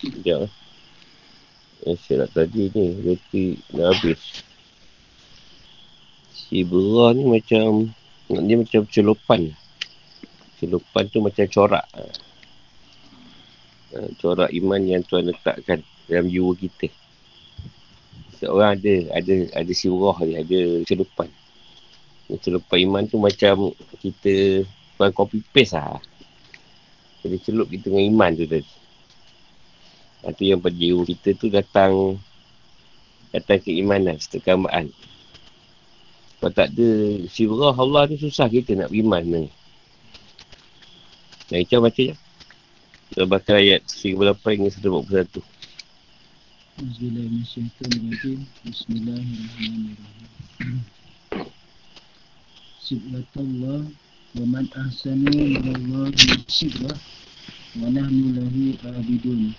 Sekejap 0.00 0.48
lah. 0.48 0.52
Saya 1.96 2.24
nak 2.24 2.32
tadi 2.36 2.72
ni, 2.72 2.92
roti 3.04 3.56
dah 3.72 3.92
habis. 3.92 4.44
Si 6.32 6.60
berah 6.64 7.16
ni 7.16 7.24
macam, 7.24 7.88
dia 8.28 8.56
macam 8.56 8.84
celupan. 8.88 9.52
Celupan 10.60 11.04
tu 11.08 11.24
macam 11.24 11.44
corak. 11.48 11.86
Ha, 11.92 12.00
corak 14.20 14.52
iman 14.52 14.80
yang 14.84 15.04
Tuhan 15.04 15.28
letakkan 15.28 15.80
dalam 16.04 16.28
jiwa 16.28 16.52
kita. 16.56 16.88
Seorang 18.40 18.76
ada, 18.80 18.94
ada, 19.16 19.34
ada 19.52 19.72
si 19.72 19.88
berah 19.88 20.18
ni, 20.24 20.34
ada 20.36 20.58
celupan. 20.84 21.28
Celupan 22.40 22.78
iman 22.88 23.02
tu 23.08 23.16
macam 23.20 23.72
kita, 24.00 24.64
bukan 24.96 25.10
copy 25.12 25.44
paste 25.52 25.76
lah. 25.76 26.00
Jadi 27.20 27.36
celup 27.40 27.68
kita 27.68 27.92
dengan 27.92 28.04
iman 28.16 28.32
tu 28.32 28.48
tadi. 28.48 28.79
Itu 30.20 30.44
yang 30.44 30.60
pada 30.60 30.76
jiwa 30.76 31.02
kita 31.08 31.28
tu 31.36 31.48
datang 31.48 32.20
datang 33.32 33.60
keimanan, 33.62 34.20
setekambaan. 34.20 34.92
Kalau 36.40 36.52
tak 36.56 36.72
ada 36.72 36.88
sirah 37.28 37.76
Allah 37.76 38.08
tu 38.08 38.16
susah 38.16 38.48
kita 38.48 38.72
nak 38.72 38.88
beriman 38.88 39.24
ni. 39.24 39.44
Nah, 41.50 41.58
macam 41.60 41.84
baca 41.84 42.00
je. 42.00 42.14
Kita 43.10 43.26
bakal 43.26 43.58
ayat 43.58 43.82
38 43.84 44.54
hingga 44.54 44.70
141. 44.70 45.42
Bismillahirrahmanirrahim. 46.80 48.40
Bismillahirrahmanirrahim. 48.64 50.78
Siblatullah 52.86 53.80
wa 54.30 54.44
man 54.46 54.70
ahsanu 54.78 55.26
minallahi 55.26 56.38
siblah 56.46 56.94
wa 57.82 57.90
nahnu 57.90 58.38
lahu 58.38 58.78
abidun. 58.96 59.58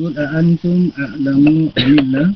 Qul 0.00 0.16
a'antum 0.16 0.96
a'lamu 0.96 1.68
amillah 1.76 2.32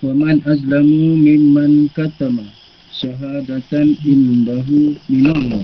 wa 0.00 0.16
man 0.16 0.40
azlamu 0.48 1.12
mimman 1.12 1.92
katama 1.92 2.40
shahadatan 2.88 4.00
indahu 4.00 4.96
minallah 5.12 5.60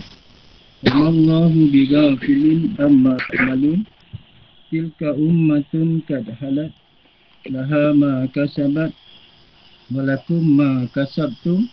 wa 0.84 1.08
mallahu 1.08 1.72
bighafilin 1.72 2.76
amma 2.76 3.16
tamalun 3.32 3.88
tilka 4.68 5.16
ummatun 5.16 6.04
kad 6.04 6.28
halat 6.36 6.68
laha 7.48 7.96
ma 7.96 8.28
kasabat 8.36 8.92
wa 9.88 10.04
lakum 10.04 10.44
ma 10.52 10.84
kasabtum 10.92 11.64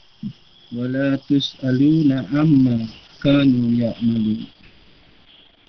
wa 0.71 0.87
la 0.87 1.19
tus'aluna 1.27 2.31
amma 2.31 2.79
kanu 3.19 3.75
ya'malun 3.75 4.47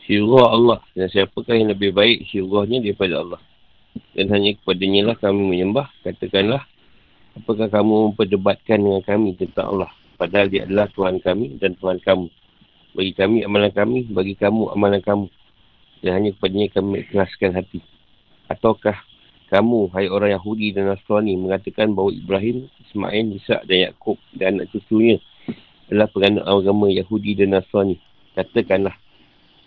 Syirah 0.06 0.46
Allah 0.62 0.78
dan 0.94 1.10
siapakah 1.10 1.58
yang 1.58 1.74
lebih 1.74 1.90
baik 1.90 2.22
syirahnya 2.30 2.78
daripada 2.78 3.18
Allah. 3.18 3.42
Dan 4.14 4.30
hanya 4.30 4.54
kepadanya 4.58 5.10
lah 5.12 5.16
kami 5.18 5.42
menyembah. 5.42 5.90
Katakanlah, 6.06 6.62
apakah 7.38 7.66
kamu 7.66 8.10
memperdebatkan 8.10 8.78
dengan 8.78 9.02
kami 9.02 9.34
tentang 9.38 9.74
Allah. 9.74 9.90
Padahal 10.14 10.46
dia 10.46 10.66
adalah 10.66 10.86
Tuhan 10.94 11.18
kami 11.18 11.58
dan 11.58 11.74
Tuhan 11.78 11.98
kamu. 12.02 12.26
Bagi 12.94 13.12
kami 13.18 13.38
amalan 13.42 13.72
kami, 13.74 14.06
bagi 14.06 14.34
kamu 14.38 14.70
amalan 14.70 15.02
kamu. 15.02 15.26
Dan 16.02 16.10
hanya 16.14 16.30
kepadanya 16.38 16.68
kami 16.70 17.02
ikhlaskan 17.02 17.50
hati. 17.58 17.82
Ataukah 18.46 18.94
kamu, 19.50 19.90
hai 19.94 20.06
orang 20.06 20.34
Yahudi 20.34 20.70
dan 20.74 20.94
Nasrani, 20.94 21.34
mengatakan 21.34 21.94
bahawa 21.94 22.14
Ibrahim, 22.14 22.70
Ismail, 22.86 23.26
Ishak 23.38 23.66
dan 23.66 23.76
Yaakob 23.90 24.18
dan 24.34 24.58
anak 24.58 24.70
cucunya 24.70 25.18
adalah 25.90 26.08
penganut 26.10 26.44
agama 26.46 26.86
Yahudi 26.90 27.34
dan 27.34 27.58
Nasrani. 27.58 27.98
Katakanlah, 28.38 28.94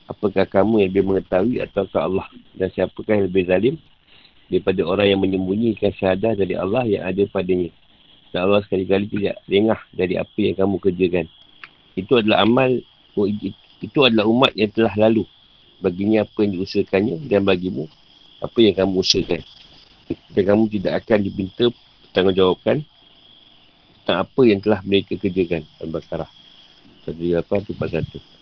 apakah 0.07 0.47
kamu 0.47 0.83
yang 0.83 0.89
lebih 0.91 1.03
mengetahui 1.03 1.59
ataukah 1.63 2.07
Allah 2.07 2.27
dan 2.55 2.71
siapakah 2.71 3.19
yang 3.19 3.27
lebih 3.27 3.43
zalim 3.47 3.75
daripada 4.47 4.81
orang 4.83 5.07
yang 5.11 5.21
menyembunyikan 5.21 5.91
syahadah 5.95 6.35
dari 6.35 6.55
Allah 6.55 6.83
yang 6.87 7.03
ada 7.03 7.23
padanya. 7.27 7.71
Dan 8.31 8.39
Allah 8.47 8.61
sekali-kali 8.63 9.07
tidak 9.07 9.35
lengah 9.47 9.79
dari 9.95 10.15
apa 10.19 10.39
yang 10.39 10.55
kamu 10.55 10.75
kerjakan. 10.83 11.25
Itu 11.95 12.19
adalah 12.19 12.43
amal, 12.43 12.81
itu 13.81 13.99
adalah 14.03 14.25
umat 14.27 14.51
yang 14.55 14.71
telah 14.71 14.93
lalu. 14.95 15.23
Baginya 15.77 16.25
apa 16.25 16.37
yang 16.41 16.57
diusahakannya 16.57 17.29
dan 17.29 17.45
bagimu 17.45 17.85
apa 18.41 18.57
yang 18.59 18.75
kamu 18.75 19.01
usahakan. 19.01 19.41
Dan 20.33 20.43
kamu 20.43 20.63
tidak 20.79 21.03
akan 21.03 21.19
diminta 21.23 21.65
bertanggungjawabkan 21.69 22.77
tentang 24.03 24.17
apa 24.23 24.41
yang 24.47 24.59
telah 24.63 24.79
mereka 24.83 25.19
kerjakan. 25.19 25.63
Al-Baqarah. 25.83 26.29
138 27.07 28.37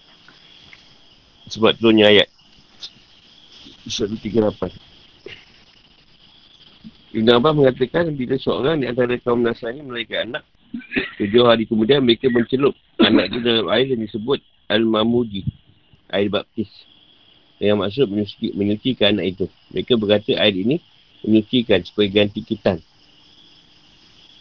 sebab 1.46 1.78
turunnya 1.78 2.10
ayat 2.10 2.28
138 3.86 4.95
Ibn 7.16 7.32
Abbas 7.32 7.54
mengatakan 7.56 8.12
bila 8.12 8.36
seorang 8.36 8.84
di 8.84 8.92
antara 8.92 9.16
kaum 9.24 9.40
Nasrani 9.40 9.80
melahirkan 9.80 10.36
anak 10.36 10.44
tujuh 11.16 11.48
hari 11.48 11.64
kemudian 11.64 12.04
mereka 12.04 12.28
mencelup 12.28 12.76
anak 13.00 13.32
itu 13.32 13.40
dalam 13.40 13.72
air 13.72 13.88
yang 13.88 14.04
disebut 14.04 14.44
Al-Mamudi 14.68 15.48
air 16.12 16.28
baptis. 16.28 16.68
Yang 17.56 17.78
maksud 17.80 18.06
menyuci, 18.12 18.48
menyucikan 18.52 19.16
anak 19.16 19.26
itu. 19.32 19.46
Mereka 19.72 19.96
berkata 19.96 20.36
air 20.36 20.60
ini 20.60 20.84
menyucikan 21.24 21.88
supaya 21.88 22.12
ganti 22.12 22.44
kitan. 22.44 22.84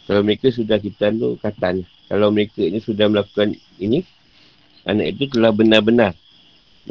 Kalau 0.05 0.21
mereka 0.21 0.51
sudah 0.51 0.75
kitan 0.75 1.15
tu 1.15 1.39
katan. 1.39 1.87
Kalau 2.11 2.27
mereka 2.29 2.59
ini 2.59 2.83
sudah 2.83 3.07
melakukan 3.07 3.55
ini 3.79 4.03
anak 4.83 5.15
itu 5.15 5.31
telah 5.31 5.55
benar-benar 5.55 6.11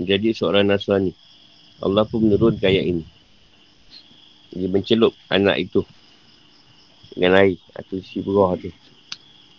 menjadi 0.01 0.33
seorang 0.33 0.65
Nasrani. 0.65 1.13
Allah 1.85 2.09
pun 2.09 2.25
menurunkan 2.25 2.65
ayat 2.65 2.89
ini 2.89 3.05
dia 4.55 4.71
mencelup 4.71 5.13
anak 5.29 5.67
itu 5.67 5.83
dengan 7.15 7.43
air 7.43 7.59
atau 7.75 7.99
si 8.03 8.23
berah 8.23 8.55
tu. 8.59 8.71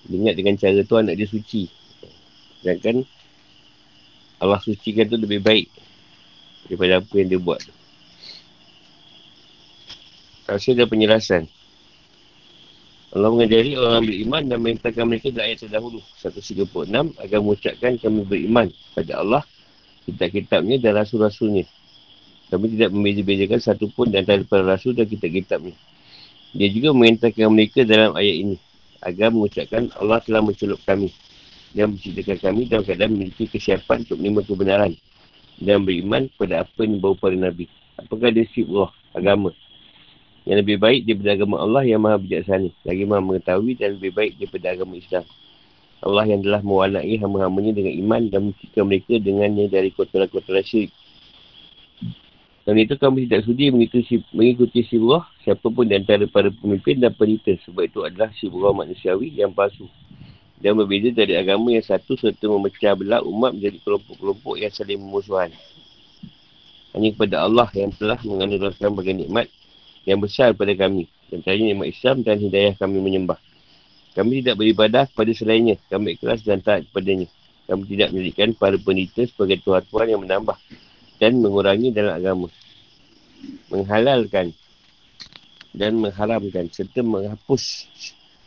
Dia 0.08 0.16
ingat 0.16 0.36
dengan 0.40 0.56
cara 0.56 0.80
tu 0.84 0.96
anak 0.96 1.16
dia 1.20 1.28
suci. 1.28 1.68
Sedangkan 2.64 3.04
Allah 4.40 4.60
sucikan 4.64 5.08
tu 5.08 5.20
lebih 5.20 5.44
baik 5.44 5.68
daripada 6.68 7.04
apa 7.04 7.14
yang 7.16 7.30
dia 7.32 7.40
buat. 7.40 7.62
Rasa 10.46 10.78
ada 10.78 10.86
penjelasan. 10.86 11.50
Allah 13.16 13.32
mengajari 13.32 13.80
orang 13.80 14.04
beriman 14.04 14.44
dan 14.44 14.58
merintahkan 14.60 15.06
mereka 15.08 15.32
dalam 15.32 15.48
ayat 15.48 15.60
terdahulu. 15.64 16.04
136 16.20 17.16
agar 17.16 17.38
mengucapkan 17.40 17.96
kami 17.96 18.28
beriman 18.28 18.68
pada 18.92 19.24
Allah, 19.24 19.44
kitab-kitabnya 20.04 20.78
dan 20.84 21.00
rasul-rasulnya. 21.00 21.64
Kami 22.46 22.78
tidak 22.78 22.94
membeza-bezakan 22.94 23.58
satu 23.58 23.90
pun 23.90 24.14
di 24.14 24.22
antara 24.22 24.46
para 24.46 24.62
rasul 24.62 24.94
dan 24.94 25.10
kitab-kitab 25.10 25.66
ni. 25.66 25.74
Dia 26.54 26.70
juga 26.70 26.94
memerintahkan 26.94 27.50
mereka 27.50 27.82
dalam 27.82 28.14
ayat 28.14 28.36
ini. 28.46 28.58
Agar 29.02 29.34
mengucapkan 29.34 29.90
Allah 29.98 30.22
telah 30.22 30.46
mencelup 30.46 30.78
kami. 30.86 31.10
Dan 31.74 31.98
menciptakan 31.98 32.38
kami 32.40 32.62
dalam 32.70 32.86
keadaan 32.86 33.12
memiliki 33.18 33.50
kesiapan 33.50 34.06
untuk 34.06 34.18
menerima 34.22 34.42
kebenaran. 34.46 34.94
Dan 35.58 35.84
beriman 35.84 36.30
kepada 36.32 36.64
apa 36.64 36.80
yang 36.86 37.02
dibawa 37.02 37.16
para 37.18 37.36
Nabi. 37.36 37.66
Apakah 37.98 38.30
dia 38.30 38.46
sifat 38.54 38.94
agama. 39.18 39.50
Yang 40.46 40.58
lebih 40.62 40.78
baik 40.78 41.02
daripada 41.10 41.32
agama 41.34 41.56
Allah 41.58 41.84
yang 41.84 42.02
maha 42.06 42.22
bijaksana. 42.22 42.70
Lagi 42.86 43.04
maha 43.10 43.22
mengetahui 43.26 43.74
dan 43.74 43.98
lebih 43.98 44.14
baik 44.14 44.38
daripada 44.38 44.66
agama 44.70 44.94
Islam. 45.02 45.26
Allah 46.06 46.26
yang 46.30 46.46
telah 46.46 46.62
mewarnai 46.62 47.14
hamba-hambanya 47.18 47.74
dengan 47.74 47.94
iman 48.06 48.22
dan 48.30 48.40
menciptakan 48.54 48.86
mereka 48.86 49.14
dengannya 49.18 49.66
dari 49.66 49.90
kotoran-kotoran 49.90 50.62
syirik 50.62 50.94
Dan 52.66 52.82
itu 52.82 52.98
kami 52.98 53.30
tidak 53.30 53.46
sudi 53.46 53.70
mengikuti, 53.70 54.26
mengikuti 54.34 54.82
siburah 54.90 55.22
siapa 55.46 55.70
pun 55.70 55.86
di 55.86 56.02
antara 56.02 56.26
para 56.26 56.50
pemimpin 56.50 56.98
dan 56.98 57.14
penita. 57.14 57.54
Sebab 57.62 57.86
itu 57.86 58.02
adalah 58.02 58.34
siburah 58.42 58.74
manusiawi 58.74 59.38
yang 59.38 59.54
palsu. 59.54 59.86
Dan 60.58 60.74
berbeza 60.82 61.14
dari 61.14 61.38
agama 61.38 61.70
yang 61.70 61.86
satu 61.86 62.18
serta 62.18 62.50
memecah 62.50 62.98
belah 62.98 63.22
umat 63.22 63.54
menjadi 63.54 63.78
kelompok-kelompok 63.86 64.58
yang 64.58 64.74
saling 64.74 64.98
memusuhan. 64.98 65.54
Hanya 66.98 67.14
kepada 67.14 67.46
Allah 67.46 67.70
yang 67.78 67.94
telah 67.94 68.18
menganugerahkan 68.26 68.90
bagi 68.98 69.14
nikmat 69.14 69.46
yang 70.10 70.18
besar 70.18 70.58
kepada 70.58 70.74
kami. 70.74 71.06
Dan 71.30 71.46
tanya 71.46 71.70
nikmat 71.70 71.88
Islam 71.94 72.26
dan 72.26 72.42
hidayah 72.42 72.74
kami 72.82 72.98
menyembah. 72.98 73.38
Kami 74.18 74.42
tidak 74.42 74.58
beribadah 74.58 75.06
kepada 75.06 75.32
selainnya. 75.38 75.78
Kami 75.86 76.18
ikhlas 76.18 76.42
dan 76.42 76.66
taat 76.66 76.90
kepadanya. 76.90 77.30
Kami 77.70 77.84
tidak 77.86 78.10
menjadikan 78.10 78.58
para 78.58 78.78
penita 78.82 79.22
sebagai 79.30 79.62
Tuhan-Tuhan 79.62 80.08
yang 80.18 80.22
menambah 80.26 80.58
dan 81.22 81.40
mengurangi 81.40 81.92
dalam 81.92 82.14
agama. 82.16 82.48
Menghalalkan 83.70 84.56
dan 85.76 86.00
mengharamkan 86.00 86.72
serta 86.72 87.04
menghapus 87.04 87.86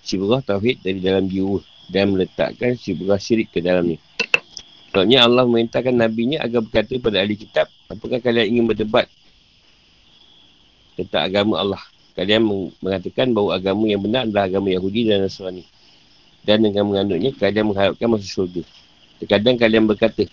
syibrah 0.00 0.40
tauhid 0.40 0.80
dari 0.80 0.98
dalam 1.04 1.28
jiwa 1.28 1.60
dan 1.92 2.16
meletakkan 2.16 2.76
syibrah 2.76 3.20
syirik 3.20 3.52
ke 3.52 3.60
dalamnya. 3.60 4.00
Sebabnya 4.88 5.28
Allah 5.28 5.44
memerintahkan 5.44 5.94
Nabi-Nya 5.94 6.40
agar 6.40 6.64
berkata 6.64 6.96
kepada 6.96 7.20
ahli 7.20 7.36
kitab, 7.36 7.68
apakah 7.92 8.18
kalian 8.24 8.56
ingin 8.56 8.64
berdebat 8.72 9.06
tentang 10.96 11.28
agama 11.28 11.60
Allah? 11.60 11.82
Kalian 12.16 12.42
mengatakan 12.82 13.30
bahawa 13.30 13.62
agama 13.62 13.86
yang 13.86 14.02
benar 14.02 14.26
adalah 14.26 14.50
agama 14.50 14.74
Yahudi 14.74 15.06
dan 15.06 15.22
Nasrani. 15.22 15.62
Dan 16.42 16.64
dengan 16.64 16.88
mengandungnya, 16.90 17.30
kalian 17.36 17.70
mengharapkan 17.70 18.08
masuk 18.10 18.26
syurga. 18.26 18.62
Terkadang 19.22 19.54
kalian 19.54 19.84
berkata, 19.86 20.26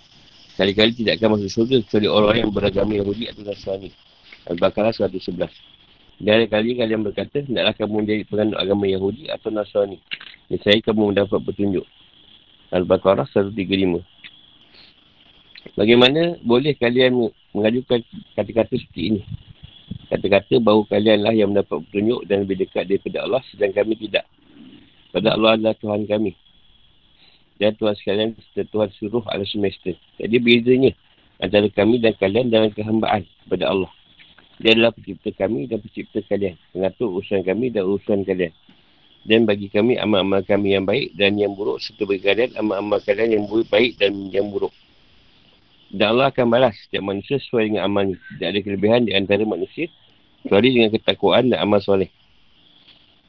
Kali-kali 0.55 0.95
tidak 0.95 1.19
akan 1.19 1.35
masuk 1.35 1.51
syurga 1.51 1.83
kecuali 1.83 2.07
orang 2.07 2.35
yang 2.47 2.51
beragama 2.55 2.95
Yahudi 2.95 3.27
atau 3.27 3.43
Nasrani. 3.43 3.91
Al-Baqarah 4.47 4.95
111. 4.95 5.51
Dan 6.23 6.47
kali 6.47 6.79
kalian 6.79 7.03
berkata, 7.03 7.43
tidaklah 7.43 7.75
kamu 7.75 8.07
menjadi 8.07 8.23
penganut 8.23 8.57
agama 8.63 8.87
Yahudi 8.87 9.27
atau 9.27 9.51
Nasrani. 9.51 9.99
Dan 10.47 10.57
saya 10.63 10.79
kamu 10.79 11.11
mendapat 11.11 11.43
petunjuk. 11.43 11.83
Al-Baqarah 12.71 13.27
135. 13.35 13.99
Bagaimana 15.75 16.39
boleh 16.39 16.71
kalian 16.79 17.35
mengajukan 17.51 17.99
kata-kata 18.39 18.79
seperti 18.79 19.01
ini? 19.11 19.21
Kata-kata 20.07 20.63
bahawa 20.63 20.87
kalianlah 20.87 21.35
yang 21.35 21.51
mendapat 21.51 21.83
petunjuk 21.91 22.23
dan 22.31 22.47
lebih 22.47 22.63
dekat 22.63 22.87
daripada 22.87 23.27
Allah 23.27 23.43
sedang 23.51 23.75
kami 23.75 23.99
tidak. 23.99 24.23
Pada 25.11 25.35
Allah 25.35 25.59
adalah 25.59 25.75
Tuhan 25.75 26.07
kami 26.07 26.31
dan 27.55 27.71
Tuhan 27.79 27.95
sekalian 27.95 28.29
serta 28.35 28.67
Tuhan 28.67 28.89
suruh 28.99 29.23
alam 29.31 29.47
semesta. 29.47 29.95
Jadi 30.19 30.35
bezanya 30.43 30.91
antara 31.39 31.67
kami 31.71 32.03
dan 32.03 32.15
kalian 32.19 32.51
dalam 32.51 32.71
kehambaan 32.71 33.23
kepada 33.47 33.71
Allah. 33.71 33.91
Dia 34.59 34.71
adalah 34.71 34.95
pencipta 34.95 35.31
kami 35.35 35.67
dan 35.67 35.83
pencipta 35.83 36.19
kalian. 36.27 36.55
Mengatur 36.71 37.11
urusan 37.11 37.43
kami 37.43 37.71
dan 37.71 37.87
urusan 37.87 38.23
kalian. 38.23 38.51
Dan 39.25 39.49
bagi 39.49 39.67
kami 39.73 39.97
amal-amal 39.97 40.45
kami 40.45 40.77
yang 40.77 40.85
baik 40.85 41.17
dan 41.17 41.35
yang 41.35 41.57
buruk 41.57 41.81
serta 41.81 42.05
bagi 42.05 42.23
kalian 42.23 42.55
amal-amal 42.61 43.01
kalian 43.01 43.41
yang 43.41 43.43
baik 43.49 43.97
dan 43.97 44.13
yang 44.29 44.47
buruk. 44.53 44.71
Dan 45.89 46.15
Allah 46.15 46.29
akan 46.29 46.45
balas 46.51 46.75
setiap 46.85 47.03
manusia 47.03 47.41
sesuai 47.41 47.71
dengan 47.71 47.87
amalnya. 47.87 48.19
Tidak 48.37 48.47
ada 48.51 48.59
kelebihan 48.61 49.07
di 49.07 49.17
antara 49.17 49.41
manusia 49.47 49.89
kecuali 50.43 50.77
dengan 50.77 50.93
ketakwaan 50.93 51.49
dan 51.51 51.57
amal 51.63 51.81
soleh. 51.81 52.11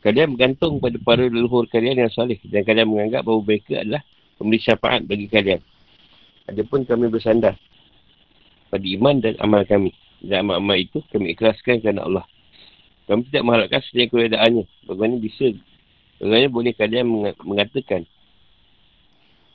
Kalian 0.05 0.37
bergantung 0.37 0.79
pada 0.79 1.01
para 1.01 1.27
leluhur 1.27 1.67
kalian 1.67 1.97
yang 1.99 2.13
soleh 2.13 2.39
dan 2.47 2.63
kalian 2.63 2.87
menganggap 2.93 3.27
bahawa 3.27 3.41
mereka 3.43 3.83
adalah 3.83 4.03
memberi 4.41 4.61
syafaat 4.61 5.05
bagi 5.09 5.27
kalian. 5.29 5.61
Adapun 6.47 6.87
kami 6.87 7.11
bersandar 7.11 7.59
pada 8.71 8.87
iman 8.87 9.19
dan 9.19 9.35
amal 9.43 9.63
kami. 9.67 9.93
Dan 10.25 10.49
amal-amal 10.49 10.81
itu 10.81 11.05
kami 11.13 11.37
ikhlaskan 11.37 11.83
kerana 11.85 12.07
Allah. 12.07 12.25
Kami 13.07 13.23
tidak 13.31 13.43
mengharapkan 13.47 13.81
setiap 13.87 14.17
keadaannya. 14.17 14.65
Bagaimana 14.89 15.17
bisa? 15.23 15.55
Bagaimana 16.19 16.49
boleh 16.49 16.73
kalian 16.75 17.05
mengatakan 17.45 18.03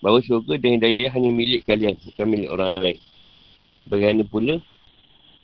bahawa 0.02 0.22
syurga 0.26 0.58
dan 0.58 0.82
hidayah 0.82 1.12
hanya 1.14 1.30
milik 1.30 1.62
kalian, 1.70 1.94
bukan 2.02 2.26
milik 2.26 2.50
orang 2.50 2.74
lain. 2.82 3.00
Bagaimana 3.86 4.24
pula, 4.26 4.56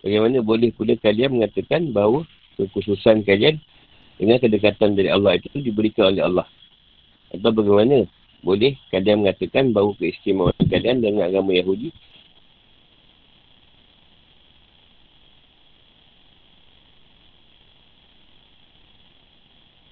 bagaimana 0.01 0.37
boleh 0.41 0.69
pula 0.73 0.93
kalian 0.97 1.37
mengatakan 1.37 1.93
bahawa 1.93 2.25
kekhususan 2.57 3.21
kalian 3.25 3.61
dengan 4.17 4.41
kedekatan 4.41 4.97
dari 4.97 5.13
Allah 5.13 5.37
itu 5.37 5.61
diberikan 5.61 6.09
oleh 6.13 6.25
Allah. 6.25 6.47
Atau 7.33 7.53
bagaimana 7.53 8.09
boleh 8.45 8.77
kalian 8.93 9.25
mengatakan 9.25 9.73
bahawa 9.73 9.97
keistimewaan 9.97 10.55
kalian 10.69 11.01
dengan 11.01 11.25
agama 11.25 11.51
Yahudi 11.53 11.89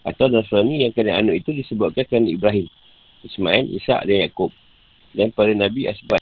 atau 0.05 0.29
Nasrani 0.29 0.85
yang 0.85 0.93
kalian 0.93 1.25
anut 1.25 1.41
itu 1.41 1.51
disebutkan 1.51 2.05
kerana 2.05 2.29
Ibrahim, 2.29 2.69
Ismail, 3.25 3.73
Ishak 3.73 4.05
dan 4.05 4.29
Yaakob 4.29 4.53
dan 5.17 5.33
para 5.33 5.51
Nabi 5.51 5.89
Asbat. 5.89 6.21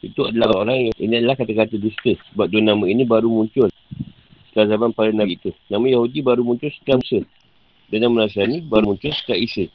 Itu 0.00 0.30
adalah 0.30 0.64
orang 0.64 0.88
yang 0.88 0.96
ini 0.96 1.14
adalah 1.20 1.36
kata-kata 1.36 1.76
dusta 1.76 2.16
sebab 2.32 2.48
dua 2.48 2.62
nama 2.64 2.86
ini 2.88 3.04
baru 3.04 3.28
muncul 3.28 3.68
setelah 4.48 4.74
zaman 4.74 4.90
para 4.96 5.12
Nabi 5.12 5.36
itu. 5.36 5.52
Nama 5.68 5.84
Yahudi 5.84 6.24
baru 6.24 6.40
muncul 6.40 6.72
setelah 6.72 7.04
Musa 7.04 7.20
dan 7.92 7.98
nama 8.02 8.24
Nasrani 8.24 8.64
baru 8.64 8.96
muncul 8.96 9.12
setelah 9.12 9.38
Isa. 9.38 9.68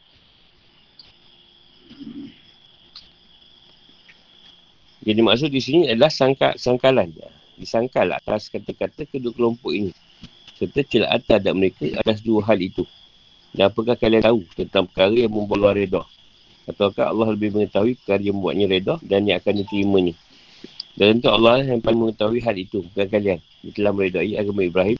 Jadi 5.03 5.19
maksud 5.19 5.51
di 5.51 5.59
sini 5.59 5.91
adalah 5.91 6.07
sangka, 6.07 6.55
sangkalan. 6.55 7.11
Disangkal 7.59 8.15
atas 8.15 8.47
kata-kata 8.47 9.03
kedua 9.03 9.35
kelompok 9.35 9.75
ini. 9.75 9.91
Serta 10.55 10.79
celaan 10.88 11.19
terhadap 11.27 11.53
mereka 11.59 11.85
atas 12.00 12.23
dua 12.23 12.39
hal 12.47 12.57
itu. 12.63 12.88
Dan 13.51 13.69
apakah 13.69 14.00
kalian 14.00 14.23
tahu 14.23 14.47
tentang 14.55 14.88
perkara 14.88 15.13
yang 15.13 15.29
membuat 15.29 15.59
luar 15.59 15.75
reda? 15.75 16.01
Ataukah 16.63 17.11
Allah 17.11 17.35
lebih 17.35 17.51
mengetahui 17.51 18.00
perkara 18.00 18.23
yang 18.23 18.39
membuatnya 18.39 18.65
reda 18.71 18.95
dan 19.03 19.27
yang 19.27 19.38
akan 19.44 19.53
diterimanya? 19.61 20.15
Dan 20.95 21.19
tentu 21.19 21.29
Allah 21.29 21.65
yang 21.65 21.81
paling 21.83 22.00
mengetahui 22.00 22.39
hal 22.39 22.55
itu, 22.55 22.85
bukan 22.88 23.07
kalian. 23.09 23.39
Dia 23.65 23.71
telah 23.75 23.91
meredai 23.91 24.33
agama 24.39 24.61
Ibrahim 24.63 24.97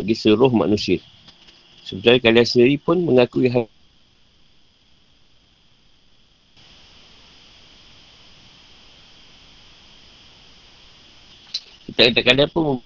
bagi 0.00 0.14
seluruh 0.16 0.50
manusia. 0.54 0.98
Sebenarnya 1.84 2.24
kalian 2.24 2.46
sendiri 2.46 2.76
pun 2.80 3.04
mengakui 3.04 3.52
hal 3.52 3.68
Kita 11.92 12.08
kata 12.08 12.20
kadang 12.24 12.48
pun 12.48 12.80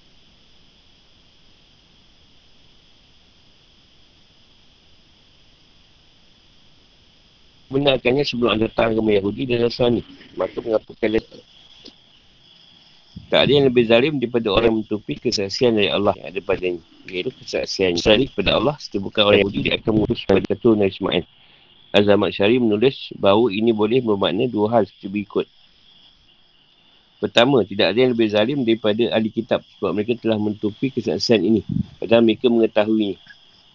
benarkannya 7.71 8.27
sebelum 8.27 8.51
ada 8.51 8.67
datang 8.67 8.95
agama 8.95 9.15
Yahudi 9.15 9.47
dan 9.47 9.63
Nasrani. 9.63 10.03
Maka 10.35 10.59
mengapa 10.59 10.91
kalian 10.99 11.23
tak 13.27 13.43
ada 13.43 13.51
yang 13.51 13.65
lebih 13.67 13.83
zalim 13.87 14.13
daripada 14.19 14.47
orang 14.51 14.71
yang 14.71 14.77
menutupi 14.83 15.19
kesaksian 15.19 15.75
dari 15.75 15.91
Allah 15.91 16.15
yang 16.15 16.27
ada 16.31 16.41
padanya. 16.43 16.81
Iaitu 17.07 17.31
kesaksian 17.43 17.95
Syari 17.99 18.27
kepada 18.27 18.55
Allah 18.55 18.75
setiap 18.79 19.07
bukan 19.07 19.23
orang 19.23 19.39
Yahudi 19.43 19.59
dia 19.67 19.79
akan 19.79 19.91
memutus 20.03 20.23
pada 20.27 20.43
ketua 20.43 20.75
Nabi 20.75 20.91
Ismail. 20.91 21.25
Azamat 21.95 22.29
Syari 22.35 22.59
menulis 22.59 23.11
bahawa 23.15 23.51
ini 23.55 23.71
boleh 23.71 24.03
bermakna 24.03 24.51
dua 24.51 24.67
hal 24.79 24.83
seperti 24.83 25.07
berikut. 25.07 25.47
Pertama, 27.17 27.65
tidak 27.65 27.93
ada 27.93 27.97
yang 27.97 28.11
lebih 28.13 28.29
zalim 28.29 28.61
daripada 28.61 29.09
ahli 29.09 29.33
kitab 29.33 29.65
sebab 29.77 29.89
mereka 29.89 30.13
telah 30.21 30.37
menutupi 30.37 30.93
kesaksian 30.93 31.41
ini. 31.41 31.65
Padahal 31.97 32.21
mereka 32.21 32.45
mengetahuinya. 32.45 33.17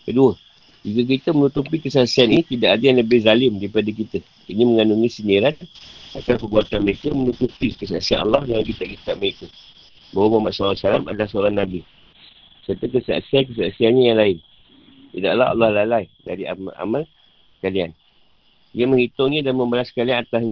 Kedua, 0.06 0.38
jika 0.86 1.02
kita 1.02 1.28
menutupi 1.34 1.82
kesaksian 1.82 2.30
ini, 2.30 2.46
tidak 2.46 2.78
ada 2.78 2.84
yang 2.86 2.98
lebih 3.02 3.18
zalim 3.22 3.58
daripada 3.58 3.90
kita. 3.90 4.22
Ini 4.46 4.62
mengandungi 4.62 5.10
sindiran 5.10 5.54
akan 6.14 6.34
perbuatan 6.38 6.86
mereka 6.86 7.10
menutupi 7.10 7.74
kesaksian 7.74 8.22
Allah 8.22 8.46
yang 8.46 8.62
kitab-kitab 8.62 9.18
mereka. 9.18 9.50
Bahawa 10.14 10.38
Muhammad 10.38 10.52
SAW 10.54 11.08
adalah 11.10 11.26
seorang 11.26 11.54
Nabi. 11.58 11.82
Serta 12.62 12.86
kesaksian-kesaksiannya 12.86 14.02
yang 14.06 14.18
lain. 14.22 14.38
Tidaklah 15.12 15.50
Allah 15.50 15.68
lalai 15.82 16.04
dari 16.22 16.46
amal-amal 16.46 17.02
kalian. 17.58 17.90
Dia 18.70 18.86
menghitungnya 18.88 19.44
dan 19.44 19.58
membalas 19.58 19.90
kalian 19.90 20.24
atas 20.24 20.46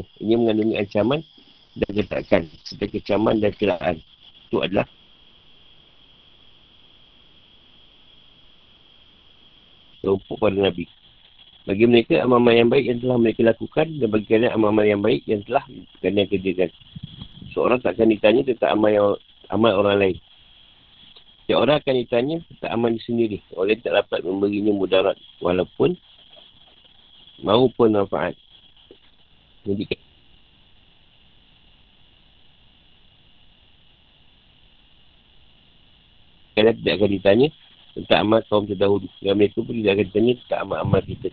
Ini 0.00 0.34
mengandungi 0.40 0.80
ancaman 0.80 1.20
dan 1.76 1.90
ketakan. 1.92 2.42
Serta 2.64 2.86
kecaman 2.88 3.36
dan 3.44 3.52
kelaan. 3.52 4.00
Itu 4.48 4.64
adalah 4.64 4.88
kelompok 10.00 10.36
para 10.40 10.56
Nabi. 10.56 10.88
Bagi 11.62 11.86
mereka, 11.86 12.18
amal-amal 12.26 12.58
yang 12.58 12.70
baik 12.74 12.84
yang 12.90 12.98
telah 12.98 13.18
mereka 13.22 13.40
lakukan 13.46 13.86
dan 14.02 14.08
bagi 14.10 14.26
kalian 14.26 14.50
amal-amal 14.50 14.82
yang 14.82 14.98
baik 14.98 15.22
yang 15.30 15.46
telah 15.46 15.62
kalian 16.02 16.26
kerjakan. 16.26 16.70
Seorang 17.54 17.78
tak 17.78 17.94
akan 17.94 18.10
ditanya 18.10 18.42
tentang 18.50 18.70
amal, 18.74 18.90
yang, 18.90 19.08
amal 19.46 19.72
orang 19.78 19.96
lain. 20.02 20.16
Setiap 21.44 21.58
orang 21.62 21.78
akan 21.78 21.94
ditanya 22.02 22.36
tentang 22.50 22.70
amal 22.74 22.90
sendiri. 22.98 23.38
Oleh 23.54 23.78
tak 23.78 23.94
dapat 23.94 24.26
memberinya 24.26 24.74
mudarat 24.74 25.14
walaupun 25.38 25.94
maupun 27.46 27.94
manfaat. 27.94 28.34
Menunjukkan. 29.62 30.00
Kalian 36.52 36.76
tidak 36.84 36.94
akan 37.00 37.10
ditanya 37.10 37.48
tentang 37.96 38.18
amal 38.28 38.40
kaum 38.48 38.64
terdahulu. 38.68 39.08
Dan 39.24 39.40
mereka 39.40 39.64
pun 39.64 39.72
tidak 39.72 39.92
akan 39.96 40.06
ditanya 40.12 40.32
tentang 40.44 40.60
amal-amal 40.68 41.00
kita. 41.04 41.28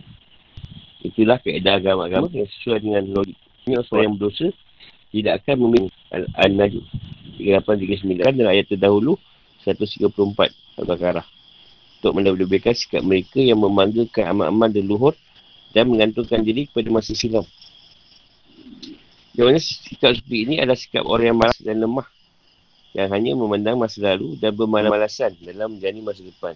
Itulah 1.00 1.36
keadaan 1.40 1.80
agama-agama 1.80 2.28
yang 2.32 2.48
sesuai 2.48 2.78
dengan 2.84 3.04
logik. 3.12 3.36
Ini 3.68 3.80
orang 3.80 4.02
yang 4.04 4.14
berdosa 4.16 4.48
tidak 5.10 5.32
akan 5.44 5.56
memilih 5.68 5.92
Al-Najm. 6.36 6.84
8.39 7.40 8.36
dan 8.36 8.46
ayat 8.52 8.68
terdahulu 8.68 9.16
134 9.64 10.12
Al-Baqarah. 10.80 11.24
Untuk 12.00 12.12
melebih-lebihkan 12.16 12.72
sikap 12.76 13.04
mereka 13.04 13.40
yang 13.40 13.60
memanggakan 13.60 14.24
amal-amal 14.32 14.68
dan 14.72 14.84
luhur 14.88 15.14
dan 15.72 15.88
mengantungkan 15.88 16.40
diri 16.40 16.68
kepada 16.68 16.88
masa 16.92 17.12
silam. 17.12 17.44
Yang 19.40 19.80
sikap 19.88 20.12
seperti 20.20 20.36
ini 20.44 20.54
adalah 20.60 20.76
sikap 20.76 21.08
orang 21.08 21.32
yang 21.32 21.38
malas 21.40 21.56
dan 21.64 21.80
lemah 21.80 22.04
yang 22.92 23.08
hanya 23.08 23.32
memandang 23.32 23.80
masa 23.80 24.12
lalu 24.12 24.36
dan 24.36 24.52
bermalas-malasan 24.52 25.32
dalam 25.40 25.80
menjalani 25.80 26.00
masa 26.04 26.20
depan. 26.28 26.54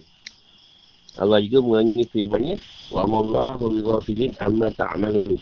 Allah 1.17 1.41
juga 1.41 1.65
menganggap 1.65 2.13
firman-Nya 2.13 2.55
wa 2.93 3.03
mallahu 3.09 3.73
bighafilin 3.73 4.37
amma 4.37 4.69
ta'malun. 4.69 5.41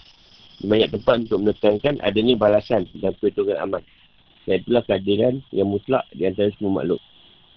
Banyak 0.63 0.89
tempat 0.95 1.15
untuk 1.27 1.39
menekankan 1.43 1.99
adanya 1.99 2.39
balasan 2.39 2.87
dan 2.95 3.11
perhitungan 3.19 3.59
amal. 3.59 3.83
Dan 4.47 4.63
itulah 4.63 4.87
keadilan 4.87 5.43
yang 5.51 5.67
mutlak 5.67 6.07
di 6.15 6.23
antara 6.23 6.47
semua 6.55 6.79
makhluk. 6.79 7.03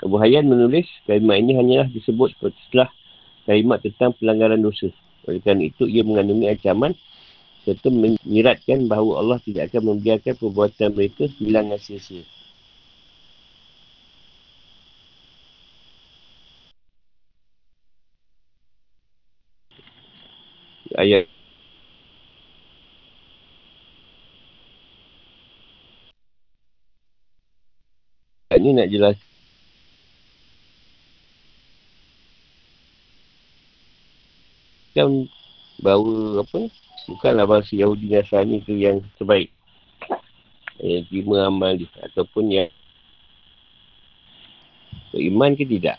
Abu 0.02 0.18
Hayyan 0.18 0.50
menulis 0.50 0.90
kalimat 1.06 1.38
ini 1.38 1.54
hanyalah 1.54 1.86
disebut 1.94 2.34
setelah 2.42 2.90
kalimat 3.46 3.78
tentang 3.86 4.18
pelanggaran 4.18 4.58
dosa. 4.58 4.90
Oleh 5.30 5.38
kerana 5.38 5.62
itu, 5.70 5.86
ia 5.86 6.02
mengandungi 6.02 6.50
ancaman 6.50 6.98
serta 7.66 7.90
menyiratkan 7.90 8.86
bahawa 8.86 9.12
Allah 9.20 9.38
tidak 9.42 9.74
akan 9.74 9.98
membiarkan 9.98 10.38
perbuatan 10.38 10.88
mereka 10.94 11.26
hilang 11.42 11.74
sia-sia. 11.82 12.22
Ayat 20.96 21.28
ini 28.56 28.70
nak 28.72 28.88
jelas 28.88 29.16
kan 34.96 35.28
bahawa 35.80 36.40
apa 36.40 36.72
bukanlah 37.06 37.44
bangsa 37.44 37.76
Yahudi 37.76 38.08
Nasrani 38.10 38.64
tu 38.64 38.74
yang 38.76 39.04
terbaik. 39.20 39.52
Yang 40.80 41.08
terima 41.08 41.48
amal 41.48 41.76
dia 41.76 41.88
ataupun 42.12 42.44
yang 42.52 42.70
beriman 45.12 45.56
ke 45.56 45.64
tidak. 45.64 45.96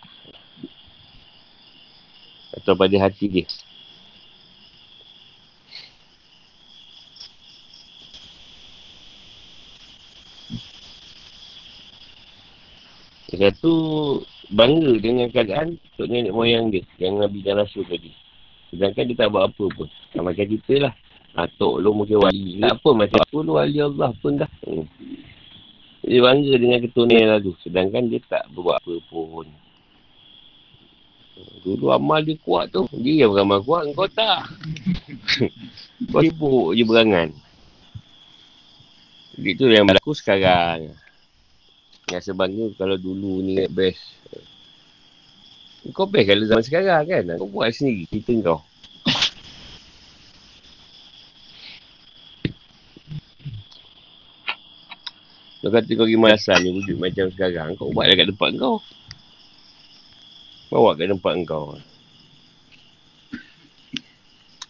Atau 2.58 2.74
pada 2.74 2.96
hati 2.98 3.26
dia. 3.30 3.46
Dia 13.38 13.54
tu 13.54 13.70
bangga 14.50 14.98
dengan 14.98 15.30
keadaan 15.30 15.78
untuk 15.78 16.08
nenek 16.10 16.34
moyang 16.34 16.74
dia 16.74 16.82
yang 16.98 17.22
Nabi 17.22 17.46
dan 17.46 17.62
Rasul 17.62 17.86
tadi. 17.86 18.27
Sedangkan 18.72 19.04
dia 19.08 19.16
tak 19.16 19.30
buat 19.32 19.48
apa 19.48 19.66
pun. 19.72 19.88
Tak 20.12 20.22
macam 20.24 20.46
kita 20.46 20.74
lah. 20.88 20.94
Atok 21.38 21.86
lu 21.86 21.94
mungkin 21.94 22.18
wali. 22.18 22.58
Tak 22.58 22.82
apa 22.82 22.90
macam 22.98 23.20
apa 23.22 23.38
lu 23.40 23.52
wali 23.56 23.78
Allah 23.80 24.12
pun 24.20 24.34
dah. 24.42 24.52
Hmm. 24.66 24.86
Dia 26.08 26.24
bangga 26.24 26.54
dengan 26.56 26.80
keturunan 26.84 27.18
yang 27.20 27.32
lalu. 27.38 27.52
Sedangkan 27.64 28.04
dia 28.08 28.20
tak 28.26 28.44
buat 28.52 28.80
apa 28.80 28.94
pun. 29.08 29.48
Dulu 31.62 31.94
amal 31.94 32.24
dia 32.24 32.40
kuat 32.42 32.72
tu. 32.72 32.88
Dia 32.96 33.28
yang 33.28 33.36
beramal 33.36 33.62
kuat. 33.62 33.92
Kau 33.94 34.10
tak. 34.10 34.50
kau 36.12 36.24
sibuk 36.24 36.74
je 36.74 36.84
berangan. 36.88 37.30
Itu 39.38 39.70
yang 39.70 39.86
berlaku 39.86 40.18
sekarang. 40.18 40.96
Yang 42.10 42.24
sebangga 42.34 42.66
kalau 42.80 42.98
dulu 42.98 43.46
ni 43.46 43.62
best. 43.70 44.02
Kau 45.96 46.08
best 46.10 46.28
kalau 46.28 46.44
zaman 46.44 46.64
sekarang 46.66 47.04
kan. 47.08 47.24
Kau 47.40 47.48
buat 47.48 47.72
sendiri 47.72 48.04
cerita 48.12 48.34
kau. 48.44 48.60
Kau 55.64 55.72
kata 55.74 55.92
kau 55.96 56.08
pergi 56.08 56.20
malasan 56.20 56.58
ni 56.64 56.70
wujud 56.76 56.98
macam 57.00 57.28
sekarang. 57.32 57.80
Kau 57.80 57.92
buat 57.96 58.08
dekat 58.12 58.32
tempat 58.34 58.50
kau. 58.60 58.84
Bawa 60.68 61.00
kat 61.00 61.08
tempat 61.08 61.36
kau. 61.48 61.80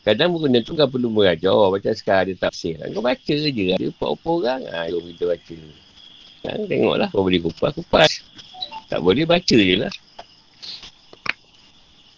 Kadang 0.06 0.40
ni 0.48 0.60
tu 0.62 0.78
kau 0.78 0.88
perlu 0.88 1.10
mengajar. 1.10 1.58
Macam 1.74 1.94
sekarang 1.98 2.34
dia 2.34 2.38
tak 2.38 2.54
sih. 2.54 2.78
Kau 2.78 3.02
baca 3.02 3.34
je. 3.34 3.74
Ada 3.74 3.90
apa-apa 3.90 4.30
orang. 4.30 4.62
Ha, 4.70 4.90
kau 4.94 5.02
kita 5.02 5.24
baca. 5.26 5.58
Ha, 6.46 6.50
tengoklah. 6.70 7.10
Kau 7.10 7.26
boleh 7.26 7.42
kupas, 7.42 7.72
kupas. 7.74 8.12
Tak 8.88 9.02
boleh 9.04 9.28
baca 9.28 9.58
je 9.58 9.76
lah 9.76 9.92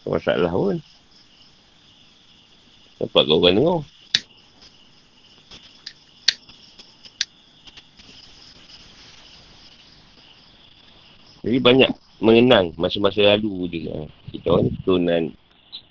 masalah 0.10 0.52
pun. 0.52 0.78
Dapat 3.00 3.22
kau 3.32 3.40
orang 3.40 3.56
dengar. 3.56 3.80
Jadi 11.40 11.58
banyak 11.64 11.92
mengenang 12.20 12.76
masa-masa 12.76 13.24
lalu 13.24 13.72
je. 13.72 13.88
Ha. 13.88 14.04
Kita 14.36 14.48
orang 14.52 14.68
keturunan 14.76 15.24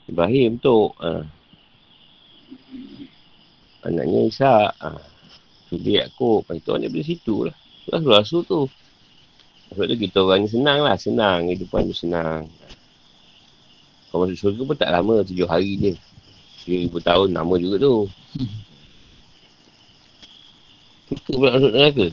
Ibrahim 0.04 0.60
tu. 0.60 0.92
Ha. 1.00 1.24
Anaknya 3.88 4.20
Isa. 4.28 4.68
Ha. 4.68 4.88
Jadi 5.72 6.04
aku. 6.04 6.44
Itu 6.52 6.76
orang 6.76 6.92
dari 6.92 7.00
situ 7.00 7.48
lah. 7.48 7.56
Rasul-rasul 7.88 8.44
tu. 8.44 8.60
Sebab 9.72 9.84
tu 9.88 9.96
kita 9.96 10.20
orang 10.20 10.44
senang 10.44 10.84
lah. 10.84 11.00
Senang. 11.00 11.48
Hidupan 11.48 11.88
tu 11.88 11.96
senang. 11.96 12.44
Kau 14.08 14.24
masuk 14.24 14.36
syurga 14.40 14.62
pun 14.64 14.76
tak 14.76 14.88
lama, 14.88 15.20
tujuh 15.20 15.44
hari 15.44 15.76
je. 15.76 15.92
Tiga 16.64 16.76
ribu 16.84 16.98
tahun, 17.00 17.28
lama 17.36 17.54
juga 17.60 17.76
tu. 17.76 17.94
Suka 21.08 21.30
pula 21.36 21.56
masuk 21.56 21.72
neraka. 21.72 22.06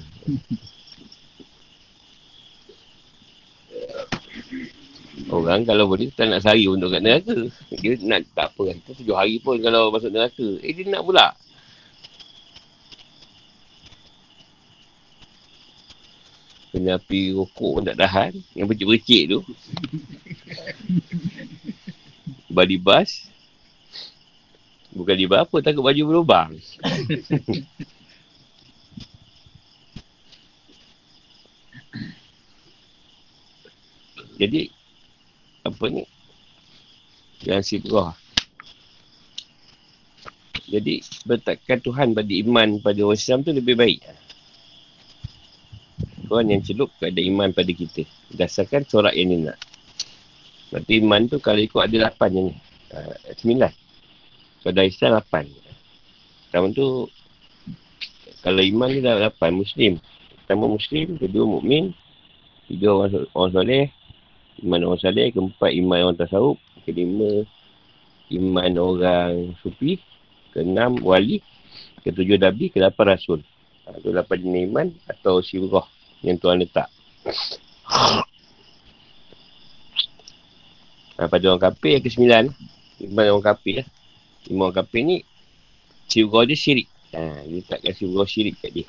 Orang 5.32 5.68
kalau 5.68 5.88
boleh 5.92 6.12
tak 6.12 6.32
nak 6.32 6.44
sari 6.44 6.68
untuk 6.68 6.92
kat 6.92 7.04
neraka. 7.04 7.36
Dia 7.80 7.96
nak 8.04 8.24
tak 8.36 8.52
apa. 8.56 8.76
Kita 8.76 8.92
tujuh 9.00 9.16
hari 9.16 9.40
pun 9.40 9.60
kalau 9.64 9.92
masuk 9.92 10.12
neraka. 10.12 10.48
Eh 10.64 10.72
dia 10.76 10.88
nak 10.92 11.04
pula. 11.04 11.32
Kena 16.76 17.00
api 17.00 17.32
rokok 17.36 17.72
pun 17.80 17.84
tak 17.88 18.00
tahan. 18.00 18.32
Yang 18.52 18.68
bercik-bercik 18.72 19.24
tu. 19.32 19.40
body 22.56 22.80
bus 22.80 23.28
bukan 24.96 25.20
di 25.20 25.28
apa 25.28 25.60
takut 25.60 25.84
baju 25.84 26.02
berlubang 26.08 26.56
jadi 34.40 34.72
apa 35.66 35.86
ni? 35.90 36.06
Yang 37.42 37.64
sibrah 37.66 38.14
jadi 40.66 40.98
bertakkan 41.30 41.78
Tuhan 41.78 42.18
pada 42.18 42.34
iman 42.42 42.82
pada 42.82 43.00
orang 43.06 43.20
Islam 43.22 43.46
tu 43.46 43.54
lebih 43.54 43.78
baik. 43.78 44.02
Tuhan 46.26 46.50
yang 46.50 46.62
celup 46.66 46.90
ada 47.06 47.22
iman 47.22 47.54
pada 47.54 47.70
kita. 47.70 48.02
Berdasarkan 48.34 48.82
corak 48.90 49.14
yang 49.14 49.30
dia 49.30 49.54
nak 49.54 49.58
Berarti 50.76 51.00
iman 51.00 51.24
tu 51.32 51.40
kalau 51.40 51.64
ikut 51.64 51.80
ada 51.88 52.12
lapan 52.12 52.30
je 52.36 52.42
ni. 52.52 52.54
Sembilan. 53.40 53.72
So 54.60 54.76
dari 54.76 54.92
Islam 54.92 55.16
lapan. 55.16 55.48
Pertama 56.52 56.68
tu, 56.76 57.08
kalau 58.44 58.60
iman 58.60 58.92
ni 58.92 59.00
dah 59.00 59.16
lapan, 59.16 59.56
Muslim. 59.56 60.04
Pertama 60.44 60.68
Muslim, 60.68 61.16
kedua 61.16 61.48
mukmin, 61.48 61.96
tiga 62.68 62.92
orang, 62.92 63.24
orang 63.32 63.52
soleh, 63.56 63.86
iman 64.68 64.82
orang 64.84 65.00
soleh, 65.00 65.32
keempat 65.32 65.72
iman 65.80 66.00
orang 66.12 66.20
tasawuf, 66.20 66.60
kelima 66.84 67.48
iman 68.36 68.74
orang 68.76 69.56
sufi, 69.64 69.96
keenam 70.52 71.00
wali, 71.00 71.40
ketujuh 72.04 72.36
nabi, 72.36 72.68
kedelapan 72.68 73.16
rasul. 73.16 73.40
Ha, 73.88 73.96
lapan 74.12 74.38
jenis 74.44 74.64
iman 74.68 74.88
atau 75.08 75.40
sirah 75.40 75.88
yang 76.20 76.36
Tuhan 76.36 76.60
letak. 76.60 76.92
Ha, 81.16 81.32
pada 81.32 81.46
orang 81.48 81.64
kafir 81.64 81.96
yang 81.96 82.04
ke-9 82.04 82.24
Iman 83.08 83.26
orang 83.32 83.48
kafir 83.56 83.74
lah 83.84 83.88
Iman 84.52 84.68
orang 84.68 84.78
kafir 84.84 85.02
ni 85.08 85.18
Sirgah 86.12 86.44
dia 86.44 86.60
syirik 86.60 86.88
ha, 87.16 87.40
Dia 87.48 87.64
takkan 87.64 87.94
sirgah 87.96 88.28
syirik 88.28 88.56
kat 88.60 88.72
dia 88.76 88.86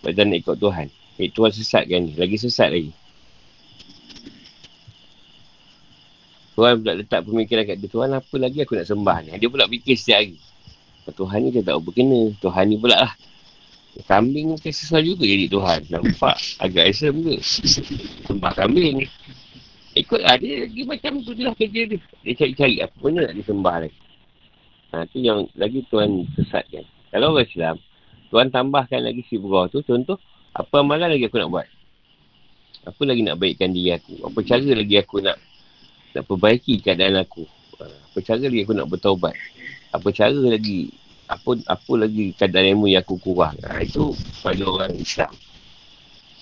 Pada 0.00 0.24
nak 0.24 0.40
ikut 0.40 0.56
Tuhan 0.56 0.88
Eh 1.20 1.28
Tuhan 1.28 1.52
sesat 1.52 1.84
kan 1.84 2.00
ni 2.00 2.16
Lagi 2.16 2.40
sesat 2.40 2.72
lagi 2.72 2.92
Tuhan 6.56 6.80
pula 6.80 6.96
letak 6.96 7.20
pemikiran 7.28 7.68
kat 7.68 7.76
dia. 7.76 7.88
Tuhan 7.92 8.16
apa 8.16 8.34
lagi 8.40 8.64
aku 8.64 8.80
nak 8.80 8.88
sembah 8.88 9.16
ni? 9.28 9.36
Dia 9.36 9.48
pula 9.52 9.68
fikir 9.68 9.92
setiap 9.92 10.24
hari. 10.24 10.40
Tuhan 11.12 11.38
ni 11.44 11.48
dia 11.52 11.62
tak 11.62 11.84
berkena. 11.84 12.32
Tuhan 12.40 12.64
ni 12.72 12.76
pula 12.80 12.96
lah. 12.96 13.12
Kambing 14.08 14.56
ke 14.56 14.72
sesuai 14.72 15.04
juga 15.04 15.28
jadi 15.28 15.52
Tuhan. 15.52 15.80
Nampak 15.92 16.36
agak 16.64 16.84
Islam 16.88 17.28
ke. 17.28 17.44
Sembah 18.24 18.52
kambing. 18.56 19.04
Ikut 19.96 20.20
lah. 20.20 20.36
Dia 20.36 20.68
lagi 20.68 20.82
macam 20.84 21.12
tu 21.24 21.32
lah 21.40 21.56
kerja 21.56 21.80
dia. 21.88 21.98
Dia 22.20 22.32
cari-cari 22.36 22.76
apa 22.84 22.96
benda 23.00 23.24
nak 23.24 23.36
disembah 23.40 23.76
lagi. 23.88 23.98
Ha, 24.92 25.08
tu 25.08 25.18
yang 25.24 25.48
lagi 25.56 25.80
Tuhan 25.88 26.28
sesatkan. 26.36 26.84
Kalau 27.10 27.32
orang 27.32 27.48
Islam, 27.48 27.76
Tuhan 28.28 28.52
tambahkan 28.52 29.00
lagi 29.00 29.24
si 29.24 29.40
burah 29.40 29.72
tu. 29.72 29.80
Contoh, 29.80 30.20
apa 30.52 30.84
amalan 30.84 31.16
lagi 31.16 31.24
aku 31.24 31.40
nak 31.40 31.48
buat? 31.48 31.66
Apa 32.86 33.02
lagi 33.08 33.24
nak 33.24 33.40
baikkan 33.40 33.72
diri 33.72 33.96
aku? 33.96 34.20
Apa 34.20 34.38
cara 34.44 34.68
lagi 34.68 34.94
aku 35.00 35.16
nak 35.24 35.36
nak 36.12 36.24
perbaiki 36.28 36.80
keadaan 36.84 37.16
aku. 37.16 37.48
Apa 37.80 38.18
cara 38.20 38.44
lagi 38.44 38.62
aku 38.62 38.74
nak 38.76 38.88
bertaubat. 38.92 39.34
Apa 39.96 40.08
cara 40.12 40.36
lagi, 40.36 40.92
apa 41.26 41.56
apa 41.66 41.92
lagi 41.96 42.36
keadaan 42.36 42.76
ilmu 42.76 42.92
yang 42.92 43.00
aku 43.00 43.16
kurang. 43.16 43.56
Ha, 43.64 43.80
itu 43.80 44.12
pada 44.44 44.62
orang 44.64 44.92
Islam. 44.96 45.32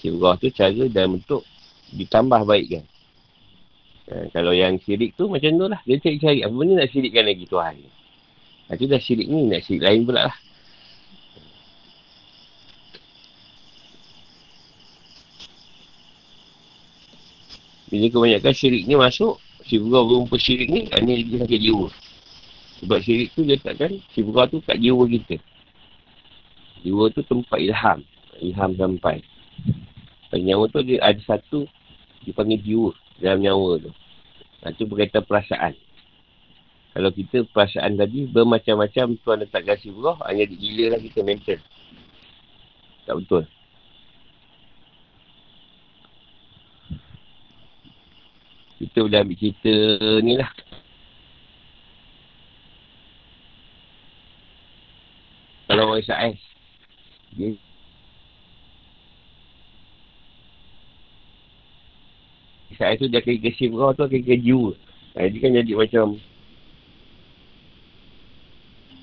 Sirah 0.02 0.34
tu 0.36 0.50
cara 0.50 0.84
dan 0.90 1.16
bentuk 1.16 1.46
ditambah 1.94 2.42
baik 2.44 2.66
kan. 2.76 2.84
Ha, 4.04 4.28
kalau 4.36 4.52
yang 4.52 4.76
syirik 4.84 5.16
tu 5.16 5.32
macam 5.32 5.56
tu 5.56 5.64
lah. 5.64 5.80
Dia 5.88 5.96
cari-cari 5.96 6.44
apa 6.44 6.52
benda 6.52 6.84
nak 6.84 6.92
syirikkan 6.92 7.24
lagi 7.24 7.44
Tuhan. 7.48 7.74
Ha, 8.68 8.76
tu 8.76 8.84
dah 8.84 9.00
syirik 9.00 9.28
ni, 9.32 9.48
nak 9.48 9.64
syirik 9.64 9.84
lain 9.84 10.04
pula 10.04 10.28
lah. 10.28 10.36
Bila 17.88 18.06
kebanyakan 18.10 18.52
syirik 18.52 18.84
ni 18.84 18.94
masuk, 18.98 19.40
burah 19.64 20.04
berumpah 20.04 20.40
syirik 20.40 20.68
ni 20.68 20.80
hanya 20.92 21.14
dia 21.14 21.36
sakit 21.40 21.60
jiwa. 21.62 21.88
Sebab 22.82 22.98
syirik 23.00 23.28
tu 23.32 23.40
dia 23.48 23.56
letakkan 23.56 23.92
si 24.12 24.20
burah 24.20 24.44
tu 24.50 24.60
kat 24.60 24.76
jiwa 24.76 25.08
kita. 25.08 25.40
Jiwa 26.84 27.08
tu 27.14 27.24
tempat 27.24 27.56
ilham. 27.56 28.04
Ilham 28.44 28.70
sampai. 28.76 29.24
Dan 30.28 30.44
nyawa 30.44 30.68
tu 30.68 30.82
ada 30.82 31.22
satu 31.24 31.64
dipanggil 32.26 32.60
jiwa 32.60 32.90
dalam 33.18 33.42
nyawa 33.42 33.82
tu. 33.82 33.90
Nah, 34.64 34.70
tu 34.72 34.88
berkaitan 34.88 35.22
perasaan. 35.26 35.74
Kalau 36.94 37.10
kita 37.10 37.42
perasaan 37.50 37.98
tadi 37.98 38.30
bermacam-macam 38.30 39.18
tuan 39.20 39.42
letak 39.42 39.66
si 39.82 39.90
burah 39.90 40.14
hanya 40.30 40.46
digila 40.46 40.94
lah 40.94 41.00
kita 41.02 41.26
mental. 41.26 41.58
Tak 43.04 43.14
betul. 43.18 43.44
Kita 48.78 48.98
boleh 49.02 49.20
ambil 49.22 49.36
cerita 49.38 49.74
ni 50.22 50.34
lah. 50.38 50.50
Kalau 55.66 55.90
orang 55.90 56.04
Isa'is. 56.04 56.40
Dia 57.34 57.58
Isa'is 62.74 62.98
tu 62.98 63.06
dia 63.06 63.22
akan 63.22 63.38
kesip 63.38 63.70
kau 63.70 63.94
tu 63.94 64.02
akan 64.02 64.20
keju. 64.26 64.74
Ha, 65.14 65.30
dia 65.30 65.38
kan 65.38 65.54
jadi 65.54 65.72
macam 65.78 66.18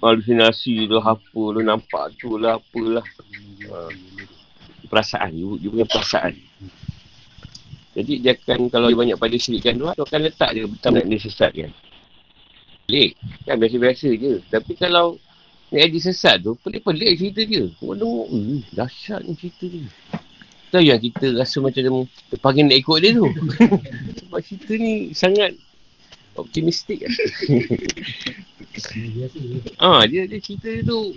halusinasi 0.03 0.91
tu, 0.91 0.99
apa 0.99 1.23
tu, 1.31 1.61
nampak 1.63 2.05
tu 2.19 2.35
lah, 2.35 2.59
apalah. 2.59 3.05
Ha. 3.71 3.87
Perasaan, 4.91 5.31
you, 5.39 5.55
you 5.63 5.71
punya 5.71 5.87
perasaan. 5.87 6.35
Jadi 7.91 8.23
dia 8.23 8.35
akan 8.35 8.71
kalau 8.71 8.87
dia 8.87 8.99
banyak 8.99 9.17
pada 9.19 9.35
syirikkan 9.35 9.75
tu, 9.75 9.87
tu 9.87 10.03
akan 10.03 10.19
letak 10.23 10.51
dia 10.55 10.63
betul 10.63 10.91
nak 10.95 11.05
dia 11.07 11.19
sesat 11.19 11.51
kan. 11.51 11.71
Pelik. 12.87 13.11
Kan 13.47 13.55
biasa-biasa 13.59 14.07
je. 14.15 14.33
Tapi 14.47 14.71
kalau 14.79 15.19
ni 15.71 15.79
ada 15.79 15.97
sesat 15.99 16.39
tu, 16.39 16.55
pelik-pelik 16.63 17.19
cerita 17.19 17.41
dia. 17.43 17.67
Tengok, 17.79 18.27
eh, 18.31 18.63
dahsyat 18.75 19.27
ni 19.27 19.35
cerita 19.35 19.65
dia. 19.67 19.87
Tahu 20.71 20.87
yang 20.87 21.03
kita 21.03 21.35
rasa 21.35 21.59
macam 21.59 22.07
terpanggil 22.31 22.63
nak 22.63 22.79
ikut 22.79 22.97
dia 23.03 23.11
tu. 23.11 23.27
Sebab 24.23 24.39
cerita 24.39 24.71
ni 24.79 25.11
sangat 25.11 25.51
optimistik 26.39 27.03
lah. 27.03 27.11
ah, 29.83 30.07
dia, 30.07 30.23
dia 30.31 30.39
cerita 30.39 30.71
dia 30.71 30.87
tu 30.87 31.11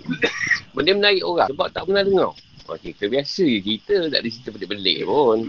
benda 0.75 0.91
menarik 0.91 1.23
orang 1.23 1.47
sebab 1.55 1.71
tak 1.71 1.87
pernah 1.87 2.03
dengar. 2.03 2.35
Oh, 2.67 2.75
cerita 2.75 3.07
biasa 3.07 3.47
je 3.47 3.63
cerita, 3.63 3.95
tak 4.11 4.19
ada 4.19 4.27
cerita 4.27 4.49
pelik-pelik 4.51 5.07
pun. 5.07 5.39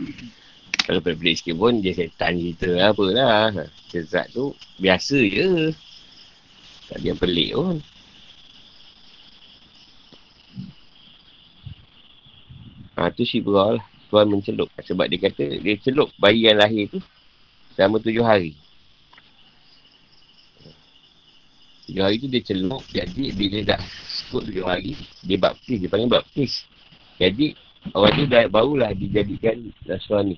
Kalau 0.86 1.02
pelik-pelik 1.02 1.36
sikit 1.42 1.58
pun 1.58 1.82
dia 1.82 1.98
setan 1.98 2.38
cerita 2.38 2.70
lah 2.70 2.94
apalah. 2.94 3.50
Kezat 3.90 4.30
tu 4.30 4.54
biasa 4.78 5.18
je. 5.18 5.74
Tak 6.86 7.02
ada 7.02 7.06
yang 7.10 7.18
pelik 7.18 7.58
pun. 7.58 7.82
Ha, 12.96 13.12
tu 13.12 13.26
si 13.26 13.42
lah. 13.42 13.95
Tuan 14.06 14.26
mencelup. 14.30 14.70
Sebab 14.78 15.06
dia 15.10 15.18
kata 15.18 15.44
dia 15.58 15.74
celup 15.82 16.10
bayi 16.18 16.46
yang 16.46 16.58
lahir 16.58 16.86
tu 16.90 17.02
selama 17.74 17.98
tujuh 17.98 18.22
hari. 18.22 18.54
Tujuh 21.86 22.02
hari 22.02 22.16
tu 22.18 22.26
dia 22.26 22.42
celup. 22.42 22.82
Jadi 22.90 23.30
bila 23.34 23.76
dah 23.76 23.82
cukup 24.26 24.42
tujuh 24.50 24.66
hari, 24.66 24.92
dia 25.22 25.38
baptis. 25.38 25.78
Dia 25.78 25.90
panggil 25.90 26.10
baptis. 26.10 26.52
Jadi 27.16 27.54
orang 27.94 28.12
tu 28.18 28.24
dah 28.26 28.44
barulah 28.50 28.90
dijadikan 28.90 29.70
Nasrani. 29.86 30.36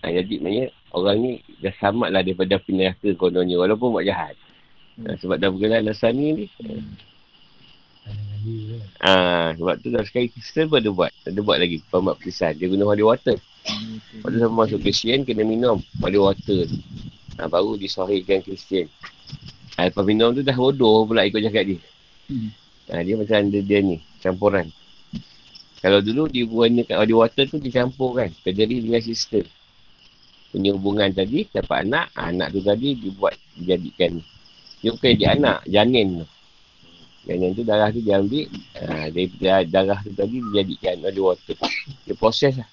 Ha, 0.00 0.12
jadi 0.12 0.34
maknanya 0.40 0.66
orang 0.92 1.16
ni 1.20 1.32
dah 1.60 1.72
selamat 1.76 2.08
lah 2.12 2.22
daripada 2.24 2.56
neraka 2.68 3.08
kononnya 3.16 3.56
walaupun 3.60 3.92
buat 3.92 4.04
jahat. 4.08 4.36
Ha, 5.04 5.16
sebab 5.20 5.36
dah 5.36 5.48
bergelar 5.52 5.84
Nasrani 5.84 6.26
ni. 6.32 6.46
Ha, 9.02 9.54
sebab 9.58 9.74
tu 9.82 9.90
dah 9.90 10.02
sekali 10.06 10.30
Kristen 10.30 10.70
pun 10.70 10.78
ada 10.78 10.90
buat. 10.90 11.12
Ada 11.26 11.40
buat 11.42 11.58
lagi 11.58 11.82
pembaptisan. 11.90 12.56
Dia 12.56 12.70
guna 12.70 12.86
holy 12.86 13.04
water. 13.04 13.36
Pada 14.22 14.36
sama 14.38 14.64
masuk 14.66 14.82
Kristian 14.82 15.26
kena 15.26 15.42
minum 15.42 15.82
holy 15.98 16.18
water 16.18 16.70
tu. 16.70 16.78
Ha, 17.36 17.50
baru 17.50 17.74
disahihkan 17.74 18.42
Kristian. 18.46 18.86
Ha, 19.76 19.90
lepas 19.90 20.06
minum 20.06 20.32
tu 20.32 20.46
dah 20.46 20.54
bodoh 20.54 21.04
pula 21.04 21.26
ikut 21.26 21.42
cakap 21.42 21.74
dia. 21.74 21.78
Ha, 22.94 23.02
dia 23.02 23.14
macam 23.18 23.38
dia, 23.50 23.60
dia 23.60 23.78
ni. 23.82 23.98
Campuran. 24.22 24.70
Kalau 25.82 26.00
dulu 26.00 26.30
dia 26.30 26.46
gunakan 26.46 26.96
holy 27.02 27.14
water 27.14 27.44
tu 27.50 27.58
dicampurkan. 27.58 28.30
Kederi 28.42 28.80
dengan 28.82 29.02
sister 29.02 29.44
punya 30.56 30.72
hubungan 30.72 31.12
tadi 31.12 31.44
dapat 31.52 31.84
anak 31.84 32.06
anak 32.16 32.48
tu 32.54 32.64
tadi 32.64 32.96
dibuat 32.96 33.36
dijadikan 33.60 34.24
dia 34.80 34.88
bukan 34.88 35.12
dia 35.12 35.28
anak 35.36 35.60
janin 35.68 36.24
tu 36.24 36.26
janin 37.26 37.52
tu 37.52 37.62
darah 37.66 37.90
tu 37.90 38.00
dia 38.00 38.22
ambil 38.22 38.46
ha, 38.78 39.10
dari 39.10 39.28
darah 39.66 39.98
tu 40.00 40.14
tadi 40.14 40.38
dijadikan 40.40 41.02
ada 41.02 41.20
water 41.20 41.58
dia 42.06 42.14
proses 42.14 42.54
lah 42.56 42.68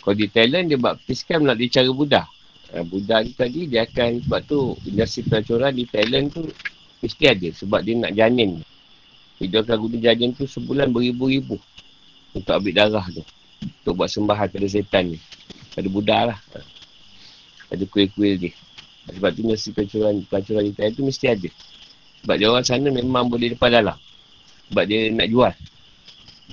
kalau 0.00 0.16
di 0.16 0.26
Thailand 0.30 0.70
dia 0.70 0.78
baptiskan 0.78 1.42
melalui 1.42 1.68
cara 1.68 1.90
Buddha 1.90 2.22
ha, 2.72 2.82
Buddha 2.86 3.26
tu 3.26 3.32
tadi 3.34 3.66
dia 3.66 3.84
akan 3.84 4.22
sebab 4.24 4.40
tu 4.46 4.78
industri 4.86 5.26
pelacuran 5.26 5.74
di 5.74 5.84
Thailand 5.90 6.30
tu 6.30 6.46
mesti 7.02 7.24
ada 7.26 7.48
sebab 7.52 7.82
dia 7.82 7.94
nak 7.98 8.14
janin 8.14 8.62
dia 9.40 9.64
akan 9.64 9.88
guna 9.88 9.96
janin 9.96 10.36
tu 10.36 10.44
sebulan 10.44 10.92
beribu-ribu 10.92 11.56
untuk 12.36 12.52
ambil 12.52 12.74
darah 12.76 13.06
tu. 13.08 13.24
Untuk 13.80 13.94
buat 13.96 14.12
sembahan 14.12 14.52
pada 14.52 14.66
setan 14.68 15.16
ni. 15.16 15.18
Pada 15.72 15.88
Buddha 15.88 16.18
lah. 16.28 16.38
Ada 17.72 17.84
kuil-kuil 17.88 18.36
dia. 18.36 18.52
Sebab 19.16 19.30
tu 19.34 19.42
mesti 19.46 19.68
pelacuran, 19.74 20.14
pelacuran 20.26 20.70
Thailand 20.74 20.94
tu 20.94 21.04
mesti 21.06 21.26
ada. 21.26 21.50
Sebab 22.22 22.34
dia 22.36 22.46
orang 22.52 22.66
sana 22.66 22.88
memang 22.92 23.26
boleh 23.26 23.56
depan 23.56 23.70
dalam. 23.72 23.98
Sebab 24.70 24.84
dia 24.86 25.08
nak 25.10 25.28
jual. 25.28 25.54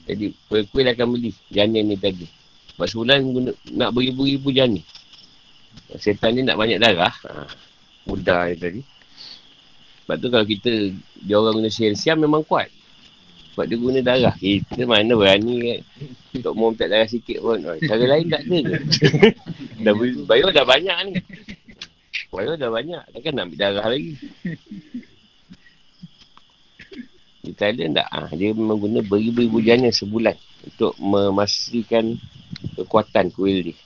Jadi 0.08 0.26
kuil-kuil 0.48 0.88
akan 0.94 1.08
beli 1.18 1.32
janin 1.52 1.90
ni 1.90 1.98
tadi. 2.00 2.26
Sebab 2.76 2.88
sebulan 2.88 3.18
guna, 3.26 3.52
nak 3.74 3.90
beribu-ribu 3.92 4.54
janin. 4.54 4.86
Setan 5.98 6.38
ni 6.38 6.42
nak 6.46 6.58
banyak 6.58 6.78
darah. 6.78 7.14
Ha, 7.26 7.50
Buddha 8.06 8.48
ni 8.48 8.56
tadi. 8.58 8.82
Sebab 10.06 10.16
tu 10.24 10.28
kalau 10.32 10.46
kita, 10.48 10.72
dia 11.20 11.36
orang 11.36 11.60
guna 11.60 11.70
siam-siam 11.74 12.22
memang 12.22 12.46
kuat. 12.48 12.72
Sebab 13.58 13.66
dia 13.68 13.78
guna 13.82 14.00
darah. 14.06 14.36
Kita 14.38 14.86
mana 14.86 15.18
berani 15.18 15.56
kan. 15.66 15.80
Untuk 16.38 16.54
mau 16.54 16.70
minta 16.70 16.86
darah 16.86 17.10
sikit 17.10 17.42
pun. 17.42 17.58
Cara 17.66 18.04
lain 18.06 18.30
tak 18.30 18.46
ada 18.46 18.58
ke? 18.62 18.78
dah, 19.86 19.94
bayar 20.30 20.50
dah 20.54 20.66
banyak 20.66 20.98
ni. 21.10 21.14
Bayar 22.34 22.56
dah 22.60 22.70
banyak. 22.70 23.04
Takkan 23.16 23.32
nak 23.36 23.44
ambil 23.50 23.60
darah 23.60 23.88
lagi. 23.88 24.14
Di 27.42 27.52
Thailand 27.56 27.96
tak. 27.96 28.08
Ha, 28.12 28.32
dia 28.36 28.52
memang 28.52 28.78
guna 28.78 29.00
beribu-ribu 29.02 29.64
jana 29.64 29.88
sebulan. 29.90 30.36
Untuk 30.68 30.94
memastikan 31.00 32.20
kekuatan 32.76 33.32
kuil 33.32 33.72
dia. 33.72 33.78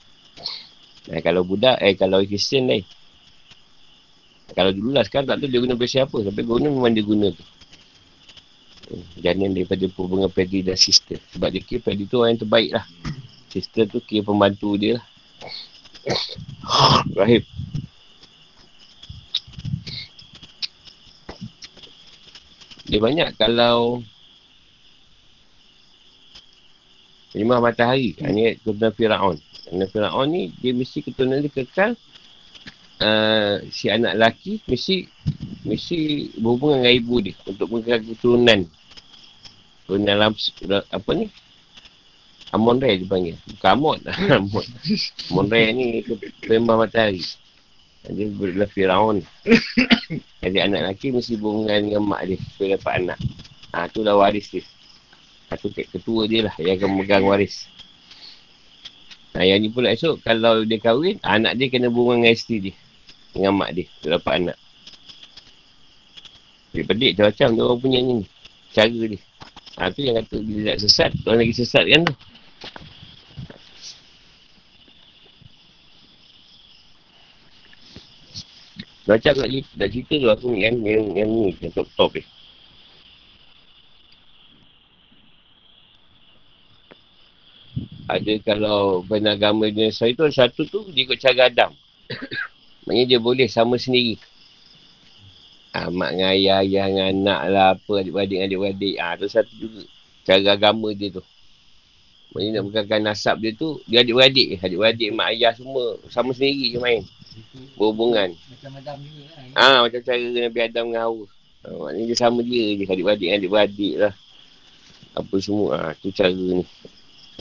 Nah, 1.11 1.21
kalau 1.21 1.45
budak, 1.45 1.77
eh 1.81 1.93
kalau 1.93 2.21
Kristian 2.25 2.69
lain. 2.69 2.85
Kalau 4.51 4.75
dulu 4.75 4.91
lah 4.91 5.05
sekarang 5.07 5.31
tak 5.31 5.37
tahu 5.39 5.49
dia 5.49 5.61
guna 5.63 5.75
besi 5.79 5.97
apa. 6.01 6.17
Sampai 6.19 6.43
guna 6.43 6.67
memang 6.67 6.91
dia 6.91 7.05
guna 7.05 7.31
tu 7.31 7.45
janin 9.19 9.55
daripada 9.55 9.87
bunga 9.87 10.27
pedi 10.27 10.63
dan 10.65 10.75
sister. 10.75 11.19
Sebab 11.35 11.51
dia 11.51 11.61
kira 11.63 11.79
pedi 11.83 12.03
tu 12.07 12.19
orang 12.19 12.35
yang 12.35 12.41
terbaik 12.43 12.71
lah. 12.75 12.85
Sister 13.51 13.87
tu 13.87 13.99
kira 14.03 14.27
pembantu 14.27 14.75
dia 14.75 14.99
lah. 14.99 15.05
Rahim. 17.19 17.43
Dia 22.91 22.99
banyak 22.99 23.39
kalau 23.39 24.03
Lima 27.31 27.63
matahari. 27.63 28.11
Ini 28.19 28.59
keturunan 28.59 28.91
Fir'aun. 28.91 29.37
Keturunan 29.39 29.87
Fir'aun 29.87 30.27
ni, 30.27 30.51
dia 30.59 30.75
mesti 30.75 30.99
keturunan 30.99 31.39
dia 31.39 31.51
kekal. 31.51 31.95
Uh, 33.01 33.65
si 33.73 33.89
anak 33.89 34.13
lelaki 34.13 34.61
mesti 34.69 35.09
mesti 35.65 36.29
berhubungan 36.37 36.85
dengan 36.85 36.93
ibu 36.93 37.15
dia 37.17 37.33
untuk 37.47 37.67
mengekalkan 37.71 38.13
keturunan. 38.13 38.59
Keturunan 39.87 40.05
dalam, 40.05 40.31
apa 40.91 41.11
ni? 41.15 41.25
Amon 42.51 42.83
Ray 42.83 42.99
dipanggil. 42.99 43.39
Bukan 43.47 43.69
Amon. 43.71 43.99
Amon. 45.31 45.47
Ray 45.47 45.71
ni 45.71 46.03
pembah 46.43 46.75
matahari. 46.83 47.23
Dia 48.09 48.25
berlaku 48.33 48.81
Fir'aun. 48.81 49.21
Jadi 50.41 50.57
anak 50.57 50.89
lelaki 50.89 51.13
mesti 51.13 51.37
berhubungan 51.37 51.85
dengan 51.85 52.01
mak 52.01 52.25
dia. 52.25 52.37
Supaya 52.41 52.77
dapat 52.81 52.93
anak. 53.05 53.19
Ha, 53.71 53.87
tu 53.93 54.01
dah 54.01 54.17
waris 54.17 54.49
dia. 54.49 54.65
Satu 55.51 55.69
ketua 55.69 56.25
dia 56.25 56.49
lah 56.49 56.55
yang 56.57 56.81
akan 56.81 56.89
megang 56.97 57.23
waris. 57.27 57.69
Nah, 59.31 59.47
yang 59.47 59.63
ni 59.63 59.71
pula 59.71 59.93
esok, 59.95 60.19
kalau 60.25 60.65
dia 60.67 60.81
kahwin, 60.81 61.21
anak 61.23 61.55
dia 61.55 61.71
kena 61.71 61.87
berhubungan 61.87 62.25
dengan 62.25 62.35
isteri 62.35 62.57
dia. 62.67 62.75
Dengan 63.31 63.53
mak 63.55 63.69
dia, 63.77 63.87
untuk 64.01 64.11
dapat 64.17 64.33
anak. 64.43 64.57
Pedik-pedik 66.71 67.11
macam-macam 67.19 67.47
dia 67.51 67.63
orang 67.63 67.79
punya 67.79 67.99
ni. 67.99 68.15
Cara 68.71 68.91
dia. 68.91 69.19
Ha, 69.79 69.87
tu 69.91 69.99
yang 70.03 70.15
kata 70.19 70.35
dia 70.43 70.61
tak 70.75 70.77
sesat, 70.83 71.11
orang 71.23 71.47
lagi 71.47 71.55
sesat 71.55 71.85
kan 71.87 72.01
tu. 72.03 72.15
Macam 79.11 79.33
nak 79.35 79.49
cerita, 79.51 79.71
nak 79.75 79.89
cerita 79.91 80.15
tu 80.15 80.29
aku 80.31 80.47
yang, 80.55 80.79
yang, 80.87 81.03
yang 81.11 81.29
ni, 81.29 81.51
yang 81.59 81.71
top-top 81.75 82.15
ni. 82.15 82.23
Eh. 82.23 82.27
ada 88.11 88.33
kalau 88.43 89.07
penagama 89.07 89.71
jenis 89.71 89.95
saya 89.95 90.11
tu 90.11 90.27
satu 90.27 90.67
tu 90.67 90.79
dia 90.91 91.07
ikut 91.07 91.15
cara 91.15 91.47
Adam. 91.47 91.71
Maknanya 92.85 93.05
dia 93.07 93.19
boleh 93.23 93.47
sama 93.47 93.79
sendiri. 93.79 94.19
Ha, 95.71 95.87
mak 95.87 96.11
dengan 96.11 96.35
ayah, 96.35 96.59
ayah 96.59 96.85
dengan 96.91 97.07
anak 97.15 97.41
lah 97.47 97.67
apa 97.79 97.93
adik-adik 98.03 98.39
adik-adik. 98.43 98.95
Ha, 98.99 99.15
tu 99.15 99.27
satu 99.31 99.53
juga. 99.55 99.81
Cara 100.27 100.59
agama 100.59 100.91
dia 100.91 101.07
tu. 101.15 101.23
Maknanya 102.35 102.51
nak 102.59 102.63
bukankan 102.67 102.99
nasab 103.07 103.35
dia 103.39 103.51
tu 103.55 103.79
dia 103.87 104.03
adik-adik 104.03 104.59
adik-adik 104.59 105.09
mak 105.15 105.35
ayah 105.35 105.51
semua 105.55 105.99
sama 106.11 106.31
sendiri 106.35 106.75
je 106.75 106.79
main 106.79 107.03
berhubungan 107.79 108.35
macam 108.35 108.71
Adam 108.79 108.97
juga 109.03 109.23
lah 109.55 109.69
ha, 109.75 109.83
macam 109.87 110.01
cara 110.03 110.23
Nabi 110.23 110.59
Adam 110.59 110.85
dengan 110.91 111.01
Hawa 111.07 111.25
ha, 111.63 111.67
maknanya 111.79 112.05
dia 112.07 112.17
sama 112.17 112.39
dia 112.43 112.63
je 112.75 112.83
adik-adik 112.87 113.19
dengan 113.19 113.37
adik-adik 113.39 113.93
lah 113.97 114.13
apa 115.11 115.35
semua 115.43 115.67
ha, 115.75 115.91
tu 115.99 116.11
cara 116.11 116.31
ni 116.31 116.63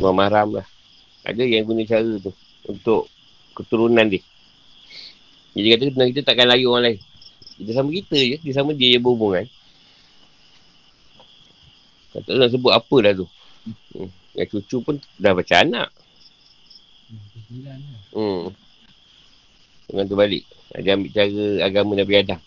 Imam 0.01 0.17
Mahram 0.17 0.57
lah. 0.57 0.67
Ada 1.29 1.45
yang 1.45 1.69
guna 1.69 1.85
cara 1.85 2.17
tu. 2.17 2.33
Untuk 2.65 3.13
keturunan 3.53 4.09
dia. 4.09 4.25
Jadi 5.53 5.67
kata 5.77 5.83
keturunan 5.93 6.09
kita 6.09 6.21
takkan 6.25 6.49
lari 6.49 6.65
orang 6.65 6.85
lain. 6.89 6.99
Kita 7.61 7.71
sama 7.77 7.93
kita 7.93 8.17
je. 8.17 8.37
Dia 8.41 8.53
sama 8.57 8.73
dia 8.73 8.97
yang 8.97 9.05
berhubungan. 9.05 9.45
Tak 12.17 12.33
nak 12.33 12.49
sebut 12.49 12.73
apa 12.73 12.97
dah 13.05 13.13
tu. 13.13 13.27
Hmm. 13.93 14.09
Yang 14.33 14.49
cucu 14.57 14.77
pun 14.81 14.95
dah 15.21 15.37
baca 15.37 15.55
anak. 15.61 15.89
Hmm. 18.17 18.57
Dengan 19.91 20.07
tu 20.07 20.15
balik. 20.15 20.47
Dia 20.71 20.95
ambil 20.95 21.11
cara 21.11 21.45
agama 21.67 21.99
Nabi 21.99 22.15
Adam. 22.15 22.39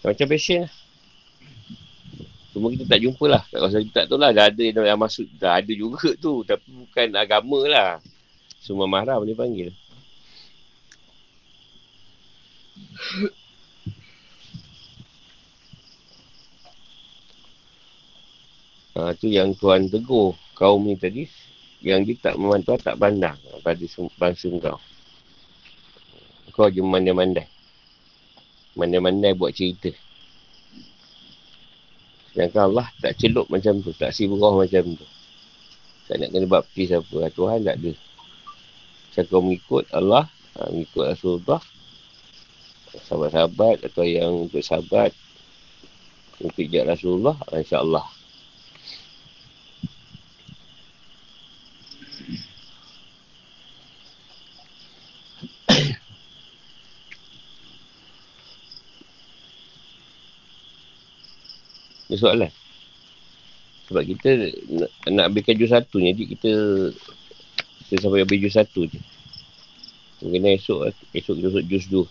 Macam 0.00 0.26
passion 0.28 0.64
lah. 0.64 0.72
Cuma 2.56 2.72
kita 2.72 2.84
tak 2.88 3.00
jumpa 3.04 3.24
lah. 3.28 3.42
Kawasan 3.52 3.84
kita 3.84 4.04
tak 4.04 4.06
tahu 4.08 4.20
lah. 4.20 4.30
Dah 4.32 4.48
ada 4.48 4.62
yang, 4.64 5.00
masuk. 5.00 5.28
Dah 5.36 5.60
ada 5.60 5.72
juga 5.74 6.16
tu. 6.16 6.40
Tapi 6.48 6.64
bukan 6.64 7.12
agama 7.12 7.60
lah. 7.68 8.00
Semua 8.64 8.88
marah 8.88 9.20
boleh 9.20 9.36
panggil. 9.36 9.68
Ha, 18.96 19.12
tu 19.20 19.28
yang 19.28 19.52
Tuhan 19.52 19.92
tegur 19.92 20.32
kaum 20.56 20.88
ni 20.88 20.96
tadi. 20.96 21.28
Yang 21.84 22.00
dia 22.16 22.32
tak 22.32 22.34
memantau 22.40 22.80
tak 22.80 22.96
pandang 22.96 23.36
pada 23.60 23.84
bangsa 24.16 24.48
kau. 24.62 24.80
Kau 26.54 26.70
je 26.70 26.78
mandai-mandai. 26.78 27.50
Mandai-mandai 28.78 29.34
buat 29.34 29.50
cerita. 29.50 29.90
Sedangkan 32.30 32.70
Allah 32.70 32.86
tak 33.02 33.18
celup 33.18 33.50
macam 33.50 33.82
tu. 33.82 33.90
Tak 33.90 34.14
siburah 34.14 34.54
macam 34.54 34.94
tu. 34.94 35.06
Tak 36.06 36.22
nak 36.22 36.30
kena 36.30 36.46
baptis 36.46 36.94
apa. 36.94 37.26
Tuhan 37.34 37.66
tak 37.66 37.76
ada. 37.82 37.92
Macam 39.10 39.24
kau 39.26 39.42
mengikut 39.42 39.84
Allah. 39.90 40.30
Ha, 40.54 40.70
mengikut 40.70 41.04
Rasulullah. 41.10 41.62
Sahabat-sahabat 42.94 43.90
atau 43.90 44.06
yang 44.06 44.46
untuk 44.46 44.62
sahabat. 44.62 45.10
Untuk 46.38 46.62
ijat 46.70 46.86
Rasulullah. 46.86 47.34
InsyaAllah. 47.50 48.13
Ini 62.14 62.22
soalan. 62.22 62.52
Sebab 63.90 64.06
kita 64.06 64.54
nak, 64.70 64.90
nak 65.10 65.24
ambilkan 65.26 65.58
jus 65.58 65.74
satu 65.74 65.98
ni, 65.98 66.14
jadi 66.14 66.30
kita 66.30 66.50
kita 67.90 68.06
sampai 68.06 68.22
ambil 68.22 68.38
jus 68.38 68.54
satu 68.54 68.86
je. 68.86 69.02
Mungkin 70.22 70.46
esok, 70.54 70.94
esok 71.10 71.34
kita 71.42 71.50
masuk 71.50 71.66
jus 71.66 71.84
dua. 71.90 72.06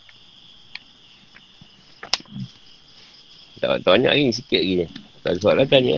Tak, 3.64 3.80
tak 3.80 3.92
banyak 3.96 4.12
lagi, 4.12 4.36
sikit 4.36 4.60
lagi 4.60 4.74
ni. 4.84 4.88
Tak 5.24 5.30
ada 5.32 5.40
soalan 5.40 5.68
tanya. 5.72 5.98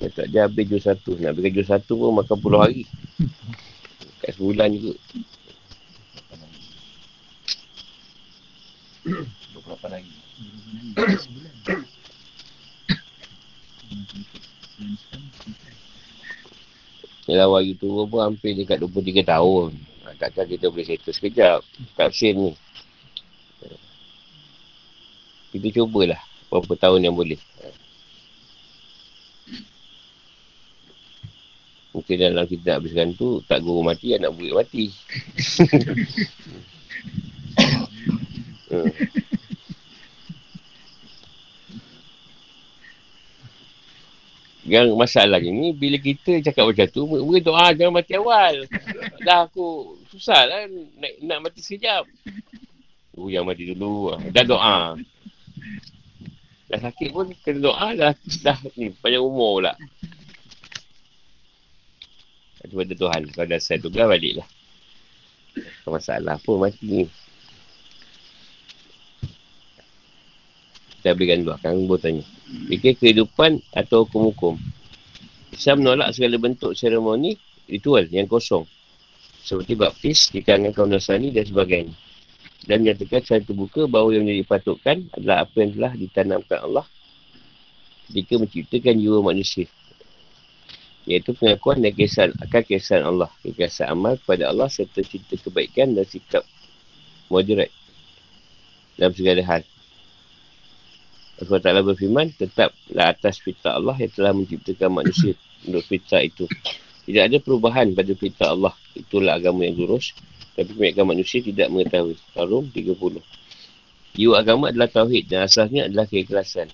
Ya, 0.00 0.08
tak 0.16 0.32
habis 0.32 0.64
jus 0.64 0.88
satu. 0.88 1.12
Nak 1.20 1.36
ambilkan 1.36 1.60
jus 1.60 1.68
satu 1.68 1.92
pun 1.92 2.16
makan 2.16 2.40
puluh 2.40 2.64
hari. 2.64 2.88
Kat 4.24 4.32
sebulan 4.32 4.72
juga. 4.72 4.96
28 9.04 9.90
hari. 9.90 10.12
Yalah 17.40 17.56
wari 17.56 17.72
tu 17.72 17.88
pun 18.04 18.20
hampir 18.20 18.52
dekat 18.52 18.84
23 18.84 19.24
tahun. 19.24 19.72
Takkan 20.20 20.44
kita 20.44 20.68
boleh 20.68 20.84
settle 20.84 21.16
sekejap. 21.16 21.64
Tak 21.96 22.12
sen 22.12 22.36
ni. 22.36 22.52
Kita 25.56 25.80
cubalah 25.80 26.20
berapa 26.52 26.76
tahun 26.76 27.08
yang 27.08 27.16
boleh. 27.16 27.40
Mungkin 31.96 32.16
dalam 32.20 32.44
kita 32.44 32.76
habiskan 32.76 33.16
tu, 33.16 33.40
tak 33.48 33.64
guru 33.64 33.80
mati, 33.88 34.12
anak 34.12 34.36
buik 34.36 34.60
mati. 34.60 34.92
Hmm. 38.70 38.86
Yang 44.70 44.94
masalah 44.94 45.42
ni 45.42 45.74
bila 45.74 45.98
kita 45.98 46.38
cakap 46.46 46.70
macam 46.70 46.86
tu, 46.86 47.02
mereka 47.10 47.50
doa 47.50 47.74
jangan 47.74 47.90
mati 47.98 48.14
awal. 48.14 48.70
Dah 49.26 49.50
aku 49.50 49.98
susah 50.14 50.46
lah 50.46 50.70
nak, 50.70 51.12
nak 51.26 51.38
mati 51.42 51.58
sekejap. 51.58 52.06
Oh, 53.18 53.26
yang 53.26 53.42
mati 53.42 53.66
dulu. 53.66 54.14
Dah 54.30 54.46
doa. 54.46 54.94
Dah 56.70 56.78
sakit 56.86 57.10
pun 57.10 57.34
kena 57.42 57.58
doa 57.66 57.86
dah. 57.98 58.14
Dah 58.46 58.58
ni, 58.78 58.94
panjang 58.94 59.26
umur 59.26 59.58
pula. 59.58 59.74
Kepada 62.62 62.94
Tuhan. 62.94 63.26
Kalau 63.34 63.50
dah 63.50 63.58
saya 63.58 63.82
tugas 63.82 64.06
baliklah. 64.06 64.46
Masalah 65.82 66.38
pun 66.46 66.62
mati 66.62 66.86
ni. 66.86 67.04
Kita 71.00 71.16
berikan 71.16 71.40
dua. 71.48 71.56
Kang 71.64 71.88
Bo 71.88 71.96
tanya. 71.96 72.20
Fikir 72.68 73.00
kehidupan 73.00 73.64
atau 73.72 74.04
hukum-hukum. 74.04 74.60
Islam 75.48 75.80
menolak 75.80 76.12
segala 76.12 76.36
bentuk 76.36 76.76
seremoni 76.76 77.40
ritual 77.72 78.04
yang 78.12 78.28
kosong. 78.28 78.68
Seperti 79.40 79.72
baptis, 79.80 80.28
dikarenakan 80.28 80.76
kaum 80.76 80.92
Nasrani 80.92 81.32
dan 81.32 81.48
sebagainya. 81.48 81.96
Dan 82.68 82.84
menyatakan 82.84 83.24
secara 83.24 83.40
terbuka 83.40 83.88
bahawa 83.88 84.12
yang 84.12 84.28
menjadi 84.28 84.44
patukan 84.44 85.08
adalah 85.16 85.48
apa 85.48 85.56
yang 85.64 85.70
telah 85.72 85.92
ditanamkan 85.96 86.58
Allah 86.60 86.86
ketika 88.12 88.36
menciptakan 88.36 88.94
jiwa 89.00 89.18
manusia. 89.24 89.64
Iaitu 91.08 91.32
pengakuan 91.32 91.80
dan 91.80 91.96
kisah 91.96 92.28
akan 92.44 92.62
kisah 92.68 93.00
Allah. 93.00 93.32
Kisah 93.40 93.88
amal 93.88 94.20
kepada 94.20 94.52
Allah 94.52 94.68
serta 94.68 95.00
cinta 95.00 95.40
kebaikan 95.40 95.96
dan 95.96 96.04
sikap 96.04 96.44
moderat 97.32 97.72
dalam 99.00 99.16
segala 99.16 99.40
hal. 99.40 99.62
Allah 101.40 101.60
Ta'ala 101.64 101.80
berfirman, 101.80 102.36
tetaplah 102.36 103.16
atas 103.16 103.40
fitrah 103.40 103.80
Allah 103.80 103.96
yang 103.96 104.12
telah 104.12 104.32
menciptakan 104.36 104.92
manusia 104.92 105.32
untuk 105.64 105.80
fitrah 105.88 106.20
itu. 106.20 106.44
Tidak 107.08 107.22
ada 107.26 107.36
perubahan 107.40 107.96
pada 107.96 108.12
fitrah 108.12 108.52
Allah. 108.52 108.74
Itulah 108.92 109.40
agama 109.40 109.64
yang 109.64 109.80
lurus. 109.80 110.12
Tapi 110.52 110.76
kebanyakan 110.76 111.16
manusia 111.16 111.40
tidak 111.40 111.72
mengetahui. 111.72 112.20
Tarum 112.36 112.68
30. 112.68 113.24
Jiwa 114.20 114.34
agama 114.36 114.68
adalah 114.68 114.92
tauhid 114.92 115.32
dan 115.32 115.48
asasnya 115.48 115.88
adalah 115.88 116.04
keikhlasan. 116.04 116.68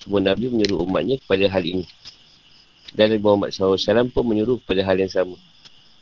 Semua 0.00 0.24
Nabi 0.24 0.48
menyuruh 0.48 0.88
umatnya 0.88 1.20
kepada 1.20 1.44
hal 1.52 1.60
ini. 1.60 1.84
Dan 2.96 3.12
Nabi 3.12 3.20
Muhammad 3.20 3.52
SAW 3.52 4.08
pun 4.08 4.24
menyuruh 4.24 4.56
kepada 4.64 4.80
hal 4.88 4.96
yang 4.96 5.12
sama. 5.12 5.36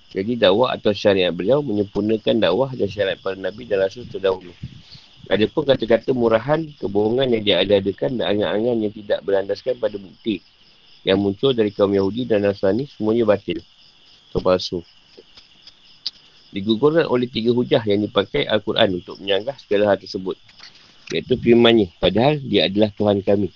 Jadi 0.08 0.40
dakwah 0.40 0.72
atau 0.72 0.94
syariat 0.94 1.34
beliau 1.34 1.60
menyempurnakan 1.60 2.40
dakwah 2.40 2.72
dan 2.72 2.88
syariat 2.88 3.18
para 3.20 3.36
Nabi 3.36 3.68
dan 3.68 3.84
Rasul 3.84 4.08
terdahulu. 4.08 4.54
Ada 5.28 5.44
pun 5.44 5.68
kata-kata 5.68 6.16
murahan, 6.16 6.64
kebohongan 6.80 7.36
yang 7.36 7.42
dia 7.44 7.56
ada-adakan 7.60 8.16
dan 8.16 8.32
angan-angan 8.32 8.76
yang 8.88 8.92
tidak 8.96 9.20
berlandaskan 9.20 9.76
pada 9.76 10.00
bukti 10.00 10.40
yang 11.06 11.20
muncul 11.20 11.52
dari 11.54 11.70
kaum 11.70 11.92
Yahudi 11.92 12.26
dan 12.26 12.42
Nasrani 12.44 12.88
semuanya 12.88 13.28
batil 13.28 13.60
atau 14.30 14.40
palsu. 14.40 14.80
Digugurkan 16.48 17.04
oleh 17.12 17.28
tiga 17.28 17.52
hujah 17.52 17.84
yang 17.84 18.00
dipakai 18.08 18.48
Al-Quran 18.48 19.04
untuk 19.04 19.20
menyanggah 19.20 19.56
segala 19.60 19.92
hal 19.92 19.98
tersebut. 20.00 20.36
Iaitu 21.12 21.36
firmannya, 21.36 21.92
padahal 22.00 22.40
dia 22.40 22.68
adalah 22.68 22.88
Tuhan 22.96 23.20
kami. 23.20 23.52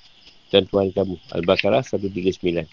Tuhan 0.53 0.69
Tuhan 0.69 0.89
kamu. 0.93 1.17
Al-Baqarah 1.33 1.81
139. 1.85 2.69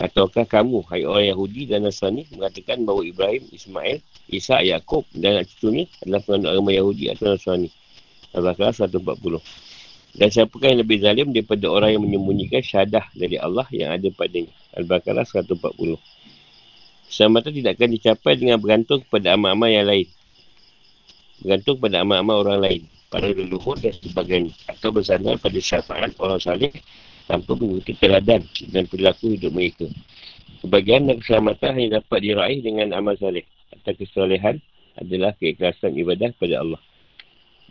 Ataukah 0.00 0.48
kamu, 0.48 0.88
hai 0.88 1.04
orang 1.04 1.36
Yahudi 1.36 1.68
dan 1.68 1.84
Nasrani, 1.84 2.24
mengatakan 2.32 2.80
bahawa 2.88 3.04
Ibrahim, 3.04 3.44
Ismail, 3.52 4.00
Isa, 4.32 4.64
Yaakob 4.64 5.04
dan 5.12 5.40
anak 5.40 5.52
cucunya 5.52 5.84
adalah 6.00 6.20
penganut 6.24 6.48
agama 6.56 6.70
Yahudi 6.72 7.04
atau 7.12 7.36
Nasrani. 7.36 7.68
Al-Baqarah 8.32 8.74
140. 8.88 9.40
Dan 10.12 10.28
siapakah 10.28 10.68
yang 10.72 10.80
lebih 10.84 11.00
zalim 11.00 11.32
daripada 11.32 11.72
orang 11.72 11.96
yang 11.96 12.02
menyembunyikan 12.04 12.60
syadah 12.60 13.08
dari 13.16 13.40
Allah 13.40 13.64
yang 13.72 13.96
ada 13.96 14.08
padanya. 14.12 14.52
Al-Baqarah 14.76 15.24
140. 15.24 15.96
Keselamatan 17.08 17.52
tidak 17.52 17.72
akan 17.76 17.90
dicapai 17.92 18.32
dengan 18.40 18.56
bergantung 18.56 19.04
kepada 19.04 19.36
amal-amal 19.36 19.68
yang 19.68 19.84
lain. 19.84 20.08
Bergantung 21.44 21.76
pada 21.80 22.04
amal-amal 22.04 22.44
orang 22.44 22.60
lain. 22.60 22.82
Para 23.12 23.28
leluhur 23.28 23.76
dan 23.80 23.92
sebagainya. 24.00 24.52
Atau 24.68 24.92
bersandar 24.96 25.36
pada 25.36 25.60
syafaat 25.60 26.12
orang 26.16 26.40
salih 26.40 26.72
tanpa 27.28 27.52
mengikuti 27.56 27.96
teladan 27.96 28.44
dan 28.72 28.84
perilaku 28.88 29.32
hidup 29.36 29.52
mereka. 29.52 29.88
Sebagian 30.60 31.08
dan 31.08 31.20
keselamatan 31.20 31.70
hanya 31.76 31.88
dapat 32.00 32.20
diraih 32.20 32.60
dengan 32.60 32.96
amal 32.96 33.16
salih. 33.16 33.44
Atau 33.76 33.96
kesalahan 33.96 34.60
adalah 34.96 35.32
keikhlasan 35.40 35.96
ibadah 35.96 36.32
kepada 36.36 36.60
Allah. 36.60 36.80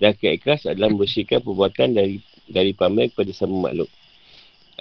Dan 0.01 0.17
keikhlas 0.17 0.65
adalah 0.65 0.89
membersihkan 0.89 1.45
perbuatan 1.45 1.93
dari 1.93 2.17
dari 2.49 2.73
pamer 2.73 3.13
kepada 3.13 3.29
sama 3.37 3.69
makhluk. 3.69 3.87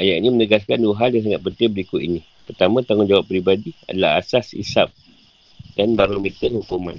Ayat 0.00 0.16
ini 0.24 0.32
menegaskan 0.32 0.80
dua 0.80 0.96
hal 0.96 1.12
yang 1.12 1.28
sangat 1.28 1.42
penting 1.44 1.70
berikut 1.76 2.00
ini. 2.00 2.24
Pertama, 2.48 2.80
tanggungjawab 2.80 3.28
peribadi 3.28 3.76
adalah 3.84 4.16
asas 4.16 4.56
isap 4.56 4.88
dan 5.76 5.92
barometer 5.92 6.48
hukuman. 6.56 6.96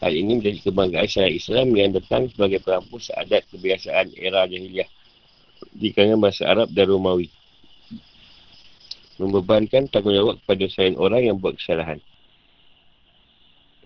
Hal 0.00 0.16
ini 0.16 0.40
menjadi 0.40 0.64
kebanggaan 0.64 1.04
syariat 1.04 1.36
Islam 1.36 1.76
yang 1.76 1.92
datang 1.92 2.32
sebagai 2.32 2.64
perhapus 2.64 3.12
adat 3.12 3.44
kebiasaan 3.52 4.16
era 4.16 4.48
jahiliah 4.48 4.88
di 5.76 5.92
kalangan 5.92 6.18
bahasa 6.24 6.48
Arab 6.48 6.72
dan 6.72 6.88
Romawi. 6.88 7.28
Membebankan 9.20 9.92
tanggungjawab 9.92 10.40
kepada 10.40 10.64
selain 10.72 10.96
orang 10.96 11.22
yang 11.28 11.36
buat 11.36 11.60
kesalahan. 11.60 12.00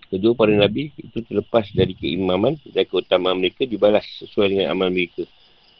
Kedua 0.05 0.37
para 0.37 0.53
Nabi 0.53 0.93
itu 1.01 1.17
terlepas 1.25 1.65
dari 1.73 1.97
keimaman 1.97 2.61
dan 2.69 2.85
keutamaan 2.85 3.41
mereka 3.41 3.65
dibalas 3.65 4.05
sesuai 4.21 4.53
dengan 4.53 4.67
amal 4.69 4.93
mereka. 4.93 5.25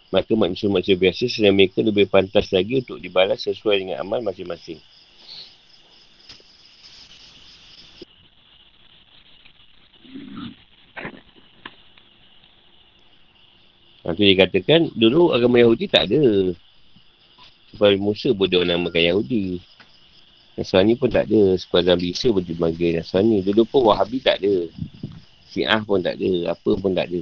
Maka 0.09 0.33
manusia-manusia 0.33 0.97
biasa 0.97 1.29
selain 1.29 1.53
mereka 1.53 1.85
lebih 1.85 2.09
pantas 2.09 2.49
lagi 2.49 2.81
untuk 2.81 2.97
dibalas 2.97 3.45
sesuai 3.45 3.85
dengan 3.85 4.01
amal 4.01 4.25
masing-masing. 4.25 4.81
Nanti 14.05 14.21
dikatakan 14.21 14.93
dulu 14.93 15.33
agama 15.33 15.57
Yahudi 15.57 15.89
tak 15.89 16.09
ada. 16.13 16.53
Sebab 17.73 17.97
Musa 17.97 18.29
pun 18.37 18.45
dia 18.45 18.61
namakan 18.61 19.01
Yahudi. 19.01 19.57
Nasrani 20.55 20.95
pun 20.95 21.11
tak 21.11 21.27
ada. 21.27 21.59
Sebab 21.59 21.83
Nabi 21.83 22.15
Isa 22.15 22.31
pun 22.31 22.43
dipanggil 22.43 22.99
Nasrani. 22.99 23.43
Dulu 23.43 23.67
pun 23.67 23.91
Wahabi 23.91 24.23
tak 24.23 24.39
ada. 24.39 24.71
Syiah 25.51 25.83
pun 25.83 25.99
tak 25.99 26.15
ada. 26.15 26.55
Apa 26.55 26.71
pun 26.79 26.91
tak 26.95 27.11
ada. 27.11 27.21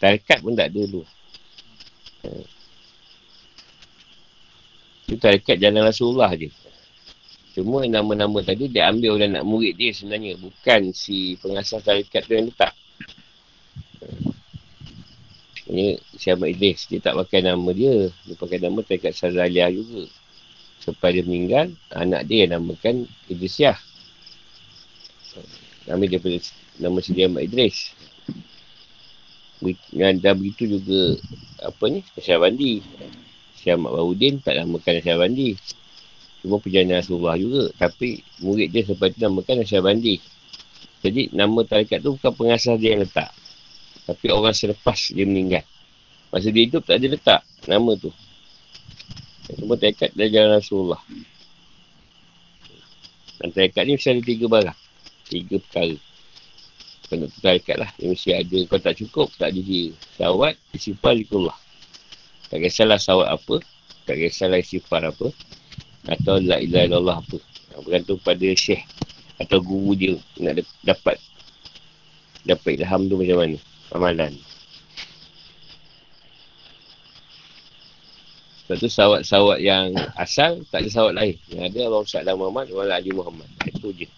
Tarikat 0.00 0.38
pun 0.44 0.52
tak 0.52 0.68
ada 0.72 0.80
dulu. 0.84 1.02
Itu 5.04 5.20
tarikat 5.20 5.56
jalan 5.60 5.84
Rasulullah 5.84 6.32
je. 6.36 6.48
Cuma 7.54 7.86
nama-nama 7.86 8.42
tadi 8.42 8.66
dia 8.66 8.90
ambil 8.90 9.14
oleh 9.14 9.30
anak 9.30 9.44
murid 9.46 9.78
dia 9.78 9.94
sebenarnya. 9.94 10.36
Bukan 10.40 10.90
si 10.90 11.38
pengasas 11.40 11.84
tarikat 11.84 12.26
tu 12.26 12.34
yang 12.34 12.50
letak. 12.50 12.72
Ini 15.70 15.96
Syahmat 16.20 16.52
Idris. 16.52 16.90
Dia 16.92 17.00
tak 17.00 17.16
pakai 17.16 17.40
nama 17.40 17.70
dia. 17.72 18.12
Dia 18.28 18.34
pakai 18.36 18.58
nama 18.60 18.80
tarikat 18.84 19.16
Sazaliyah 19.16 19.72
juga. 19.72 20.04
Sampai 20.84 21.16
dia 21.16 21.24
meninggal, 21.24 21.72
anak 21.96 22.28
dia 22.28 22.44
yang 22.44 22.60
namakan 22.60 23.08
Idrisiah. 23.32 23.80
Nama 25.88 26.04
dia 26.04 26.20
pada 26.20 26.36
nama 26.76 27.00
Sidi 27.00 27.24
Ahmad 27.24 27.48
Idris. 27.48 27.96
Dan 29.96 30.20
begitu 30.20 30.76
juga, 30.76 31.16
apa 31.64 31.88
ni, 31.88 32.04
Syah 32.20 32.36
Bandi. 32.36 32.84
Syah 33.56 33.80
Ahmad 33.80 33.96
Bahudin 33.96 34.44
tak 34.44 34.60
namakan 34.60 35.00
Syah 35.00 35.16
Bandi. 35.16 35.56
Cuma 36.44 36.60
perjalanan 36.60 37.00
Rasulullah 37.00 37.40
juga. 37.40 37.72
Tapi 37.80 38.20
murid 38.44 38.68
dia 38.68 38.84
sampai 38.84 39.16
tu 39.16 39.24
namakan 39.24 39.64
Syah 39.64 39.80
Bandi. 39.80 40.20
Jadi 41.00 41.32
nama 41.32 41.64
tarikat 41.64 42.04
tu 42.04 42.20
bukan 42.20 42.32
pengasas 42.36 42.76
dia 42.76 42.92
yang 42.92 43.08
letak. 43.08 43.32
Tapi 44.04 44.26
orang 44.28 44.52
selepas 44.52 45.00
dia 45.12 45.24
meninggal. 45.24 45.64
Masa 46.28 46.52
dia 46.52 46.68
hidup 46.68 46.84
tak 46.84 47.00
ada 47.00 47.06
letak 47.08 47.40
nama 47.64 47.96
tu. 47.96 48.12
Semua 49.44 49.76
tekat 49.76 50.16
dari 50.16 50.32
jalan 50.32 50.56
Rasulullah. 50.56 51.02
Dan 53.40 53.52
tekat 53.52 53.84
ni 53.84 54.00
mesti 54.00 54.08
ada 54.16 54.22
tiga 54.24 54.46
barang. 54.48 54.78
Tiga 55.28 55.56
perkara. 55.60 55.96
Kena 57.12 57.26
tekat 57.28 57.76
lah. 57.76 57.90
Dia 58.00 58.08
mesti 58.08 58.30
ada. 58.32 58.58
Kalau 58.64 58.80
tak 58.80 58.96
cukup, 58.96 59.28
tak 59.36 59.52
dia. 59.52 59.92
Sawat, 60.16 60.56
isifar, 60.72 61.14
ikullah. 61.20 61.56
Tak 62.48 62.64
kisahlah 62.64 62.96
sawat 62.96 63.28
apa. 63.28 63.60
Tak 64.08 64.16
kisahlah 64.16 64.64
isifar 64.64 65.04
apa. 65.04 65.28
Atau 66.08 66.40
la 66.40 66.60
ilaha 66.60 66.84
illallah 66.88 67.18
apa. 67.20 67.36
Bergantung 67.84 68.20
pada 68.24 68.48
syekh. 68.56 68.80
Atau 69.36 69.60
guru 69.60 69.92
dia. 69.92 70.14
Nak 70.40 70.64
dapat. 70.80 71.20
Dapat 72.48 72.80
ilham 72.80 73.08
tu 73.12 73.20
macam 73.20 73.38
mana. 73.44 73.56
Amalan. 73.92 74.32
Sebab 78.64 78.76
tu 78.80 78.88
sawat-sawat 78.88 79.58
yang 79.60 79.92
asal 80.16 80.64
tak 80.72 80.84
ada 80.84 80.88
sawat 80.88 81.12
lain. 81.20 81.36
Yang 81.52 81.64
ada 81.68 81.78
Allah 81.84 82.00
Ustaz 82.00 82.24
Muhammad, 82.32 82.72
Allah 82.72 82.96
Ali 82.96 83.12
Muhammad. 83.12 83.44
Itu 83.68 83.92
je. 83.92 84.08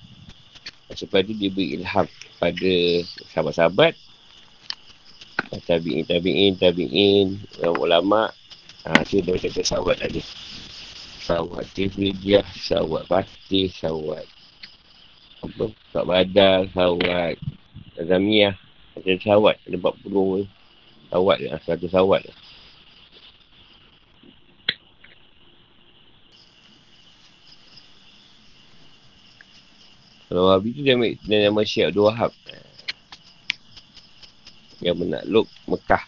Sebab 0.95 1.27
tu 1.27 1.35
dia 1.35 1.51
beri 1.51 1.83
ilham 1.83 2.07
pada 2.39 2.75
sahabat-sahabat. 3.35 3.99
Tabi'in, 5.67 6.07
tabi'in, 6.07 6.53
tabi'in, 6.55 7.29
ulama. 7.75 8.31
Ha, 8.87 9.03
tu 9.03 9.19
dia 9.19 9.35
kata 9.35 9.67
sawat 9.67 9.99
tadi. 9.99 10.23
Sawat 11.27 11.67
Tifridiyah, 11.75 12.47
sawat 12.55 13.03
Fatih, 13.11 13.67
sawat 13.75 14.31
apa, 15.43 15.67
sawat 15.91 16.07
Badal, 16.07 16.61
sawat 16.71 17.35
Azamiyah. 17.99 18.55
Ada 18.97 19.13
sawat, 19.21 19.59
ada 19.67 19.77
40 19.77 20.47
sawat, 21.11 21.39
100 21.67 21.91
sawat. 21.91 22.23
Kalau 30.27 30.51
Wahabi 30.51 30.75
tu 30.75 30.83
dia 30.83 30.99
ambil 30.99 31.15
nama 31.23 31.63
Syekh 31.63 31.95
Abdul 31.95 32.07
Wahab. 32.11 32.33
Yang 34.83 34.97
menakluk 35.07 35.47
Mekah. 35.71 36.05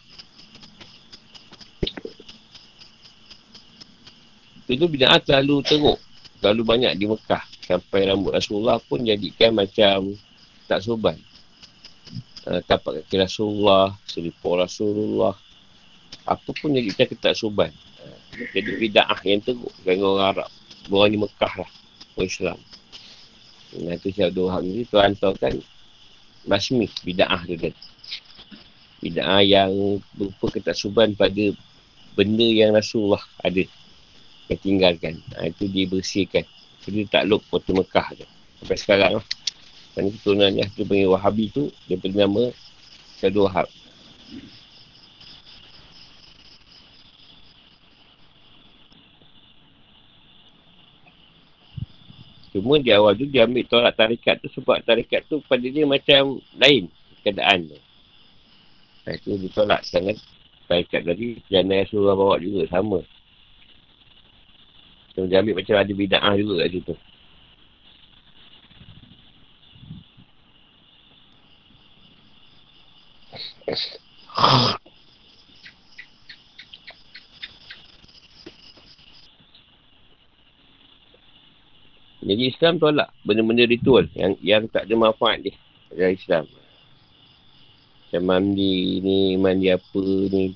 Itu 4.69 4.85
bida'ah 4.85 5.23
terlalu 5.25 5.65
teruk. 5.65 5.99
Terlalu 6.43 6.63
banyak 6.67 6.93
di 6.99 7.07
Mekah. 7.09 7.41
Sampai 7.65 8.05
rambut 8.05 8.37
Rasulullah 8.37 8.77
pun 8.83 9.01
jadikan 9.01 9.57
macam 9.57 10.13
tak 10.69 10.85
soban. 10.85 11.17
Uh, 12.45 12.61
tapak 12.65 13.05
kaki 13.05 13.17
Rasulullah, 13.23 13.97
selipur 14.05 14.61
Rasulullah. 14.61 15.33
Apa 16.29 16.53
pun 16.53 16.77
jadikan 16.77 17.09
tak 17.17 17.39
soban. 17.39 17.73
Uh, 18.03 18.19
Jadi 18.53 18.77
bida'ah 18.77 19.21
yang 19.25 19.41
teruk. 19.41 19.73
Dengan 19.87 20.13
orang 20.19 20.27
Arab. 20.37 20.51
Orang 20.93 21.11
di 21.15 21.19
Mekah 21.23 21.53
lah. 21.65 21.71
Orang 22.19 22.29
Islam. 22.29 22.59
Nah 23.77 24.01
tu 24.01 24.09
Syed 24.09 24.33
Abdul 24.33 24.49
Wahab 24.49 24.63
ni 24.65 24.89
tu 24.89 24.97
hantarkan 24.97 25.61
basmi 26.49 26.89
bida'ah 27.05 27.45
tu 27.45 27.57
kan. 27.61 27.75
Bida'ah 29.05 29.45
yang 29.45 30.01
berupa 30.17 30.49
ketaksuban 30.49 31.13
pada 31.13 31.53
benda 32.17 32.49
yang 32.49 32.73
Rasulullah 32.73 33.21
ada. 33.45 33.63
Yang 34.49 34.61
tinggalkan. 34.65 35.21
Ha, 35.37 35.53
itu 35.53 35.69
dibersihkan. 35.69 36.49
Jadi 36.89 37.05
takluk 37.05 37.45
kota 37.53 37.77
Mekah 37.77 38.17
tu. 38.17 38.27
Sampai 38.65 38.79
sekarang 38.81 39.13
lah. 39.21 39.27
Kerana 39.93 40.09
keturunannya 40.17 40.65
tu 40.73 40.83
panggil 40.89 41.13
Wahabi 41.13 41.53
tu. 41.53 41.69
Dia 41.85 42.01
beri 42.01 42.17
nama 42.17 42.49
Syed 43.21 43.37
Abdul 43.37 43.45
Wahab. 43.53 43.69
Cuma 52.59 52.83
di 52.83 52.91
awal 52.91 53.15
tu 53.15 53.31
dia 53.31 53.47
ambil 53.47 53.63
tolak 53.71 53.95
tarikat 53.95 54.43
tu 54.43 54.51
sebab 54.51 54.83
tarikat 54.83 55.23
tu 55.31 55.39
pada 55.47 55.63
dia 55.63 55.87
macam 55.87 56.43
lain 56.59 56.91
keadaan 57.23 57.71
tu. 57.71 57.79
Lepas 59.07 59.17
tu 59.23 59.39
dia 59.39 59.51
tolak 59.55 59.87
sangat 59.87 60.19
tarikat 60.67 61.07
tadi 61.07 61.39
jana 61.47 61.87
yang 61.87 61.89
suruh 61.89 62.19
bawa 62.19 62.43
juga 62.43 62.67
sama. 62.67 62.99
So, 65.15 65.31
dia 65.31 65.39
ambil 65.39 65.63
macam 65.63 65.79
ada 65.79 65.93
bida'ah 65.95 66.35
juga 66.35 66.67
kat 66.67 66.71
situ. 66.75 66.95
Jadi 82.19 82.51
Islam 82.51 82.83
tolak 82.83 83.15
benda-benda 83.23 83.63
ritual 83.63 84.11
yang 84.19 84.35
yang 84.43 84.63
tak 84.67 84.91
ada 84.91 84.95
manfaat 84.99 85.39
dia 85.39 85.55
dari 85.95 86.19
Islam. 86.19 86.51
Macam 88.09 88.23
mandi 88.27 88.99
ni, 89.05 89.39
mandi 89.39 89.69
apa 89.71 90.03
ni. 90.03 90.51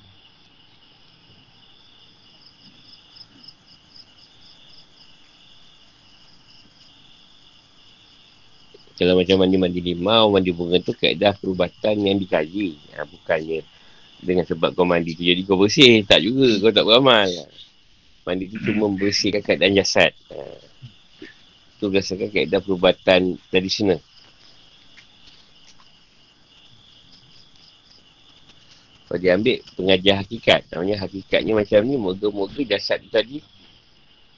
Kalau 8.98 9.18
macam 9.18 9.36
mandi-mandi 9.42 9.80
limau, 9.82 10.30
mandi 10.30 10.50
bunga 10.54 10.78
tu 10.82 10.94
kaedah 10.94 11.34
perubatan 11.38 11.94
yang 12.02 12.18
dikaji. 12.18 12.78
Ha, 12.94 13.06
bukannya 13.06 13.62
dengan 14.22 14.46
sebab 14.46 14.74
kau 14.74 14.86
mandi 14.86 15.14
tu 15.14 15.22
jadi 15.22 15.42
kau 15.46 15.58
bersih. 15.58 16.02
Tak 16.06 16.22
juga, 16.26 16.58
kau 16.58 16.74
tak 16.74 16.86
beramal. 16.86 17.30
Mandi 18.26 18.50
tu 18.50 18.58
cuma 18.66 18.90
membersihkan 18.90 19.42
keadaan 19.42 19.78
jasad. 19.78 20.10
Ha 20.30 20.72
tu 21.82 21.90
berdasarkan 21.90 22.30
kaedah 22.30 22.62
perubatan 22.62 23.34
tradisional. 23.50 23.98
Kalau 29.10 29.18
dia 29.18 29.34
ambil 29.34 29.58
pengajar 29.74 30.14
hakikat, 30.22 30.60
namanya 30.70 31.02
hakikatnya 31.02 31.52
macam 31.58 31.80
ni, 31.82 31.98
moga-moga 31.98 32.62
jasad 32.62 33.02
tu 33.02 33.10
tadi 33.10 33.42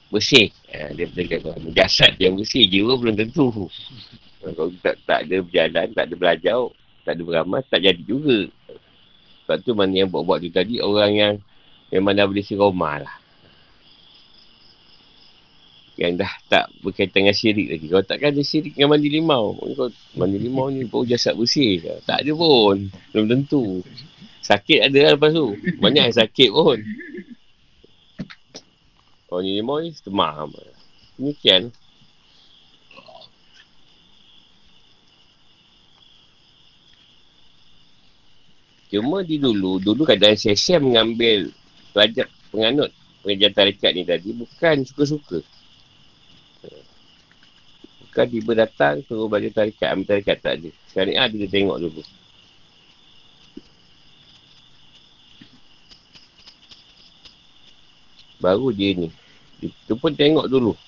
bersih. 0.09 0.49
Ha, 0.73 0.89
dia 0.97 1.05
berkata, 1.05 1.53
jasad 1.69 2.17
yang 2.17 2.33
bersih, 2.33 2.65
jiwa 2.65 2.97
belum 2.97 3.13
tentu. 3.13 3.69
Kalau 4.41 4.73
tak, 4.81 4.97
tak 5.05 5.29
ada 5.29 5.37
berjalan, 5.45 5.87
tak 5.93 6.03
ada 6.09 6.15
belajar, 6.17 6.59
tak 7.05 7.13
ada 7.13 7.21
beramal, 7.21 7.61
tak 7.69 7.79
jadi 7.85 8.01
juga. 8.01 8.49
Sebab 9.45 9.57
tu 9.61 9.71
mana 9.77 9.93
yang 9.93 10.09
buat-buat 10.09 10.41
tu 10.41 10.49
tadi, 10.49 10.81
orang 10.81 11.11
yang 11.13 11.33
memang 11.93 12.17
dah 12.17 12.25
boleh 12.25 12.41
siroma 12.41 13.05
lah 13.05 13.24
yang 15.95 16.19
dah 16.19 16.31
tak 16.51 16.67
berkaitan 16.83 17.23
dengan 17.23 17.35
syirik 17.35 17.67
lagi. 17.71 17.85
Kalau 17.87 18.03
takkan 18.03 18.29
ada 18.35 18.43
syirik 18.43 18.73
dengan 18.75 18.95
mandi 18.95 19.09
limau. 19.11 19.55
Kau 19.55 19.89
mandi 20.19 20.37
limau 20.39 20.67
ni 20.67 20.83
bau 20.83 21.07
jasad 21.07 21.39
bersih. 21.39 21.79
Tak 22.03 22.23
ada 22.23 22.31
pun. 22.35 22.91
Belum 23.15 23.25
tentu. 23.31 23.63
Sakit 24.43 24.91
ada 24.91 24.99
lah 24.99 25.11
lepas 25.15 25.31
tu. 25.31 25.55
Banyak 25.79 26.11
yang 26.11 26.15
sakit 26.15 26.49
pun. 26.51 26.77
Kalau 29.31 29.41
ni 29.41 29.55
limau 29.55 29.79
ni 29.79 29.95
setemam. 29.95 30.51
Demikian. 31.15 31.71
Cuma 38.91 39.25
di 39.27 39.35
dulu, 39.41 39.81
dulu 39.81 40.07
kadang 40.07 40.39
saya 40.39 40.79
mengambil 40.79 41.51
pelajar 41.91 42.31
penganut 42.47 42.95
pengajian 43.25 43.53
tarikat 43.57 43.91
ni 43.97 44.05
tadi 44.05 44.29
bukan 44.31 44.85
suka-suka. 44.85 45.41
Bukan 48.15 48.31
tiba 48.31 48.55
datang, 48.55 49.03
suruh 49.03 49.27
belajar 49.27 49.51
tarikat, 49.51 49.91
ambil 49.91 50.07
tarikat 50.07 50.39
tak 50.39 50.63
ada. 50.63 50.71
Sekarang 50.87 51.19
ada 51.19 51.35
dia 51.35 51.51
tengok 51.51 51.83
dulu. 51.83 52.01
Baru 58.39 58.71
dia 58.71 58.95
ni. 58.95 59.11
Dia 59.59 59.99
pun 59.99 60.15
tengok 60.15 60.47
dulu. 60.47 60.79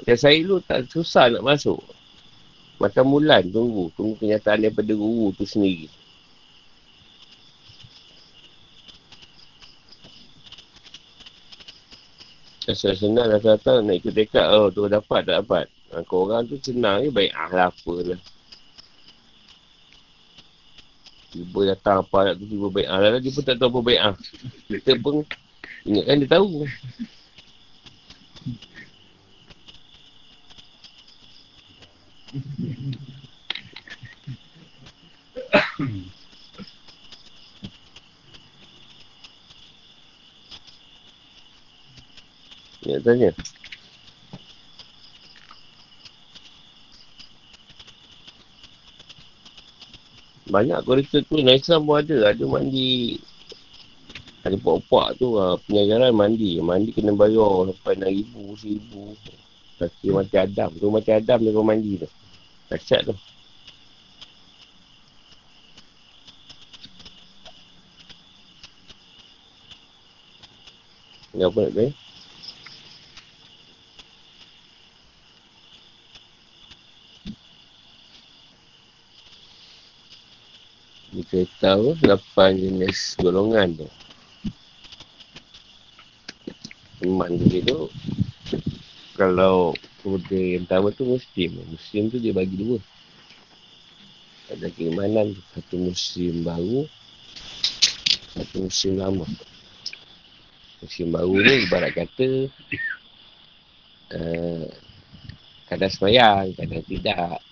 Macam 0.00 0.16
saya 0.16 0.40
dulu 0.40 0.64
tak 0.64 0.88
susah 0.88 1.28
nak 1.28 1.44
masuk. 1.44 1.84
Macam 2.80 3.04
mulan 3.12 3.44
tunggu. 3.52 3.92
Tunggu 3.92 4.16
kenyataan 4.16 4.64
daripada 4.64 4.96
guru 4.96 5.36
tu 5.36 5.44
sendiri. 5.44 5.92
Asal 12.64 12.96
senang 12.96 13.36
rasa-rasa 13.36 13.84
nak 13.84 14.00
ikut 14.00 14.16
dekat. 14.16 14.48
Oh, 14.48 14.72
tu 14.72 14.88
dapat 14.88 15.28
tak 15.28 15.44
dapat. 15.44 15.68
Ha, 15.88 16.04
kau 16.04 16.28
orang 16.28 16.44
tu 16.44 16.60
senang 16.60 17.00
je 17.00 17.08
baik 17.08 17.32
ah 17.32 17.48
lah 17.48 17.66
apa 17.72 17.92
lah. 18.04 18.20
Tiba 21.32 21.60
datang 21.64 22.04
apa 22.04 22.18
nak 22.28 22.34
tu 22.36 22.44
tiba 22.44 22.68
baik 22.68 22.88
ah 22.92 22.98
lah. 23.00 23.20
Dia 23.24 23.32
pun 23.32 23.44
tak 23.44 23.56
tahu 23.56 23.68
apa 23.72 23.80
baik 23.80 24.00
ah. 24.04 24.14
Kita 24.68 24.92
pun 25.00 25.24
ingatkan 25.88 26.20
dia 26.20 26.28
tahu. 26.28 26.68
Ya 42.84 42.96
tanya. 43.00 43.32
Banyak 50.48 50.80
kurikulum 50.88 51.24
tu 51.28 51.36
Naik 51.44 51.60
Islam 51.60 51.84
pun 51.84 52.00
ada. 52.00 52.32
Ada 52.32 52.44
mandi. 52.48 53.20
Ada 54.48 54.56
puak-puak 54.56 55.20
tu 55.20 55.36
uh, 55.36 55.60
Pengajaran 55.68 56.16
mandi. 56.16 56.56
Mandi 56.64 56.90
kena 56.96 57.12
bayar 57.12 57.68
Sampai 57.68 58.00
RM6,000 58.00 58.88
RM1,000 58.88 59.38
Kaki 59.78 60.08
macam 60.10 60.40
Adam. 60.42 60.70
Tu 60.74 60.86
macam 60.88 61.12
Adam 61.14 61.38
dia 61.38 61.54
kau 61.54 61.62
mandi 61.62 61.92
tu. 62.00 62.08
Kacat 62.72 63.00
tu. 63.12 63.14
Ni 71.36 71.44
apa 71.46 71.58
nak 71.62 71.72
tanya? 71.76 72.07
Kita 81.28 81.44
tahu 81.60 81.92
8 82.00 82.56
jenis 82.56 83.20
golongan 83.20 83.84
tu. 83.84 83.88
Iman 87.04 87.36
tu 87.36 87.60
tu 87.60 87.80
kalau 89.12 89.76
pemuda 90.00 90.40
yang 90.40 90.64
pertama 90.64 90.88
tu 90.88 91.04
Muslim. 91.04 91.60
Muslim 91.68 92.02
tu 92.08 92.16
dia 92.16 92.32
bagi 92.32 92.56
dua. 92.56 92.80
Ada 94.48 94.72
keimanan 94.72 95.36
tu. 95.36 95.42
Satu 95.52 95.76
Muslim 95.76 96.48
baru. 96.48 96.88
Satu 98.32 98.64
Muslim 98.64 98.94
lama. 98.96 99.26
Muslim 100.80 101.08
baru 101.12 101.34
ni 101.44 101.54
ibarat 101.68 101.92
kata 101.92 102.48
uh, 104.16 104.66
kadang 105.68 105.92
semayang, 105.92 106.56
kadang 106.56 106.80
tidak. 106.88 107.42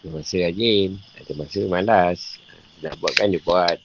Ada 0.00 0.08
masa 0.10 0.36
rajin, 0.42 0.98
ada 1.20 1.32
masa 1.38 1.60
malas. 1.70 2.20
Nak 2.80 2.96
buat 2.96 3.12
kan 3.16 3.28
dia 3.28 3.40
buat. 3.44 3.78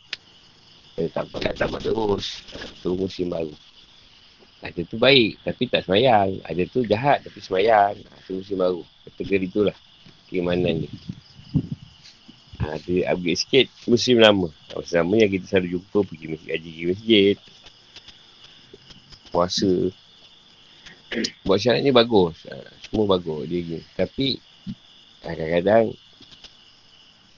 Dia 0.95 1.11
tak 1.11 1.27
tak 1.35 1.67
buat 1.67 1.83
terus. 1.83 2.39
Tu 2.79 2.91
musim 2.95 3.27
baru. 3.27 3.51
Ada 4.63 4.81
tu 4.87 4.95
baik 4.95 5.43
tapi 5.43 5.67
tak 5.67 5.83
semayang. 5.83 6.39
Ada 6.47 6.63
tu 6.71 6.87
jahat 6.87 7.19
tapi 7.27 7.43
semayang. 7.43 7.99
Tu 8.23 8.39
musim 8.39 8.55
baru. 8.55 8.81
Kategori 9.03 9.47
tu 9.51 9.61
lah. 9.67 9.75
Keimanan 10.31 10.87
ni. 10.87 10.89
Ha, 12.63 12.79
dia 12.87 13.11
upgrade 13.11 13.37
sikit 13.37 13.67
musim 13.85 14.17
lama. 14.17 14.47
Musim 14.71 15.03
lama 15.03 15.13
yang 15.19 15.29
kita 15.29 15.45
selalu 15.45 15.77
jumpa 15.77 15.99
pergi 16.07 16.25
masjid 16.31 16.49
haji, 16.55 16.71
pergi 16.71 16.85
masjid. 16.87 17.37
puasa. 19.29 19.73
Buat 21.43 21.59
syarat 21.59 21.83
ni 21.83 21.91
bagus. 21.91 22.47
Ha, 22.47 22.55
semua 22.87 23.19
bagus 23.19 23.43
dia 23.51 23.59
ni. 23.59 23.79
Tapi 23.99 24.39
kadang-kadang 25.19 25.91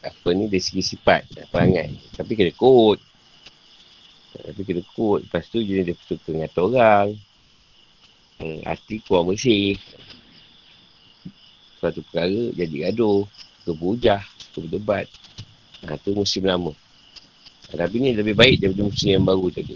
apa 0.05 0.29
ni 0.33 0.45
dari 0.45 0.61
segi 0.61 0.83
sifat 0.95 1.49
perangai. 1.49 1.97
Tapi 2.13 2.31
kena 2.37 2.53
kod. 2.53 3.01
Tapi 4.37 4.61
kena 4.61 4.83
kod. 4.93 5.25
Lepas 5.25 5.49
tu 5.49 5.61
jenis 5.61 5.89
dia 5.89 5.95
suka 6.05 6.31
ngata 6.33 6.59
orang. 6.61 7.07
Hmm, 8.37 8.61
hati 8.69 9.01
kurang 9.01 9.33
bersih. 9.33 9.77
Suatu 11.81 12.05
perkara 12.05 12.53
jadi 12.53 12.89
gaduh. 12.89 13.25
Suka 13.65 14.21
berdebat. 14.57 15.09
Ha, 15.85 15.97
tu 16.01 16.13
musim 16.13 16.45
lama. 16.45 16.73
Tapi 17.67 17.99
ni 17.99 18.15
lebih 18.15 18.33
baik 18.33 18.63
daripada 18.63 18.87
musim 18.87 19.09
yang 19.11 19.25
baru 19.27 19.51
tadi. 19.51 19.75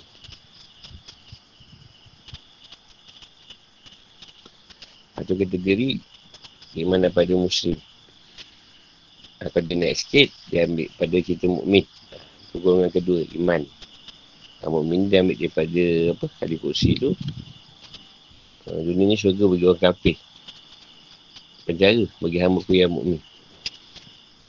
Atau 5.19 5.37
kategori 5.37 6.01
iman 6.81 7.03
daripada 7.03 7.35
muslim. 7.35 7.77
Pada 9.41 9.73
naik 9.73 9.97
sikit, 9.97 10.29
dia 10.53 10.69
ambil 10.69 10.85
pada 11.01 11.17
kita 11.17 11.49
mukmin. 11.49 11.81
Golongan 12.53 12.93
kedua, 12.93 13.25
iman. 13.41 13.65
Ha, 14.61 14.69
mukmin 14.69 15.09
dia 15.09 15.25
ambil 15.25 15.33
daripada 15.33 15.83
apa, 16.13 16.25
hadis 16.37 16.61
kursi 16.61 16.93
tu. 16.93 17.17
Ha, 18.69 18.77
dunia 18.77 19.09
ni 19.09 19.17
syurga 19.17 19.49
bagi 19.49 19.65
orang 19.65 19.81
kafir. 19.81 20.17
Penjara 21.65 22.05
bagi 22.21 22.37
hamba 22.37 22.61
ku 22.61 22.77
yang 22.77 22.93
mukmin. 22.93 23.17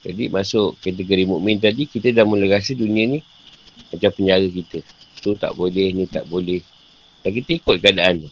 Jadi 0.05 0.29
masuk 0.29 0.77
kategori 0.85 1.25
mukmin 1.25 1.57
tadi, 1.57 1.89
kita 1.89 2.13
dah 2.13 2.29
mula 2.29 2.45
rasa 2.53 2.77
dunia 2.77 3.17
ni 3.17 3.19
macam 3.89 4.13
penjara 4.13 4.45
kita. 4.45 4.85
Tu 5.25 5.33
tak 5.41 5.57
boleh, 5.57 5.89
ni 5.97 6.05
tak 6.05 6.29
boleh. 6.29 6.61
Dan 7.25 7.33
kita 7.33 7.51
ikut 7.57 7.77
keadaan 7.81 8.29
tu. 8.29 8.31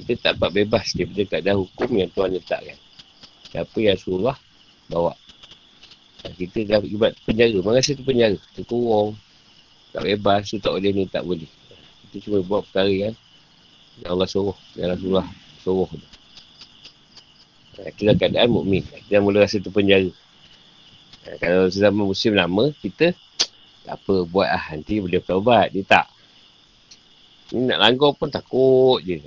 Kita 0.00 0.32
tak 0.32 0.32
dapat 0.40 0.64
bebas 0.64 0.96
daripada 0.96 1.22
keadaan 1.28 1.66
hukum 1.66 1.90
yang 1.92 2.08
Tuhan 2.08 2.30
letakkan. 2.32 2.78
Siapa 3.52 3.76
yang 3.84 3.98
suruh 4.00 4.32
bawa. 4.88 5.12
Kita 6.34 6.58
dah 6.66 6.80
ibat 6.82 7.12
penjara. 7.22 7.58
Merasa 7.62 7.94
tu 7.94 8.02
penjara. 8.02 8.34
Terkurung. 8.58 9.14
Tak 9.94 10.02
bebas. 10.02 10.48
Tu 10.50 10.58
tak 10.58 10.74
boleh 10.74 10.90
ni 10.90 11.04
tak 11.06 11.22
boleh. 11.22 11.48
Kita 12.06 12.16
cuma 12.26 12.38
buat 12.42 12.66
perkara 12.66 12.90
yang 12.90 13.14
Allah 14.04 14.26
suruh. 14.26 14.56
Yang 14.74 14.98
Rasulullah 14.98 15.28
suruh 15.62 15.90
tu. 15.92 16.08
Kita 17.76 18.16
keadaan 18.16 18.48
mukmin. 18.48 18.82
Kita 18.82 19.20
mula 19.20 19.44
rasa 19.44 19.60
tu 19.60 19.68
penjara. 19.68 20.08
Kalau 21.42 21.66
zaman 21.68 22.06
musim 22.06 22.38
lama, 22.38 22.70
kita 22.78 23.12
tak 23.86 24.02
apa, 24.02 24.26
buat 24.26 24.48
lah. 24.50 24.64
Nanti 24.74 24.98
boleh 24.98 25.20
bertaubat. 25.22 25.70
Dia 25.70 25.84
tak. 25.86 26.06
Ni 27.54 27.66
nak 27.66 27.78
langgar 27.78 28.10
pun 28.18 28.26
takut 28.26 28.98
je. 29.04 29.22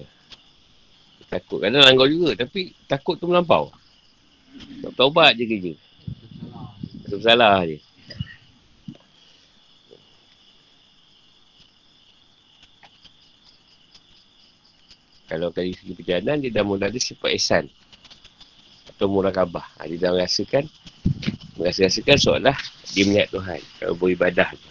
Takut. 1.30 1.62
Kadang 1.62 1.86
langgar 1.86 2.10
juga. 2.10 2.36
Tapi 2.36 2.74
takut 2.90 3.16
tu 3.16 3.30
melampau. 3.30 3.72
Tak 4.84 4.92
bertaubat 4.92 5.38
je 5.38 5.46
kerja. 5.46 5.74
Tak 7.10 7.22
salah 7.26 7.66
je. 7.66 7.82
Kalau 15.30 15.54
dari 15.54 15.78
segi 15.78 15.94
perjalanan, 15.94 16.42
dia 16.42 16.50
dah 16.50 16.66
mula 16.66 16.90
ada 16.90 16.98
sifat 16.98 17.34
ihsan. 17.38 17.66
Atau 18.90 19.10
murah 19.10 19.30
kabah. 19.30 19.62
Ha, 19.78 19.86
dia 19.86 20.10
dah 20.10 20.14
merasakan, 20.18 20.66
merasa-rasakan 21.58 22.18
seolah 22.18 22.58
dia 22.94 23.06
melihat 23.06 23.30
Tuhan. 23.34 23.62
Kalau 23.78 23.94
beribadah 23.94 24.50
tu. 24.58 24.70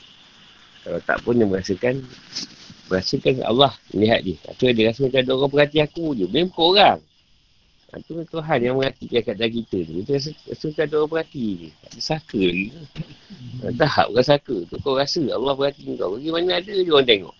Kalau 0.82 0.99
tak 1.03 1.18
pun 1.22 1.39
dia 1.39 1.47
merasakan, 1.47 2.03
merasakan 2.91 3.34
Allah 3.47 3.70
melihat 3.95 4.20
dia. 4.22 4.39
Atau 4.51 4.70
dia 4.74 4.91
rasa 4.91 5.07
macam 5.07 5.20
ada 5.22 5.32
orang 5.34 5.51
perhati 5.55 5.78
aku 5.78 6.18
je. 6.18 6.26
Memang 6.26 6.55
orang. 6.59 6.99
Itu 7.89 8.20
ha, 8.20 8.28
Tuhan 8.28 8.59
yang 8.61 8.76
mengertikan 8.76 9.24
keadaan 9.24 9.49
kita 9.49 9.76
tu. 9.89 9.93
Kita 10.05 10.11
rasa, 10.20 10.30
rasa 10.45 10.66
ada 10.84 10.95
orang 11.01 11.09
perhati 11.09 11.47
je. 11.57 11.68
Tak 11.72 11.89
ada 11.89 12.01
saka 12.05 12.41
lagi. 12.41 12.66
Hmm. 12.68 13.72
Tak, 13.80 14.07
bukan 14.12 14.24
saka. 14.28 14.57
Tu 14.68 14.76
kau 14.84 15.01
rasa 15.01 15.22
Allah 15.32 15.55
perhati 15.57 15.97
kau. 15.97 16.12
Bagi 16.12 16.28
mana 16.28 16.61
ada 16.61 16.68
je 16.68 16.93
orang 16.93 17.09
tengok. 17.09 17.36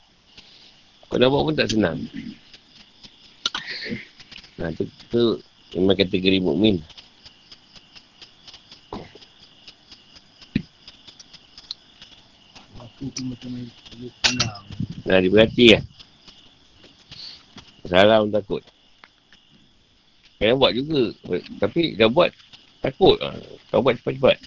Kau 1.12 1.16
nak 1.20 1.28
buat 1.28 1.42
pun 1.44 1.55
tak 1.57 1.68
senang. 1.68 1.99
Nah, 4.57 4.72
tu, 4.72 4.88
tu 5.12 5.22
memang 5.76 5.96
kategori 6.01 6.40
mukmin. 6.40 6.80
Nah, 15.05 15.16
dia 15.20 15.28
berhati 15.28 15.64
kan? 15.76 15.84
Salah 17.84 18.24
pun 18.24 18.32
takut. 18.32 18.64
Kena 20.39 20.55
buat 20.55 20.70
juga. 20.70 21.11
Tapi 21.59 21.99
dah 21.99 22.07
buat, 22.07 22.30
takut. 22.78 23.18
Ha. 23.18 23.34
Kau 23.74 23.82
buat 23.82 23.99
cepat-cepat. 23.99 24.39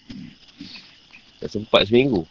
Tak 1.43 1.49
sempat 1.51 1.83
seminggu. 1.91 2.23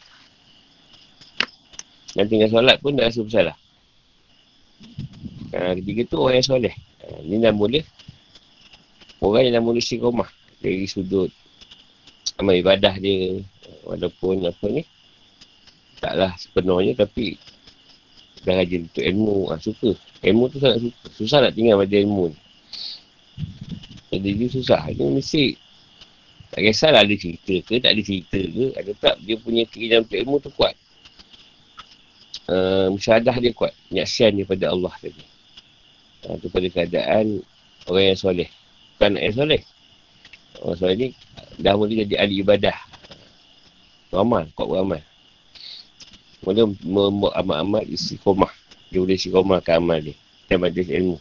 Dan 2.17 2.27
tinggal 2.27 2.51
solat 2.51 2.81
pun 2.81 2.97
dah 2.97 3.07
rasa 3.07 3.21
bersalah. 3.21 3.57
Ha, 5.53 5.77
ketiga 5.77 6.09
tu 6.09 6.17
orang 6.25 6.41
yang 6.41 6.49
soleh. 6.49 6.75
Ha, 7.05 7.21
ni 7.21 7.37
dah 7.37 7.53
mula. 7.53 7.85
Orang 9.21 9.45
yang 9.45 9.61
dah 9.61 9.63
mula 9.63 9.79
istiqomah. 9.79 10.31
Dari 10.65 10.89
sudut 10.89 11.29
amal 12.41 12.57
ibadah 12.57 12.97
dia. 12.97 13.45
Walaupun 13.85 14.49
apa 14.49 14.67
ni. 14.73 14.83
Taklah 16.01 16.33
sepenuhnya 16.41 16.97
tapi 16.97 17.37
dah 18.49 18.57
rajin 18.57 18.89
untuk 18.89 19.05
ilmu. 19.05 19.37
Ha, 19.53 19.61
suka. 19.61 19.93
Ilmu 20.25 20.49
tu 20.49 20.57
sangat 20.65 20.81
suka. 20.81 21.05
Susah 21.13 21.39
nak 21.45 21.53
tinggal 21.53 21.77
pada 21.77 22.01
ilmu 22.01 22.33
ni. 22.33 22.39
Jadi 24.11 24.29
dia 24.35 24.49
susah. 24.51 24.83
Dia 24.91 25.07
mesti 25.07 25.55
tak 26.51 26.67
kisahlah 26.67 27.07
ada 27.07 27.15
cerita 27.15 27.55
ke, 27.63 27.79
tak 27.79 27.95
ada 27.95 28.03
cerita 28.03 28.41
ke. 28.43 28.65
Ada 28.75 28.91
tak 28.99 29.15
dia 29.23 29.39
punya 29.39 29.63
keinginan 29.71 30.03
untuk 30.03 30.19
ilmu 30.19 30.37
tu 30.43 30.51
kuat. 30.51 30.75
Uh, 32.51 32.91
musyadah 32.91 33.39
dia 33.39 33.55
kuat. 33.55 33.71
Penyaksian 33.87 34.35
dia 34.35 34.43
pada 34.43 34.75
Allah 34.75 34.91
tadi. 34.99 35.23
Uh, 36.27 36.35
tu 36.43 36.51
pada 36.51 36.67
keadaan 36.67 37.39
orang 37.87 38.05
yang 38.11 38.19
soleh. 38.19 38.51
Bukan 38.99 39.15
yang 39.15 39.37
soleh. 39.39 39.63
Orang 40.59 40.77
soleh 40.83 40.97
ni 40.99 41.09
dah 41.63 41.79
mula 41.79 41.95
jadi 42.03 42.19
ahli 42.19 42.43
ibadah. 42.43 42.75
Beramal, 44.11 44.51
kuat 44.59 44.67
beramal. 44.75 45.03
Mula 46.43 46.67
membuat 46.83 47.39
amal-amal 47.39 47.87
isi 47.87 48.19
komah. 48.19 48.51
Dia 48.91 48.99
boleh 48.99 49.63
ke 49.63 49.71
amal 49.71 50.03
dia. 50.03 50.19
Dan 50.51 50.67
majlis 50.67 50.91
ilmu. 50.91 51.17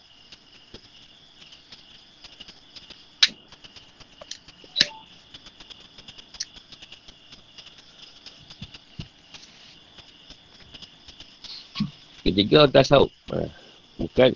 Ketiga 12.39 12.63
orang 12.63 12.71
tasawuf. 12.71 13.11
Ha. 13.35 13.51
Bukan 13.99 14.31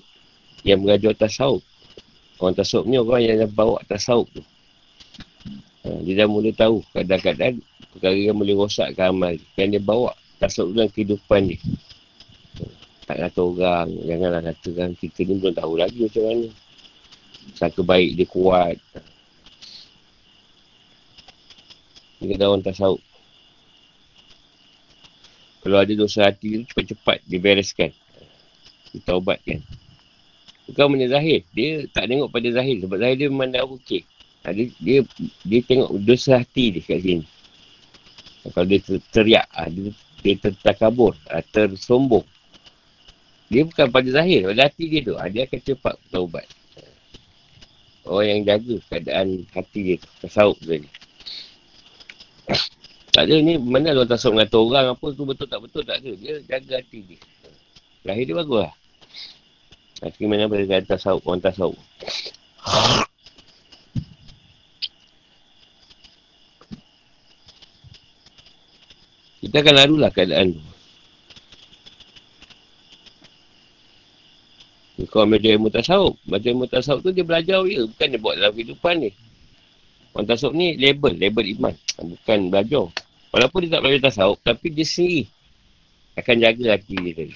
yang 0.68 0.84
mengajar 0.84 1.16
tasawuf. 1.16 1.64
Orang 2.36 2.52
tasawuf 2.60 2.84
ni 2.84 3.00
orang 3.00 3.24
yang 3.24 3.48
bawa 3.48 3.80
tasawuf 3.88 4.28
tu. 4.36 4.44
Ha. 5.88 6.04
Dia 6.04 6.20
dah 6.20 6.28
mula 6.28 6.52
tahu 6.52 6.84
kadang-kadang 6.92 7.64
perkara 7.96 8.20
yang 8.20 8.36
boleh 8.36 8.60
rosakkan 8.60 9.16
amal. 9.16 9.40
Yang 9.56 9.80
dia 9.80 9.82
bawa 9.88 10.12
tasawuf 10.44 10.76
dalam 10.76 10.92
kehidupan 10.92 11.56
dia. 11.56 11.64
Tak 13.08 13.24
kata 13.24 13.40
orang, 13.40 13.88
janganlah 14.04 14.42
katakan 14.52 15.00
kita 15.00 15.24
ni 15.24 15.40
belum 15.40 15.56
tahu 15.56 15.74
lagi 15.80 16.04
macam 16.04 16.24
mana. 16.28 16.48
Sangka 17.56 17.88
baik 17.88 18.20
dia 18.20 18.28
kuat. 18.28 18.76
Dia 22.20 22.36
kata 22.36 22.44
orang 22.52 22.68
tasawuf. 22.68 23.13
Kalau 25.64 25.80
ada 25.80 25.94
dosa 25.96 26.28
hati 26.28 26.60
tu 26.60 26.68
cepat-cepat 26.68 27.24
dibereskan. 27.24 27.96
Ditaubatkan. 28.92 29.64
Bukan 30.68 30.86
benda 30.92 31.08
zahir. 31.08 31.48
Dia 31.56 31.88
tak 31.88 32.12
tengok 32.12 32.28
pada 32.28 32.52
zahir. 32.52 32.84
Sebab 32.84 33.00
zahir 33.00 33.16
dia 33.16 33.28
memandang 33.32 33.72
okey. 33.80 34.04
Ha, 34.44 34.52
dia, 34.52 34.68
dia, 34.84 35.00
dia 35.48 35.62
tengok 35.64 36.04
dosa 36.04 36.44
hati 36.44 36.76
dia 36.76 36.84
kat 36.84 37.00
sini. 37.00 37.26
Kalau 38.44 38.68
dia 38.68 38.84
ter, 38.84 39.00
teriak, 39.16 39.48
ha, 39.56 39.72
dia, 39.72 39.96
dia 40.20 40.36
tertakabur, 40.36 41.16
ha, 41.32 41.40
tersombong. 41.40 42.28
Dia 43.48 43.64
bukan 43.64 43.88
pada 43.88 44.10
zahir, 44.12 44.44
pada 44.52 44.68
hati 44.68 44.92
dia 44.92 45.00
tu. 45.00 45.16
Ha, 45.16 45.32
dia 45.32 45.48
akan 45.48 45.60
cepat 45.64 45.96
taubat. 46.12 46.44
Orang 48.04 48.28
yang 48.28 48.42
jaga 48.44 48.76
keadaan 48.92 49.48
hati 49.56 49.80
dia 49.80 49.96
tu. 49.96 50.10
Tasawuk 50.28 50.60
tadi. 50.60 50.92
Tak 53.14 53.30
ada 53.30 53.36
ni 53.46 53.62
mana 53.62 53.94
orang 53.94 54.10
tasawuf 54.10 54.34
mengata 54.42 54.58
orang 54.58 54.86
apa 54.98 55.06
tu 55.14 55.22
betul 55.22 55.46
tak 55.46 55.62
betul 55.62 55.86
tak 55.86 56.02
ada. 56.02 56.12
Dia 56.18 56.42
jaga 56.50 56.82
hati 56.82 57.00
dia. 57.06 57.20
Lahir 58.04 58.26
dia 58.26 58.36
bagus 58.36 58.66
lah. 58.66 58.74
Hati 60.02 60.24
mana 60.26 60.50
boleh 60.50 60.66
kata 60.66 60.98
tasawuf, 60.98 61.22
orang 61.30 61.46
tasawuf. 61.46 61.78
Kita 69.44 69.62
akan 69.62 69.76
lalulah 69.78 70.10
keadaan 70.10 70.58
tu. 70.58 70.64
Kau 75.14 75.30
belajar 75.30 75.54
ilmu 75.54 75.70
tasawuf. 75.70 76.18
Belajar 76.26 76.50
ilmu 76.58 76.66
tasawuf 76.66 77.06
tu 77.06 77.14
dia 77.14 77.22
belajar 77.22 77.62
je. 77.70 77.86
Bukan 77.86 78.08
dia 78.10 78.18
buat 78.18 78.34
dalam 78.42 78.58
kehidupan 78.58 78.96
ni. 78.98 79.14
Orang 80.18 80.26
tasawuf 80.26 80.58
ni 80.58 80.74
label. 80.74 81.14
Label 81.14 81.46
iman. 81.54 81.74
Bukan 82.02 82.50
belajar. 82.50 82.90
Walaupun 83.34 83.66
dia 83.66 83.74
tak 83.74 83.82
belajar 83.82 84.14
tasawuf. 84.14 84.38
Tapi 84.46 84.70
dia 84.70 84.86
sendiri. 84.86 85.26
Akan 86.14 86.38
jaga 86.38 86.78
hati 86.78 86.94
dia 86.94 87.14
tadi. 87.18 87.36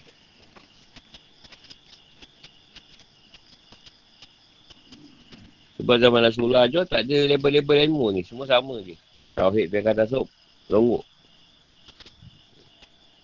Sebab 5.81 5.97
zaman 5.97 6.21
Rasulullah 6.21 6.69
je 6.69 6.81
tak 6.85 7.01
ada 7.09 7.17
label-label 7.33 7.89
ilmu 7.89 8.13
ni. 8.13 8.21
Semua 8.21 8.45
sama 8.45 8.77
je. 8.85 8.93
Tauhid, 9.33 9.73
fiqah, 9.73 9.97
tasawuf. 9.97 10.29
Longgok. 10.69 11.01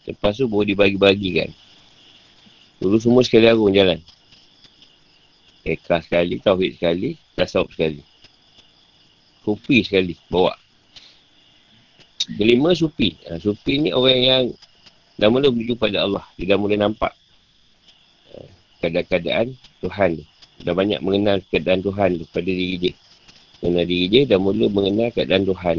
Lepas 0.09 0.33
tu 0.33 0.49
boleh 0.49 0.73
dibagi-bagikan. 0.73 1.53
Dulu 2.81 2.97
semua 2.97 3.21
sekali 3.21 3.45
arung 3.45 3.69
jalan. 3.69 4.01
Eka 5.63 6.01
sekali, 6.01 6.41
tauhid 6.41 6.75
sekali, 6.75 7.15
tasawuf 7.37 7.71
sekali. 7.71 8.01
Sufi 9.45 9.85
sekali, 9.85 10.17
bawa. 10.27 10.62
Kelima, 12.23 12.71
sufi. 12.71 13.19
Ha, 13.27 13.35
sufi 13.35 13.83
ni 13.83 13.89
orang 13.91 14.19
yang 14.23 14.43
dah 15.19 15.27
mula 15.27 15.51
menuju 15.51 15.75
pada 15.75 16.07
Allah. 16.07 16.23
Dia 16.39 16.55
dah 16.55 16.59
mula 16.59 16.79
nampak 16.79 17.11
ha, 18.31 18.47
keadaan-keadaan 18.79 19.51
Tuhan 19.83 20.11
dah 20.63 20.71
banyak 20.71 21.03
mengenal 21.03 21.43
keadaan 21.51 21.83
Tuhan 21.83 22.23
pada 22.31 22.47
diri 22.47 22.79
dia. 22.79 22.93
Mengenal 23.59 23.85
diri 23.87 24.05
dia 24.07 24.21
dah 24.23 24.39
mula 24.39 24.71
mengenal 24.71 25.11
keadaan 25.11 25.43
Tuhan. 25.43 25.77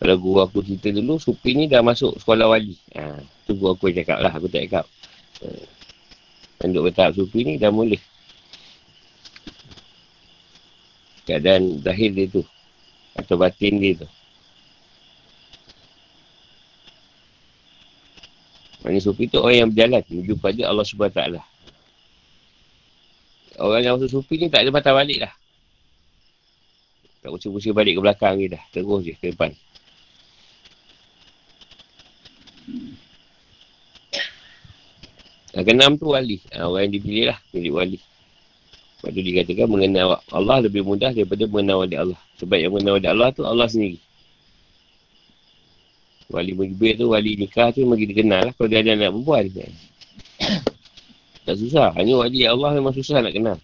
Kalau 0.00 0.16
guru 0.16 0.40
aku 0.40 0.64
cerita 0.64 0.88
dulu, 0.96 1.20
Supi 1.20 1.52
ni 1.52 1.68
dah 1.68 1.84
masuk 1.84 2.16
sekolah 2.16 2.48
wali. 2.48 2.72
Ha, 2.96 3.20
tu 3.44 3.52
guru 3.52 3.76
aku 3.76 3.92
cakap 3.92 4.22
lah, 4.24 4.32
aku 4.32 4.48
tak 4.48 4.64
cakap. 4.64 4.86
Ha. 5.44 5.48
Untuk 6.64 6.88
bertahap 6.88 7.12
Supi 7.18 7.44
ni 7.44 7.52
dah 7.60 7.68
mula. 7.68 8.00
Keadaan 11.30 11.78
zahir 11.86 12.10
dia 12.10 12.26
tu. 12.26 12.42
Atau 13.14 13.38
batin 13.38 13.78
dia 13.78 14.02
tu. 14.02 14.08
Maksudnya 18.82 19.02
sufi 19.06 19.30
tu 19.30 19.38
orang 19.38 19.62
yang 19.62 19.68
berjalan 19.70 20.02
menuju 20.10 20.34
pada 20.42 20.62
Allah 20.66 20.82
SWT. 20.82 21.22
Orang 23.62 23.80
yang 23.86 23.94
masuk 23.94 24.10
sufi 24.10 24.42
ni 24.42 24.50
tak 24.50 24.66
ada 24.66 24.74
patah 24.74 24.90
balik 24.90 25.22
lah. 25.22 25.32
Tak 27.22 27.30
pusing-pusing 27.30 27.76
balik 27.76 27.94
ke 27.94 28.00
belakang 28.02 28.34
je 28.42 28.50
dah. 28.50 28.62
Terus 28.74 29.06
je 29.06 29.14
ke 29.14 29.30
depan. 29.30 29.54
Yang 35.54 35.64
keenam 35.70 35.92
tu 35.94 36.10
wali. 36.10 36.42
Ha, 36.50 36.66
orang 36.66 36.90
yang 36.90 36.94
dipilih 36.98 37.24
lah. 37.30 37.38
Pilih 37.54 37.72
wali. 37.78 37.98
Sebab 39.00 39.16
tu 39.16 39.24
dikatakan 39.24 39.64
mengenal 39.64 40.20
Allah 40.28 40.60
lebih 40.60 40.84
mudah 40.84 41.08
daripada 41.16 41.48
mengenal 41.48 41.88
wali 41.88 41.96
Allah. 41.96 42.20
Sebab 42.36 42.56
yang 42.60 42.76
mengenal 42.76 43.00
wali 43.00 43.08
Allah 43.08 43.28
tu 43.32 43.48
Allah 43.48 43.64
sendiri. 43.64 43.96
Wali 46.28 46.52
mujibir 46.52 47.00
tu, 47.00 47.08
wali 47.08 47.34
nikah 47.40 47.72
tu 47.72 47.80
memang 47.80 47.96
kita 47.96 48.12
kenal 48.12 48.40
lah 48.44 48.52
kalau 48.54 48.68
dia 48.68 48.84
ada 48.84 48.92
anak 48.92 49.10
perempuan. 49.16 49.44
Tak 51.40 51.56
susah. 51.56 51.96
Hanya 51.96 52.20
wali 52.20 52.44
Allah 52.44 52.76
memang 52.76 52.92
susah 52.92 53.24
nak 53.24 53.32
kenal. 53.32 53.56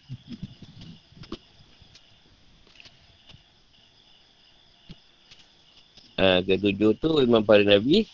Ha, 6.16 6.40
ketujuh 6.40 6.96
tu 6.96 7.20
iman 7.20 7.44
para 7.44 7.60
Nabi. 7.60 8.08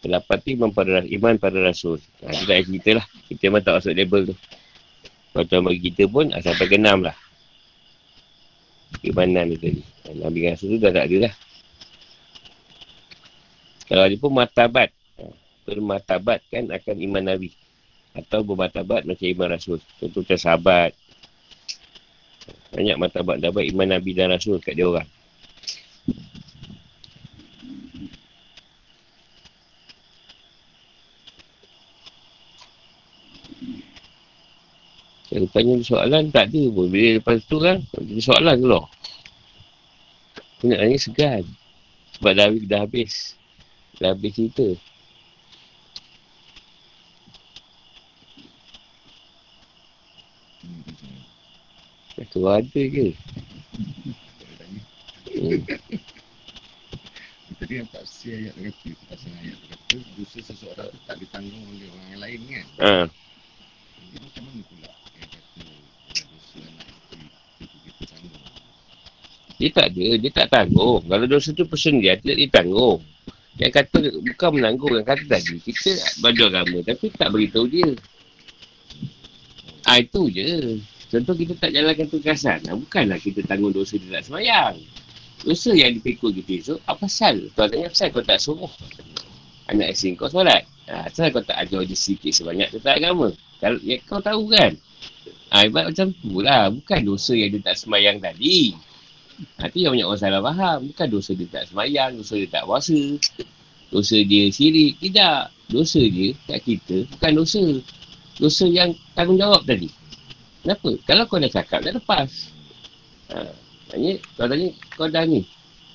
Kelapan 0.00 0.38
iman 0.56 0.70
para, 0.70 1.02
iman 1.02 1.34
para 1.42 1.58
Rasul. 1.58 1.98
Ha, 2.22 2.30
kita 2.30 2.46
tak 2.46 2.64
cerita 2.70 2.90
lah. 3.02 3.06
Kita 3.26 3.42
memang 3.50 3.62
tak 3.66 3.74
masuk 3.82 3.92
label 3.98 4.20
tu. 4.30 4.36
Kalau 5.34 5.66
bagi 5.66 5.90
kita 5.90 6.06
pun, 6.06 6.30
ha, 6.30 6.38
sampai 6.38 6.70
ke 6.70 6.78
enam 6.78 7.02
lah. 7.02 7.16
Imanan 9.02 9.50
tu 9.50 9.58
tadi. 9.58 9.82
Nabi 10.14 10.46
Rasul 10.46 10.78
tu 10.78 10.78
dah 10.78 10.94
tak 10.94 11.10
ada 11.10 11.16
lah. 11.26 11.34
Kalau 13.90 14.04
dia 14.06 14.22
pun 14.22 14.30
matabat. 14.30 14.94
Bermatabat 15.66 16.38
kan 16.54 16.70
akan 16.70 16.96
iman 17.02 17.34
Nabi. 17.34 17.50
Atau 18.14 18.46
bermatabat 18.46 19.02
macam 19.10 19.26
iman 19.26 19.48
Rasul. 19.58 19.82
Contoh 19.98 20.22
macam 20.22 20.38
sahabat. 20.38 20.94
Banyak 22.70 22.94
matabat 22.94 23.42
dapat 23.42 23.66
iman 23.74 23.98
Nabi 23.98 24.14
dan 24.14 24.30
Rasul 24.30 24.62
kat 24.62 24.78
dia 24.78 24.86
orang. 24.86 25.08
Rupanya 35.34 35.82
soalan 35.82 36.30
tak 36.30 36.54
ada 36.54 36.62
pun. 36.70 36.86
Bila 36.86 37.18
lepas 37.18 37.42
tu 37.50 37.58
kan, 37.58 37.82
ada 37.82 38.14
soalan 38.22 38.56
ke 38.62 38.66
loh. 38.70 38.86
Sebenarnya 40.62 40.96
segan. 40.96 41.44
Sebab 42.14 42.32
dah, 42.38 42.48
dah 42.70 42.80
habis. 42.86 43.34
Dah 43.98 44.14
habis 44.14 44.32
cerita. 44.38 44.78
Itu 52.14 52.46
ada 52.46 52.62
ke? 52.70 53.14
Tadi 57.54 57.74
yang 57.78 57.88
tak 57.90 58.04
si 58.06 58.34
ayat 58.34 58.54
kata, 58.58 58.90
pasal 59.06 59.30
ayat 59.38 59.58
kata, 59.70 59.96
dosa 60.18 60.38
seseorang 60.42 60.88
tu 60.90 60.98
tak 61.06 61.16
ditanggung 61.22 61.62
oleh 61.70 61.86
orang 61.90 62.08
yang 62.10 62.22
lain 62.22 62.40
kan? 62.50 62.66
Ha. 62.82 62.94
Jadi 63.06 64.16
macam 64.18 64.42
mana 64.46 64.62
pula? 64.66 64.90
Yang 65.14 65.30
kata, 65.30 65.62
dosa 66.18 66.58
anak 66.66 66.86
itu, 66.90 67.16
itu 67.62 67.76
kita 67.86 68.02
tanggung. 68.10 68.46
Dia 69.64 69.72
tak 69.72 69.96
ada, 69.96 70.06
dia 70.20 70.28
tak 70.28 70.52
tanggung. 70.52 71.00
Kalau 71.08 71.24
dosa 71.24 71.56
tu 71.56 71.64
person 71.64 71.96
dia, 71.96 72.20
dia 72.20 72.36
ditanggung. 72.36 73.00
Yang 73.56 73.72
kata 73.80 73.98
bukan 74.20 74.50
menanggung 74.60 74.92
yang 74.92 75.08
kata 75.08 75.24
tadi. 75.24 75.56
Kita 75.56 76.20
baju 76.20 76.42
agama 76.52 76.84
tapi 76.84 77.06
tak 77.16 77.32
beritahu 77.32 77.64
dia. 77.72 77.88
Ah 79.88 80.04
itu 80.04 80.28
je. 80.28 80.84
Contoh 81.08 81.32
kita 81.32 81.56
tak 81.56 81.72
jalankan 81.72 82.12
tugasan. 82.12 82.60
Ah, 82.68 82.76
bukanlah 82.76 83.16
kita 83.16 83.40
tanggung 83.48 83.72
dosa 83.72 83.96
dia 83.96 84.20
tak 84.20 84.28
semayang. 84.28 84.76
Dosa 85.40 85.72
yang 85.72 85.96
dipikul 85.96 86.36
kita 86.36 86.52
esok, 86.60 86.80
apa 86.84 87.08
pasal? 87.08 87.48
Tuan 87.56 87.72
tanya 87.72 87.88
pasal 87.88 88.08
kau 88.12 88.20
tak 88.20 88.38
suruh. 88.44 88.72
Anak 89.72 89.96
asing 89.96 90.12
kau 90.12 90.28
solat. 90.28 90.68
Ah, 90.84 91.08
pasal 91.08 91.32
kau 91.32 91.40
tak 91.40 91.56
ajar 91.56 91.88
dia 91.88 91.96
sikit 91.96 92.36
sebanyak 92.36 92.68
tentang 92.68 93.00
agama. 93.00 93.28
Kalau 93.64 93.80
ya, 93.80 93.96
kau 94.04 94.20
tahu 94.20 94.52
kan? 94.52 94.76
Ah, 95.48 95.64
ibarat 95.64 95.96
macam 95.96 96.12
tu 96.12 96.44
lah. 96.44 96.68
Bukan 96.68 97.00
dosa 97.00 97.32
yang 97.32 97.48
dia 97.54 97.72
tak 97.72 97.80
semayang 97.80 98.20
tadi. 98.20 98.76
Nanti 99.58 99.78
yang 99.84 99.92
banyak 99.94 100.06
orang 100.06 100.20
salah 100.20 100.42
faham. 100.42 100.78
Bukan 100.90 101.06
dosa 101.10 101.30
dia 101.34 101.46
tak 101.50 101.64
semayang, 101.70 102.10
dosa 102.18 102.34
dia 102.38 102.48
tak 102.50 102.64
puasa. 102.66 102.98
Dosa 103.90 104.16
dia 104.22 104.50
sirik. 104.50 104.98
Tidak. 104.98 105.40
Dosa 105.70 106.00
dia 106.02 106.36
kat 106.46 106.60
kita 106.62 106.96
bukan 107.16 107.32
dosa. 107.40 107.64
Dosa 108.36 108.66
yang 108.66 108.92
tanggungjawab 109.14 109.62
tadi. 109.64 109.88
Kenapa? 110.64 110.90
Kalau 111.04 111.24
kau 111.28 111.36
dah 111.36 111.52
cakap, 111.52 111.84
dah 111.84 111.92
lepas. 111.92 112.28
Ha. 113.36 113.52
Tanya, 113.92 114.12
kau 114.32 114.48
tanya, 114.48 114.68
kau 114.96 115.08
dah 115.12 115.24
ni. 115.28 115.44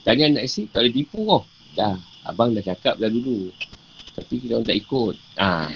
Tanya 0.06 0.30
anak 0.30 0.46
isteri, 0.46 0.70
kau 0.70 0.80
boleh 0.86 0.94
tipu 0.94 1.20
kau. 1.26 1.42
Dah. 1.74 1.98
Abang 2.30 2.54
dah 2.54 2.62
cakap 2.62 3.02
dah 3.02 3.10
dulu. 3.10 3.50
Tapi 4.14 4.34
kita 4.46 4.62
orang 4.62 4.68
tak 4.70 4.78
ikut. 4.78 5.16
Ha. 5.42 5.74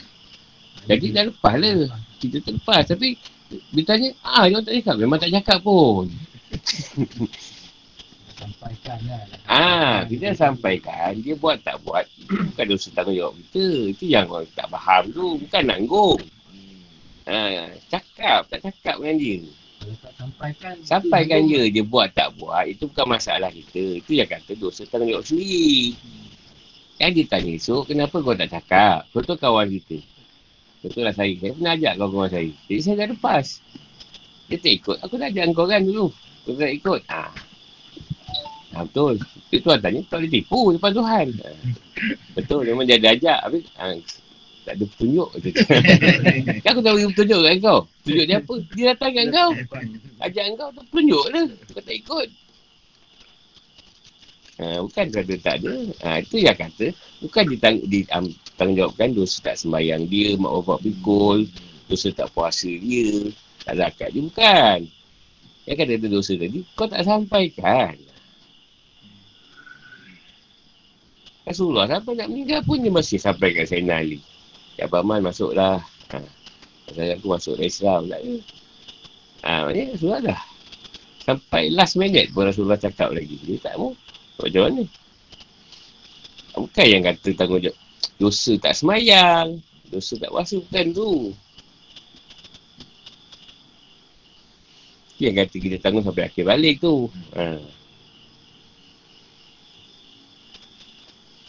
Jadi 0.85 1.05
dah 1.09 1.23
lepas 1.25 1.55
lah. 1.57 1.97
Kita 2.21 2.37
terlepas. 2.45 2.83
Tapi 2.85 3.17
dia 3.49 3.83
tanya, 3.85 4.09
ah, 4.21 4.45
dia 4.45 4.61
orang 4.61 4.65
tak 4.65 4.75
cakap. 4.77 4.95
Memang 5.01 5.19
tak 5.19 5.31
cakap 5.33 5.57
pun. 5.65 6.05
Sampaikan 8.43 8.99
lah. 9.07 9.23
Ah, 9.47 9.95
kita 10.03 10.35
sampaikan. 10.35 11.15
Dia 11.23 11.35
buat 11.39 11.61
tak 11.63 11.79
buat. 11.87 12.03
Bukan 12.53 12.65
dosa 12.67 12.87
tanggungjawab 12.91 13.33
kita. 13.39 13.65
Itu 13.95 14.03
yang 14.09 14.27
orang 14.27 14.49
tak 14.51 14.67
faham 14.67 15.03
tu. 15.13 15.39
Bukan 15.39 15.63
nanggung. 15.63 16.21
Ah, 17.23 17.71
cakap. 17.87 18.51
Tak 18.51 18.59
cakap 18.67 18.99
dengan 18.99 19.15
dia. 19.15 19.39
Sampaikan. 20.19 20.75
Sampaikan 20.83 21.39
je. 21.47 21.61
Dia 21.71 21.83
buat 21.83 22.11
tak 22.11 22.35
buat. 22.39 22.67
Itu 22.67 22.87
bukan 22.91 23.15
masalah 23.19 23.51
kita. 23.51 24.03
Itu 24.03 24.11
yang 24.15 24.27
kata 24.27 24.55
dosa 24.59 24.83
tanggungjawab 24.87 25.23
sendiri. 25.23 25.95
Kan 26.99 27.11
dia 27.11 27.25
tanya 27.25 27.51
esok, 27.57 27.89
kenapa 27.89 28.21
kau 28.21 28.37
tak 28.37 28.53
cakap? 28.53 29.09
Contoh 29.11 29.35
kawan 29.35 29.67
kita. 29.67 29.97
Contohlah 30.85 31.11
saya. 31.15 31.33
Saya 31.35 31.51
pernah 31.55 31.73
ajak 31.75 31.93
kawan-kawan 31.99 32.29
saya. 32.31 32.51
Jadi 32.69 32.79
saya 32.79 32.95
dah 33.03 33.07
lepas. 33.11 33.45
Dia 34.47 34.57
tak 34.59 34.73
ikut. 34.83 34.97
Aku 35.03 35.13
dah 35.19 35.27
ajak 35.27 35.43
kau 35.51 35.67
kan 35.67 35.81
dulu. 35.83 36.13
Kau 36.43 36.53
tak 36.59 36.71
ikut. 36.75 37.01
Ah, 37.07 37.31
Ha, 38.73 38.81
betul. 38.89 39.21
Itu 39.53 39.69
tuan 39.69 39.77
tanya, 39.77 40.01
tak 40.09 40.17
boleh 40.25 40.31
tipu 40.33 40.59
depan 40.73 40.91
Tuhan. 40.97 41.27
Ha. 41.45 41.49
Betul, 42.33 42.61
memang 42.73 42.85
dia 42.89 42.97
ada 42.97 43.13
ajak. 43.13 43.39
Habis, 43.45 43.63
ha, 43.77 43.93
tak 44.65 44.73
ada 44.79 44.83
petunjuk. 44.89 45.29
kan 46.65 46.69
aku 46.73 46.81
tak 46.81 46.91
bagi 46.97 47.09
petunjuk 47.13 47.39
kat 47.45 47.53
kau. 47.61 47.79
Petunjuk 48.01 48.25
dia 48.25 48.37
apa? 48.41 48.55
Dia 48.73 48.85
datang 48.95 49.11
kat 49.13 49.25
kau. 49.29 49.49
Ajak 50.25 50.43
kau 50.57 50.69
tu 50.73 50.81
petunjuk 50.89 51.25
lah. 51.29 51.45
Kau 51.69 51.83
tak 51.85 51.95
ikut. 52.01 52.27
Ha, 54.53 54.65
bukan 54.81 55.05
kata 55.13 55.33
tak 55.37 55.55
ada. 55.61 55.73
Ha, 56.01 56.09
itu 56.25 56.35
yang 56.41 56.57
kata. 56.57 56.85
Bukan 57.21 57.43
ditang, 57.53 57.77
ditanggungjawabkan 57.85 59.09
dosa 59.13 59.37
tak 59.45 59.61
sembahyang 59.61 60.09
dia, 60.09 60.33
mak 60.41 60.49
bapak 60.65 60.81
pikul, 60.81 61.45
dosa 61.85 62.09
tak 62.09 62.33
puasa 62.33 62.69
dia, 62.69 63.29
tak 63.69 63.77
zakat 63.77 64.09
dia. 64.17 64.21
Bukan. 64.25 65.02
Yang 65.63 65.77
kata 65.79 65.91
ada 65.95 66.07
dosa 66.11 66.33
tadi, 66.35 66.59
kau 66.75 66.87
tak 66.91 67.03
sampaikan. 67.07 67.95
Rasulullah 71.43 71.87
sampai 71.91 72.15
nak 72.15 72.31
meninggal 72.31 72.63
pun 72.63 72.79
dia 72.79 72.91
masih 72.91 73.19
sampaikan 73.19 73.67
Sayyidina 73.67 73.99
Ali. 73.99 74.19
Ya 74.79 74.87
Abang 74.87 75.05
masuklah. 75.07 75.83
Ha. 76.15 76.17
Saya 76.91 77.19
aku 77.19 77.35
masuk 77.35 77.59
Islam. 77.59 78.07
Tak 78.07 78.19
ya. 78.23 78.35
Ha, 79.43 79.67
maknanya 79.67 79.91
Rasulullah 79.95 80.21
dah. 80.23 80.41
Sampai 81.23 81.71
last 81.71 81.95
minute 81.99 82.31
pun 82.31 82.47
Rasulullah 82.47 82.79
cakap 82.79 83.11
lagi. 83.11 83.39
Dia 83.43 83.59
tak 83.59 83.75
mau. 83.75 83.91
Macam 84.39 84.61
mana? 84.67 84.83
Bukan 86.53 86.85
yang 86.87 87.03
kata 87.03 87.29
tanggungjawab. 87.35 87.75
Dosa 88.19 88.53
tak 88.59 88.73
semayang. 88.75 89.59
Dosa 89.91 90.15
tak 90.19 90.31
puasa. 90.31 90.59
Bukan 90.59 90.85
tu. 90.95 91.11
Yang 95.23 95.35
kata 95.47 95.55
kita 95.55 95.77
tanggung 95.79 96.03
sampai 96.03 96.27
akhir 96.27 96.43
balik 96.43 96.83
tu. 96.83 97.07
Ha. 97.39 97.55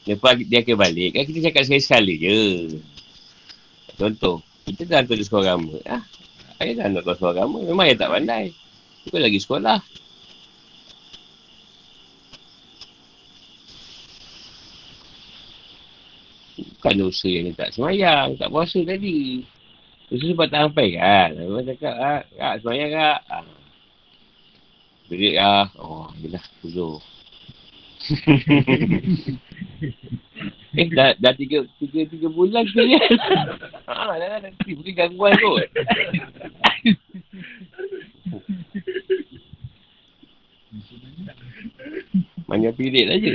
Lepas 0.04 0.36
dia 0.36 0.60
akan 0.60 0.76
balik, 0.76 1.16
kan 1.16 1.24
kita 1.24 1.48
cakap 1.48 1.64
sekali-sekali 1.64 2.14
je. 2.20 2.40
Contoh, 3.96 4.44
kita 4.68 4.84
dah 4.84 5.00
hantar 5.00 5.16
dia 5.16 5.24
sekolah 5.24 5.44
agama. 5.48 5.74
Ah, 5.88 6.04
ayah 6.60 6.72
dah 6.76 6.84
hantar 6.92 7.02
sekolah 7.16 7.34
agama. 7.34 7.58
Memang 7.64 7.84
ayah 7.88 7.96
tak 8.04 8.12
pandai. 8.12 8.44
Kita 9.08 9.16
lagi 9.16 9.40
sekolah. 9.40 9.80
Bukan 16.54 16.94
dosa 17.00 17.28
yang 17.32 17.48
dia 17.48 17.56
tak 17.56 17.72
semayang, 17.72 18.36
tak 18.36 18.52
puasa 18.52 18.78
tadi. 18.84 19.40
Dosa 20.12 20.24
sebab 20.36 20.46
tak 20.52 20.60
sampai 20.68 20.88
kan. 21.00 21.30
Memang 21.32 21.64
cakap, 21.64 21.94
ah, 21.96 22.20
kak 22.28 22.54
semayang 22.60 22.92
kak. 22.92 23.20
Ah. 23.32 23.63
Berik 25.08 25.36
ah. 25.36 25.68
Oh, 25.76 26.08
yelah, 26.20 26.42
tujuh. 26.64 27.00
eh, 30.76 30.88
dah, 30.92 31.16
dah 31.16 31.32
tiga, 31.32 31.64
tiga, 31.80 32.04
tiga 32.04 32.28
bulan 32.28 32.68
ke 32.68 32.84
ya? 32.84 33.00
Haa, 33.88 34.12
dah, 34.20 34.28
dah, 34.28 34.40
nanti 34.44 34.76
mungkin 34.76 34.96
gangguan 34.96 35.32
kot. 35.40 35.64
Banyak 42.44 42.76
period 42.76 43.08
aja. 43.08 43.32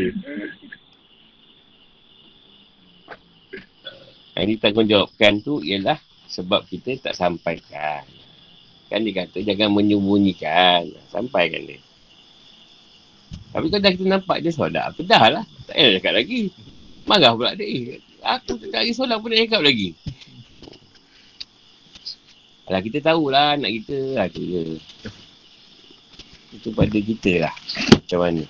Yang 4.37 4.45
ditanggungjawabkan 4.55 5.41
tu 5.41 5.65
ialah 5.65 5.97
sebab 6.29 6.61
kita 6.69 6.93
tak 7.01 7.17
sampaikan. 7.17 8.18
Kan 8.89 9.05
dia 9.05 9.13
kata 9.21 9.37
jangan 9.45 9.69
menyembunyikan. 9.69 10.89
Sampaikan 11.13 11.69
dia. 11.69 11.77
Tapi 13.53 13.65
kalau 13.69 13.81
dah 13.81 13.91
kita 13.93 14.05
nampak 14.05 14.37
dia 14.41 14.51
solat, 14.53 14.83
apa 14.89 15.01
dah 15.05 15.25
lah. 15.29 15.45
Tak 15.69 15.77
payah 15.77 15.89
cakap 16.01 16.13
lagi. 16.17 16.41
Marah 17.05 17.31
pula 17.37 17.53
dia. 17.53 17.65
Eh, 17.65 18.01
aku 18.25 18.57
tak 18.69 18.81
lagi 18.81 18.93
solat 18.97 19.21
pun 19.21 19.29
nak 19.29 19.45
cakap 19.45 19.61
lagi. 19.61 19.93
Alah 22.69 22.85
kita 22.85 23.01
tahulah 23.01 23.57
anak 23.57 23.81
kita. 23.81 23.97
Ha, 24.21 24.29
tu 24.29 24.45
je. 24.45 24.77
Itu 26.53 26.69
pada 26.73 26.97
kita 26.97 27.45
lah. 27.45 27.53
Macam 27.93 28.19
mana. 28.25 28.43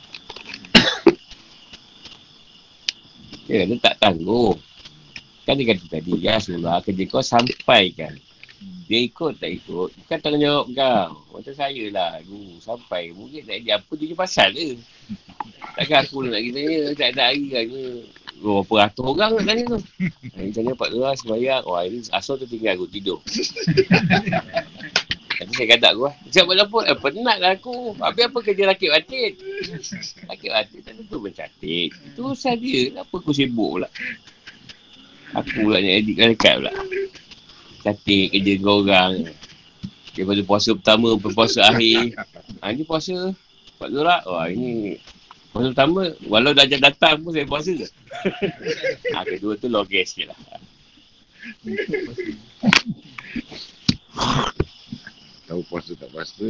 Dia 3.48 3.64
kata 3.64 3.76
tak 3.80 3.96
tangguh. 4.04 4.60
Kan 5.48 5.56
dia 5.58 5.74
kata 5.74 5.84
tadi, 5.90 6.14
ya 6.22 6.38
Rasulullah, 6.38 6.86
kerja 6.86 7.04
kau 7.10 7.26
sampaikan. 7.26 8.14
Dia 8.90 9.00
ikut 9.06 9.38
tak 9.38 9.52
ikut. 9.54 9.90
Bukan 9.94 10.18
tanggungjawab 10.20 10.66
kau. 10.74 11.08
Macam 11.38 11.54
saya 11.54 11.84
lah. 11.94 12.20
Guru 12.26 12.58
sampai. 12.60 13.14
Mungkin 13.14 13.46
tak 13.46 13.62
ada 13.64 13.80
apa 13.80 13.92
dia 13.96 14.16
pasal 14.18 14.50
ke. 14.52 14.70
Takkan 15.78 16.04
aku 16.04 16.26
nak 16.26 16.42
kita 16.42 16.60
ni. 16.60 16.76
Tak 16.98 17.10
ada 17.16 17.22
hari 17.30 17.46
kan. 17.54 17.66
Oh, 18.40 18.64
berapa 18.64 18.88
ratus 18.88 19.04
orang 19.04 19.32
nak 19.36 19.46
tanya 19.46 19.64
tu. 19.68 19.80
Ini 20.40 20.52
tanya 20.56 20.72
Pak 20.74 20.90
Lurah 20.96 21.14
sembahyang. 21.16 21.64
Wah 21.68 21.84
ini 21.84 22.00
asal 22.12 22.40
tu 22.40 22.48
tinggal 22.48 22.80
aku 22.80 22.88
tidur. 22.88 23.20
Nanti 25.40 25.54
saya 25.56 25.68
kata 25.72 25.96
aku 25.96 26.04
lah. 26.12 26.16
Siap 26.28 26.44
buat 26.48 26.58
lampu. 26.60 26.78
Eh 26.84 26.98
penat 27.00 27.38
lah 27.40 27.52
aku. 27.56 27.96
Habis 27.96 28.28
apa 28.28 28.38
kerja 28.44 28.64
rakit 28.68 28.90
batin? 28.92 29.32
Rakit 30.28 30.50
batin 30.52 30.80
tak 30.84 30.94
tentu 31.00 31.18
mencatik. 31.24 31.96
Itu 31.96 32.20
urusan 32.32 32.56
dia. 32.60 32.92
Kenapa 32.92 33.14
aku 33.16 33.32
sibuk 33.32 33.80
pula? 33.80 33.88
Aku 35.40 35.64
pula 35.64 35.80
nak 35.80 35.94
edit 35.96 36.16
dekat 36.20 36.60
pula. 36.60 36.74
Cantik 37.80 38.36
kerja 38.36 38.54
kau 38.60 38.84
orang. 38.84 39.32
Daripada 40.12 40.42
puasa 40.44 40.76
pertama, 40.76 41.16
puasa 41.16 41.64
akhir. 41.64 42.20
Ha, 42.60 42.76
ni 42.76 42.84
puasa 42.84 43.32
Pak 43.80 43.90
Zurak. 43.96 44.22
Wah, 44.28 44.52
ini 44.52 45.00
puasa 45.56 45.72
pertama. 45.72 46.12
Walau 46.28 46.52
dah 46.52 46.68
jam 46.68 46.84
datang 46.84 47.24
pun 47.24 47.32
saya 47.32 47.48
puasa 47.48 47.72
ke? 47.72 47.88
ha, 49.16 49.24
kedua 49.24 49.56
tu 49.56 49.72
logis 49.72 50.12
je 50.12 50.28
lah. 50.28 50.40
Tahu 55.48 55.62
puasa 55.72 55.96
tak 55.96 56.12
puasa. 56.12 56.50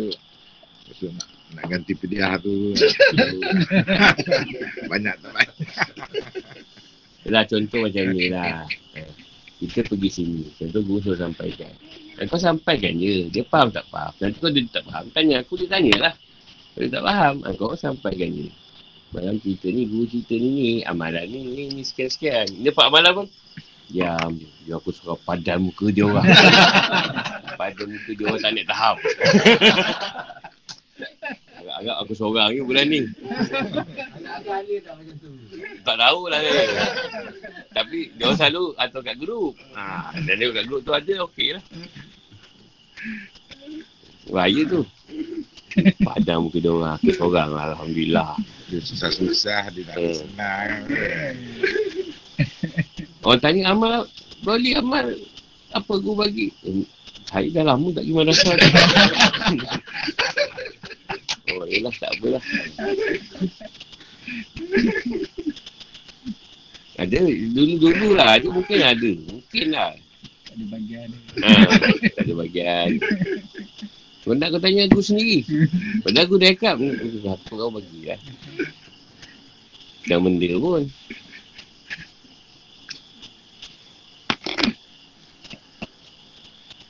Puasa 0.90 1.06
nak, 1.14 1.28
nak 1.54 1.64
ganti 1.70 1.94
pediah 1.94 2.42
tu. 2.42 2.74
banyak 4.92 5.16
tak 5.22 5.32
banyak. 5.32 5.58
Yalah 7.30 7.46
contoh 7.46 7.86
macam 7.86 8.04
ni 8.18 8.34
lah. 8.34 8.66
Eh, 9.60 9.68
Kita 9.68 9.91
pergi 9.91 10.10
sini. 10.10 10.43
Contoh 10.55 10.82
guru 10.88 10.99
suruh 11.03 11.20
sampaikan. 11.20 11.72
Dan 12.16 12.26
kau 12.32 12.39
sampaikan 12.39 12.95
je. 12.95 13.28
Dia 13.28 13.43
faham 13.43 13.68
tak 13.72 13.86
faham. 13.91 14.14
Nanti 14.24 14.39
kau 14.39 14.51
dia 14.51 14.64
tak 14.72 14.84
faham. 14.88 15.05
Tanya 15.12 15.43
aku, 15.43 15.60
dia 15.60 15.68
tanya 15.68 15.93
lah. 15.99 16.14
Kalau 16.76 16.86
dia 16.88 16.95
tak 16.95 17.03
faham, 17.03 17.36
ah, 17.43 17.53
kau 17.60 17.76
sampaikan 17.76 18.30
je. 18.32 18.47
Malam 19.10 19.41
cerita 19.41 19.68
ni, 19.68 19.84
guru 19.89 20.05
cerita 20.07 20.34
ni, 20.38 20.49
ni 20.53 20.68
amalan 20.86 21.26
ni, 21.28 21.39
ni, 21.43 21.64
ni 21.76 21.84
sekian-sekian. 21.84 22.47
Dia 22.64 22.72
pak 22.72 22.88
amalan 22.88 23.12
pun. 23.24 23.28
Diam. 23.89 24.32
Dia 24.64 24.78
aku 24.78 24.95
suka 24.95 25.18
padan 25.28 25.66
muka 25.66 25.91
dia 25.91 26.07
orang. 26.07 26.24
padan 27.60 27.88
muka 27.89 28.12
dia 28.16 28.26
orang 28.30 28.39
tak 28.39 28.51
nak 28.53 28.66
tahap. 28.70 28.97
Agak-agak 31.60 31.95
aku 32.01 32.14
seorang 32.16 32.47
ni 32.55 32.62
bulan 32.64 32.86
ni. 32.88 33.01
Tak. 33.03 33.86
Tak 35.84 35.95
tahu 35.99 36.20
lah 36.32 36.39
dia. 36.39 36.53
Tapi 37.76 37.97
dia 38.16 38.24
orang 38.28 38.39
selalu 38.39 38.66
atau 38.80 38.99
kat 39.03 39.16
grup. 39.20 39.53
Ha, 39.76 40.16
dan 40.24 40.36
dia 40.39 40.55
kat 40.55 40.66
grup 40.68 40.82
tu 40.84 40.93
ada, 40.95 41.14
okey 41.28 41.60
lah. 41.60 41.64
Bahaya 44.30 44.62
tu. 44.68 44.82
Padang 46.01 46.47
muka 46.47 46.57
dia 46.60 46.72
orang. 46.72 46.95
Aku 46.97 47.12
seorang 47.14 47.49
lah, 47.53 47.64
Alhamdulillah. 47.76 48.34
Dia 48.70 48.80
susah-susah, 48.82 49.70
dia 49.74 49.84
nak 49.86 49.95
Hmm. 49.97 50.16
senang. 50.16 50.70
Orang 53.20 53.41
tanya 53.43 53.76
amal, 53.76 54.07
boleh 54.41 54.74
amal 54.80 55.05
apa 55.76 55.93
guru 56.01 56.24
bagi? 56.24 56.49
Eh, 56.66 56.88
saya 57.30 57.45
dah 57.53 57.64
lama 57.76 57.93
tak 57.93 58.07
pergi 58.07 58.16
madrasah. 58.16 58.55
oh, 61.53 61.66
yelah, 61.70 61.93
tak 62.01 62.10
apalah. 62.18 62.43
Ada, 67.20 67.32
dulu-dulu 67.51 68.15
lah. 68.15 68.39
Ada 68.39 68.47
mungkin 68.47 68.80
ada. 68.80 69.11
Mungkin 69.28 69.65
lah. 69.76 69.91
Tak 70.47 70.53
ada 70.55 70.65
bagian. 70.72 71.09
Ha, 71.43 71.49
tak 72.15 72.24
ada 72.24 72.34
bagian. 72.39 72.89
Nak 74.30 74.49
kau 74.53 74.61
tanya 74.61 74.86
aku 74.86 75.01
sendiri. 75.01 75.41
Padahal 76.05 76.26
aku 76.30 76.38
dah 76.39 76.49
cakap. 76.53 76.76
Apa 77.28 77.51
kau 77.51 77.72
bagi 77.76 78.07
lah. 78.07 78.20
Dah 80.07 80.17
benda 80.22 80.51
pun. 80.55 80.88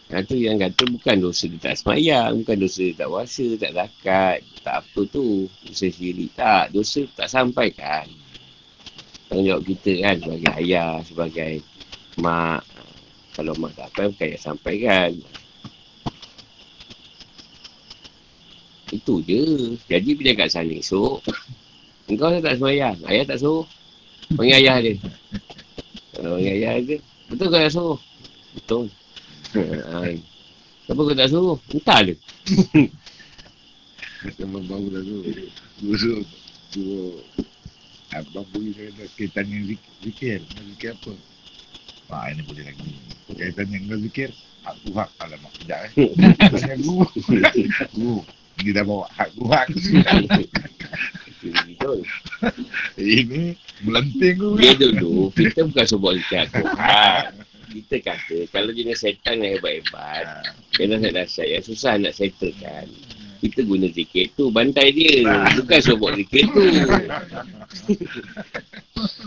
Ha, 0.09 0.25
tu 0.25 0.41
yang 0.41 0.57
kata 0.57 0.89
bukan 0.89 1.21
dosa 1.21 1.45
dia 1.45 1.69
tak 1.69 1.77
semayang, 1.77 2.41
bukan 2.41 2.57
dosa 2.65 2.82
dia 2.82 2.97
tak 2.97 3.13
puasa, 3.13 3.45
tak 3.61 3.71
zakat, 3.77 4.38
tak 4.65 4.75
apa 4.82 5.01
tu. 5.05 5.45
Dosa 5.69 5.86
syirik 5.86 6.34
tak, 6.34 6.73
dosa 6.73 7.05
tak 7.13 7.30
sampaikan. 7.30 8.09
Tanggungjawab 9.30 9.61
kita 9.61 9.91
kan 10.01 10.15
sebagai 10.17 10.51
ayah, 10.57 10.91
sebagai 11.05 11.61
mak. 12.17 12.65
Kalau 13.38 13.53
mak 13.61 13.77
tak 13.77 13.93
apa, 13.93 14.09
bukan 14.09 14.34
yang 14.34 14.41
sampaikan. 14.41 15.11
Itu 18.89 19.21
je. 19.21 19.77
Jadi 19.86 20.17
bila 20.17 20.34
kat 20.34 20.49
sana 20.49 20.73
esok, 20.73 21.21
engkau 22.09 22.34
tak 22.41 22.57
semayang, 22.57 22.97
ayah 23.05 23.23
tak 23.30 23.38
suruh. 23.38 23.69
Panggil 24.34 24.65
ayah 24.65 24.82
dia. 24.82 24.97
Kalau 26.17 26.41
panggil 26.41 26.53
ayah 26.57 26.73
dia, 26.82 26.97
betul 27.30 27.47
kau 27.53 27.61
tak 27.61 27.73
suruh? 27.73 27.99
Betul. 28.57 28.86
Kenapa 30.89 31.01
kau 31.05 31.13
tak 31.13 31.30
suruh? 31.30 31.57
Entah 31.69 31.99
dia. 32.01 32.15
Memang 34.41 34.65
baru 34.65 34.89
dah 34.89 35.01
tu. 35.05 35.17
Guru 35.86 36.25
suruh 36.73 37.13
Abang 38.10 38.47
boleh 38.49 38.74
kata 38.74 39.05
kaitan 39.14 39.45
dengan 39.45 39.64
zikir. 39.70 39.93
Zikir. 40.01 40.39
Nak 40.41 40.64
zikir 40.74 40.91
apa? 40.97 41.14
Wah, 42.10 42.26
ini 42.34 42.41
boleh 42.41 42.64
lagi. 42.66 42.91
Kaitan 43.38 43.66
dengan 43.70 43.97
zikir. 44.01 44.30
Aku 44.66 44.89
hak. 44.97 45.10
Alamak, 45.22 45.51
sekejap 45.55 45.80
eh. 45.86 45.91
Tanya 46.57 46.76
guru. 46.82 47.05
Guru. 47.97 48.18
Ini 48.60 48.76
dah 48.76 48.84
bawa 48.84 49.07
hak 49.16 49.30
guru 49.39 49.47
hak. 49.55 49.68
Ini 52.99 53.41
melenting 53.88 54.36
guru. 54.36 54.57
Dia 54.60 54.74
dulu, 54.76 55.32
kita 55.32 55.64
bukan 55.70 55.86
sebut 55.86 56.12
zikir 56.20 56.43
Tuhan. 56.51 57.32
Kita 57.70 57.95
kata, 58.01 58.38
kalau 58.49 58.74
jenis 58.74 59.05
setan 59.05 59.45
yang 59.45 59.62
hebat-hebat, 59.62 60.49
kena 60.74 60.97
nak 60.97 61.14
dasar 61.14 61.45
yang 61.45 61.62
susah 61.62 62.01
nak 62.01 62.18
settlekan. 62.18 62.89
Kita 63.40 63.64
guna 63.64 63.88
zikir 63.88 64.36
tu, 64.36 64.52
bantai 64.52 64.92
dia. 64.92 65.24
Bukan 65.56 65.80
sebut 65.80 66.12
zikir 66.20 66.44
tu. 66.52 66.64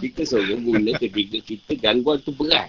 kita 0.05 0.23
suruh 0.29 0.61
guna 0.61 0.93
ketika 1.01 1.39
kita 1.41 1.73
gangguan 1.81 2.21
tu 2.21 2.37
berat. 2.37 2.69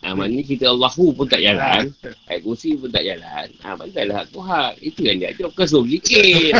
Ha, 0.00 0.16
maknanya 0.16 0.48
kita 0.48 0.64
Allahu 0.72 1.12
pun 1.12 1.28
tak 1.28 1.44
jalan. 1.44 1.92
Ayat 2.24 2.40
kursi 2.40 2.72
pun 2.80 2.88
tak 2.88 3.04
jalan. 3.04 3.52
Ha, 3.60 3.76
bantailah 3.76 4.24
hak 4.24 4.32
hak. 4.32 4.72
Itu 4.80 5.04
yang 5.04 5.20
dia 5.20 5.36
ajar. 5.36 5.52
Bukan 5.52 5.66
suruh 5.68 5.84
zikir. 5.84 6.56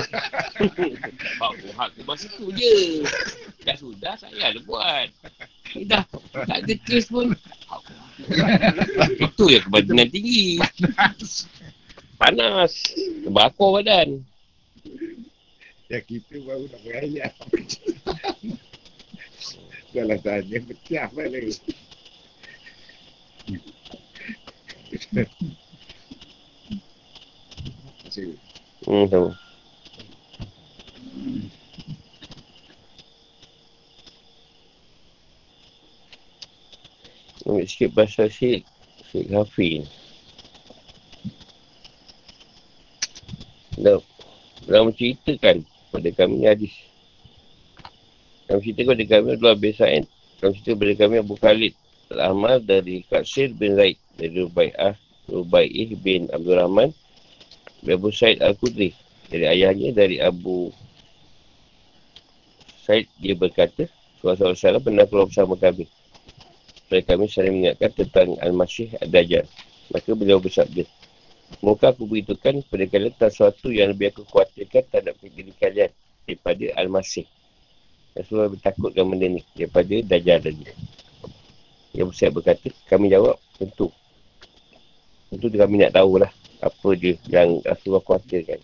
Bawa 1.40 1.68
hak 1.80 1.88
ke 1.96 2.00
masa 2.04 2.28
tu 2.36 2.52
je. 2.52 3.00
Dah 3.64 3.76
sudah, 3.80 4.14
saya 4.20 4.52
ada 4.52 4.60
buat. 4.68 5.08
Eh, 5.72 5.88
dah, 5.88 6.04
tak 6.36 6.68
ada 6.68 6.74
kes 6.84 7.08
pun. 7.08 7.32
Itu 9.16 9.44
yang 9.48 9.64
kebatinan 9.64 10.08
tinggi. 10.12 10.60
Panas. 12.20 12.76
Terbakar 13.24 13.80
badan. 13.80 14.20
Ya 15.88 16.04
kita 16.04 16.36
baru 16.44 16.68
nak 16.68 16.80
berayat. 16.84 17.32
Salah 19.90 20.20
tanya 20.20 20.58
pecah 20.68 21.08
balik. 21.16 21.56
Hmm, 28.84 29.06
tahu. 29.08 29.28
Ambil 37.48 37.66
sikit 37.66 37.90
pasal 37.96 38.30
Syed 38.30 38.62
Syed 39.10 39.32
Hafi 39.34 39.82
ni. 43.80 43.84
Dah, 43.88 43.98
dah 44.68 44.84
menceritakan 44.84 45.64
pada 45.88 46.08
kami 46.12 46.44
hadis. 46.44 46.74
Dalam 48.44 48.60
cerita 48.60 48.84
kepada 48.84 49.04
kami 49.08 49.28
adalah 49.40 49.56
Besain. 49.56 50.04
Dalam 50.38 50.52
cerita 50.52 50.76
kepada 50.76 50.94
kami 51.00 51.14
Abu 51.24 51.34
Khalid 51.40 51.72
Al-Ahmad 52.10 52.66
dari 52.66 53.06
Qatsir 53.06 53.54
bin 53.54 53.78
Zaid 53.78 53.94
dari 54.18 54.42
Rubai'ah 54.42 54.98
Rubai'ih 55.30 55.94
bin 56.02 56.26
Abdul 56.34 56.58
Rahman 56.58 56.90
dari 57.80 57.94
Abu 57.94 58.10
Said 58.10 58.42
Al-Qudri 58.42 58.90
dari 59.30 59.46
ayahnya 59.46 59.94
dari 59.94 60.18
Abu 60.18 60.74
Said 62.82 63.06
dia 63.22 63.38
berkata 63.38 63.86
Rasulullah 64.20 64.58
SAW 64.58 64.82
pernah 64.82 65.06
keluar 65.06 65.30
bersama 65.30 65.54
kami 65.54 65.86
supaya 66.82 67.02
kami 67.06 67.30
saling 67.30 67.54
mengingatkan 67.62 67.90
tentang 67.94 68.28
Al-Masih 68.42 68.90
Ad-Dajjal 68.98 69.46
maka 69.94 70.10
beliau 70.18 70.42
bersabda 70.42 70.82
Muka 71.58 71.90
aku 71.90 72.06
beritahukan 72.06 72.62
kepada 72.62 72.84
kalian 72.86 73.10
tentang 73.18 73.32
sesuatu 73.34 73.74
yang 73.74 73.90
lebih 73.90 74.14
aku 74.14 74.22
khawatirkan 74.22 74.86
terhadap 74.86 75.18
diri 75.18 75.50
kalian 75.58 75.90
daripada 76.22 76.64
Al-Masih. 76.78 77.26
Rasulullah 78.14 78.50
bertakutkan 78.54 79.04
benda 79.10 79.26
ni 79.26 79.42
daripada 79.58 79.94
Dajjal 80.06 80.38
tadi. 80.38 80.64
Yang 81.90 82.06
Musa 82.14 82.30
berkata, 82.30 82.70
kami 82.86 83.10
jawab, 83.10 83.34
tentu. 83.58 83.90
Tentu 85.30 85.46
kami 85.50 85.82
nak 85.82 85.94
tahulah 85.94 86.30
apa 86.62 86.88
dia 86.94 87.18
yang 87.26 87.58
Rasulullah 87.66 88.02
khawatirkan. 88.06 88.60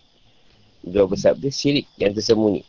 Dia 0.87 1.03
bersabda, 1.03 1.47
syirik 1.51 1.85
yang 1.99 2.15
tersembunyi. 2.15 2.63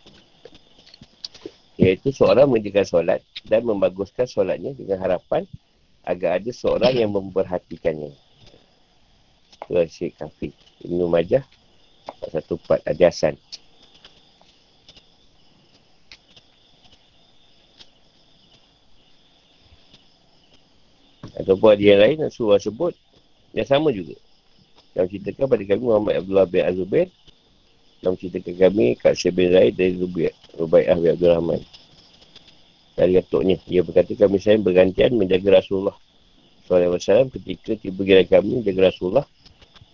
Iaitu 1.79 2.11
seorang 2.11 2.51
menjaga 2.51 2.83
solat 2.83 3.23
dan 3.47 3.63
membaguskan 3.63 4.27
solatnya 4.27 4.75
dengan 4.75 4.99
harapan 4.99 5.47
agar 6.03 6.43
ada 6.43 6.51
seorang 6.51 6.91
yang 6.91 7.11
memperhatikannya. 7.15 8.28
Surah 9.69 9.85
Syekh 9.85 10.17
Kafi. 10.17 10.49
Ibn 10.89 11.13
Majah. 11.13 11.45
Satu 12.33 12.57
part 12.57 12.81
ada 12.89 13.13
Hasan. 13.13 13.37
Ataupun 21.37 21.69
ada 21.77 21.85
yang 21.85 22.01
lain 22.01 22.33
surah 22.33 22.57
sebut. 22.57 22.97
Yang 23.53 23.69
sama 23.69 23.93
juga. 23.93 24.17
Yang 24.97 25.21
ceritakan 25.21 25.47
pada 25.53 25.63
kami 25.69 25.83
Muhammad 25.85 26.15
Abdullah 26.25 26.49
bin 26.49 26.65
Azubair. 26.65 27.09
Yang 28.01 28.15
ceritakan 28.25 28.57
kami 28.57 28.97
Kak 28.97 29.21
Syed 29.21 29.37
bin 29.37 29.53
Zaid 29.53 29.77
dari 29.77 30.01
Rubai'ah 30.57 30.97
bin 30.97 31.13
Abdul 31.13 31.29
Rahman. 31.29 31.61
Dari 32.97 33.21
atuknya. 33.21 33.61
Ia 33.69 33.85
berkata 33.85 34.17
kami 34.17 34.41
saya 34.41 34.57
bergantian 34.57 35.13
menjaga 35.13 35.61
Rasulullah. 35.61 35.95
SAW 36.65 37.29
ketika 37.37 37.77
tiba 37.77 38.01
gila 38.01 38.25
kami 38.25 38.65
menjaga 38.65 38.89
Rasulullah. 38.89 39.29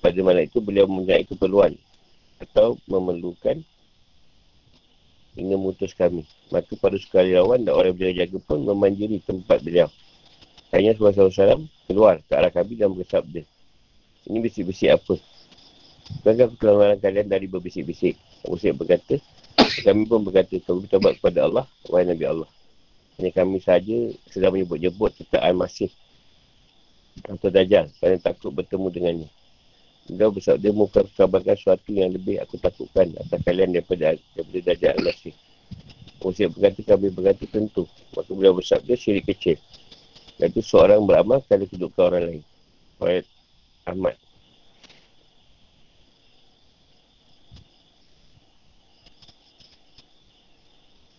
Pada 0.05 0.21
mana 0.21 0.45
itu 0.45 0.61
beliau 0.61 0.85
mempunyai 0.85 1.25
keperluan. 1.25 1.73
Atau 2.37 2.77
memerlukan 2.85 3.65
hingga 5.33 5.57
memutus 5.57 5.97
kami. 5.97 6.29
Maka 6.53 6.77
pada 6.77 7.01
sekali 7.01 7.33
lawan 7.33 7.65
dan 7.65 7.73
orang 7.73 7.97
berjaga-jaga 7.97 8.37
pun 8.45 8.69
memanjiri 8.69 9.25
tempat 9.25 9.65
beliau. 9.65 9.89
Hanya 10.77 10.93
Rasulullah 10.93 11.33
SAW 11.33 11.65
keluar 11.89 12.21
ke 12.21 12.33
arah 12.37 12.53
kami 12.53 12.77
dan 12.77 12.93
bersabda. 12.93 13.47
Ini 14.29 14.39
bisik-bisik 14.45 14.93
apa? 14.93 15.15
Bukankah 16.21 16.53
melarang 16.61 17.01
kalian 17.01 17.29
dari 17.33 17.49
berbisik-bisik? 17.49 18.21
Syed 18.45 18.77
berkata, 18.77 19.17
kami 19.57 20.05
pun 20.05 20.21
berkata, 20.21 20.61
kami 20.61 20.85
bertobat 20.85 21.17
kepada 21.17 21.49
Allah, 21.49 21.65
wahai 21.89 22.05
Nabi 22.05 22.25
Allah. 22.29 22.51
Hanya 23.17 23.31
kami 23.33 23.63
saja 23.63 24.13
sedang 24.29 24.53
menyebut-nyebut 24.53 25.17
tentang 25.17 25.41
Al-Masih 25.41 25.89
atau 27.31 27.49
Dajjal 27.49 27.89
kerana 28.03 28.19
takut 28.19 28.51
bertemu 28.51 28.87
dengannya. 28.91 29.29
Dia 30.05 30.29
bersabda, 30.29 30.69
muka 30.77 31.01
kabarkan 31.17 31.57
sesuatu 31.57 31.89
yang 31.89 32.13
lebih 32.13 32.37
aku 32.37 32.61
takutkan 32.61 33.09
atas 33.17 33.41
kalian 33.41 33.73
daripada, 33.73 34.13
daripada 34.37 34.61
Dajjal 34.61 35.01
Al-Masih. 35.01 35.33
Abu 36.21 36.33
Syed 36.37 36.53
berkata, 36.53 36.81
kami 36.85 37.09
berkata 37.09 37.45
tentu. 37.49 37.89
Maka 38.13 38.31
beliau 38.37 38.53
bersabda, 38.53 38.93
syirik 39.01 39.33
kecil. 39.33 39.57
Iaitu 40.37 40.61
seorang 40.61 41.09
beramal 41.09 41.41
kalau 41.49 41.65
kedukkan 41.65 42.05
orang 42.13 42.25
lain. 42.29 42.43
Ayat 43.01 43.25
Ahmad. 43.89 44.17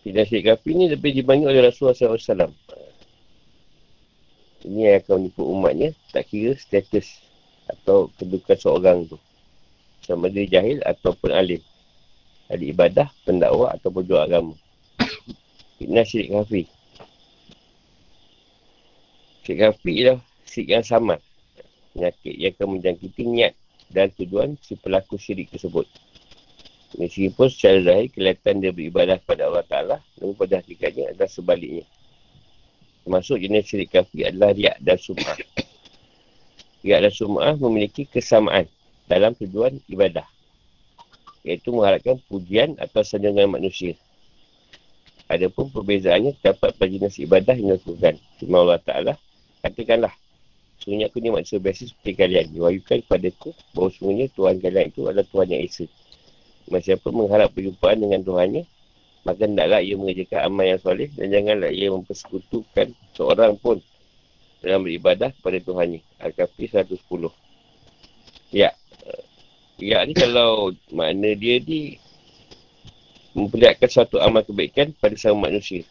Tidak 0.06 0.26
Syed 0.30 0.46
Kafi 0.46 0.72
ni 0.78 0.86
lebih 0.94 1.10
dibangun 1.10 1.50
oleh 1.50 1.66
Rasulullah 1.66 1.98
SAW. 1.98 2.54
Ini 4.62 4.82
yang 4.94 4.96
akan 5.02 5.14
menipu 5.26 5.42
umatnya, 5.42 5.90
tak 6.14 6.30
kira 6.30 6.54
status 6.54 7.25
atau 7.70 8.10
kedudukan 8.18 8.58
seorang 8.58 8.98
tu. 9.10 9.18
Sama 10.06 10.30
dia 10.30 10.46
jahil 10.46 10.82
ataupun 10.86 11.34
alim. 11.34 11.62
Ada 12.46 12.62
ibadah, 12.62 13.08
pendakwah 13.26 13.74
ataupun 13.74 14.06
jual 14.06 14.22
agama. 14.22 14.54
Fitnah 15.82 16.06
syirik 16.06 16.30
kafi. 16.30 16.64
Syirik 19.42 19.60
kafi 19.66 19.92
ialah 20.06 20.20
syirik 20.46 20.70
yang 20.78 20.86
sama. 20.86 21.18
Penyakit 21.98 22.36
yang 22.38 22.54
akan 22.54 22.68
menjangkiti 22.78 23.24
niat 23.26 23.54
dan 23.90 24.14
tujuan 24.14 24.60
si 24.62 24.78
pelaku 24.78 25.18
syirik 25.18 25.50
tersebut. 25.50 25.90
Meskipun 26.96 27.50
secara 27.52 27.82
zahir 27.84 28.08
kelihatan 28.14 28.64
dia 28.64 28.72
beribadah 28.72 29.20
kepada 29.20 29.52
Allah 29.52 29.66
Ta'ala 29.68 29.98
namun 30.22 30.38
pada 30.38 30.62
hakikatnya 30.62 31.12
adalah 31.12 31.28
sebaliknya. 31.28 31.84
Termasuk 33.04 33.42
jenis 33.42 33.64
syirik 33.68 33.90
kafi 33.90 34.26
adalah 34.26 34.54
riak 34.54 34.78
dan 34.86 34.98
sum'ah. 35.02 35.38
Riak 36.86 37.02
dan 37.02 37.14
sum'ah 37.14 37.58
memiliki 37.58 38.06
kesamaan 38.06 38.70
dalam 39.10 39.34
tujuan 39.42 39.82
ibadah. 39.90 40.30
Iaitu 41.42 41.74
mengharapkan 41.74 42.22
pujian 42.30 42.78
atau 42.78 43.02
sanjungan 43.02 43.50
manusia. 43.50 43.98
Adapun 45.26 45.74
perbezaannya 45.74 46.38
terdapat 46.38 46.78
pada 46.78 46.90
jenis 46.90 47.18
ibadah 47.26 47.58
yang 47.58 47.74
dilakukan. 47.74 48.22
Cuma 48.38 48.62
Allah 48.62 48.78
Ta'ala 48.86 49.14
katakanlah 49.66 50.14
Sebenarnya 50.76 51.08
aku 51.10 51.18
ni 51.24 51.34
manusia 51.34 51.58
biasa 51.58 51.90
seperti 51.90 52.12
kalian. 52.14 52.46
Diwahyukan 52.54 52.98
kepada 53.08 53.28
aku 53.32 53.50
bahawa 53.74 53.90
sebenarnya 53.96 54.28
Tuhan 54.38 54.56
kalian 54.62 54.86
itu 54.92 55.02
adalah 55.08 55.26
Tuhan 55.26 55.48
yang 55.50 55.62
Esa. 55.66 55.86
Siapa 56.66 57.08
mengharap 57.10 57.50
perjumpaan 57.58 57.98
dengan 58.06 58.22
Tuhannya, 58.22 58.64
maka 59.26 59.42
hendaklah 59.50 59.82
ia 59.82 59.96
mengerjakan 59.98 60.40
amal 60.46 60.66
yang 60.70 60.82
soleh 60.82 61.10
dan 61.18 61.34
janganlah 61.34 61.72
ia 61.74 61.90
mempersekutukan 61.90 62.94
seorang 63.18 63.58
pun 63.58 63.82
dalam 64.66 64.82
beribadah 64.82 65.30
kepada 65.30 65.62
Tuhannya. 65.62 66.02
Al-Kafi 66.18 66.66
110. 66.74 66.98
Ya. 68.50 68.74
Ya 69.78 70.02
ni 70.02 70.18
kalau 70.18 70.74
makna 70.90 71.38
dia 71.38 71.62
ni 71.62 72.02
memperlihatkan 73.38 73.92
suatu 73.92 74.18
amal 74.18 74.42
kebaikan 74.42 74.90
pada 74.98 75.14
sama 75.14 75.54
manusia. 75.54 75.86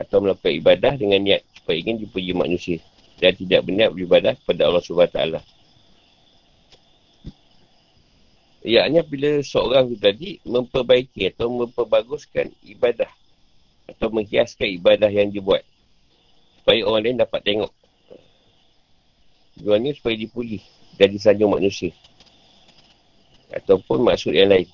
atau 0.00 0.16
melakukan 0.24 0.56
ibadah 0.56 0.96
dengan 0.96 1.20
niat 1.20 1.44
supaya 1.60 1.76
ingin 1.76 2.00
dipuji 2.00 2.32
manusia 2.32 2.80
dan 3.20 3.36
tidak 3.36 3.68
berniat 3.68 3.92
beribadah 3.92 4.32
kepada 4.32 4.64
Allah 4.64 4.80
SWT. 4.80 5.20
Ianya 8.64 9.04
bila 9.04 9.44
seorang 9.44 9.92
itu 9.92 10.00
tadi 10.00 10.28
memperbaiki 10.48 11.28
atau 11.36 11.52
memperbaguskan 11.52 12.48
ibadah 12.64 13.12
atau 13.92 14.08
menghiaskan 14.08 14.80
ibadah 14.80 15.12
yang 15.12 15.28
dibuat 15.28 15.68
supaya 16.70 16.86
orang 16.86 17.02
lain 17.02 17.18
dapat 17.18 17.42
tengok. 17.42 17.72
Tujuannya 19.58 19.90
supaya 19.90 20.14
dipuji 20.14 20.62
dan 20.94 21.10
disanjung 21.10 21.50
manusia. 21.50 21.90
Ataupun 23.50 24.06
maksud 24.06 24.30
yang 24.30 24.54
lain. 24.54 24.70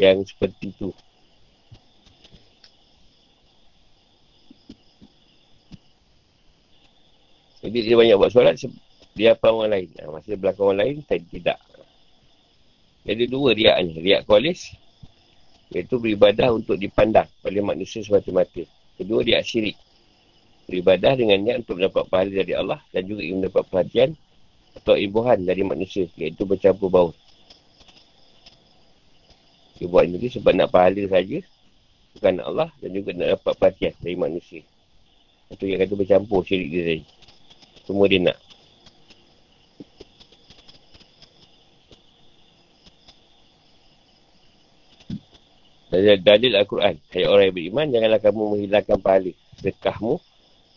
Yang 0.00 0.32
seperti 0.32 0.72
itu. 0.72 0.88
Jadi 7.68 7.78
dia 7.84 7.96
banyak 8.00 8.16
buat 8.16 8.32
solat, 8.32 8.56
dia 9.12 9.36
apa 9.36 9.52
orang 9.52 9.76
lain. 9.76 9.88
Ha, 10.00 10.08
masa 10.08 10.40
belakang 10.40 10.72
orang 10.72 10.80
lain, 10.80 10.96
saya 11.04 11.20
tidak. 11.28 11.60
Jadi 13.04 13.28
dua 13.28 13.52
riaknya. 13.52 14.00
Riak 14.00 14.24
kualis, 14.24 14.72
iaitu 15.68 16.00
beribadah 16.00 16.48
untuk 16.56 16.80
dipandang 16.80 17.28
oleh 17.44 17.60
manusia 17.60 18.00
semata-mata. 18.00 18.64
Kedua, 18.96 19.20
riak 19.20 19.44
syirik. 19.44 19.76
Beribadah 20.70 21.18
dengan 21.18 21.42
niat 21.42 21.66
untuk 21.66 21.82
mendapat 21.82 22.06
pahala 22.06 22.30
dari 22.30 22.54
Allah 22.54 22.78
dan 22.94 23.02
juga 23.02 23.26
ingin 23.26 23.42
mendapat 23.42 23.66
perhatian 23.66 24.14
atau 24.78 24.94
imbuhan 24.94 25.42
dari 25.42 25.66
manusia, 25.66 26.06
iaitu 26.14 26.46
bercampur 26.46 26.86
bau. 26.86 27.10
Dia 29.82 29.90
buat 29.90 30.06
ini 30.06 30.30
sebab 30.30 30.54
nak 30.54 30.70
pahala 30.70 31.02
saja, 31.10 31.42
bukan 32.14 32.38
Allah 32.38 32.70
dan 32.78 32.90
juga 32.94 33.10
nak 33.18 33.34
dapat 33.34 33.52
perhatian 33.58 33.94
dari 33.98 34.14
manusia. 34.14 34.62
Itu 35.50 35.66
yang 35.66 35.82
kata 35.82 35.98
bercampur 35.98 36.46
syirik 36.46 36.70
dia 36.70 36.82
tadi. 36.86 37.04
Semua 37.82 38.06
dia 38.06 38.22
nak. 38.22 38.38
Dari 45.90 46.22
dalil 46.22 46.54
Al-Quran. 46.54 46.94
Hai 47.10 47.26
orang 47.26 47.50
yang 47.50 47.56
beriman, 47.58 47.86
janganlah 47.90 48.20
kamu 48.22 48.42
menghilangkan 48.54 48.98
pahala 49.02 49.34
sedekahmu 49.58 50.29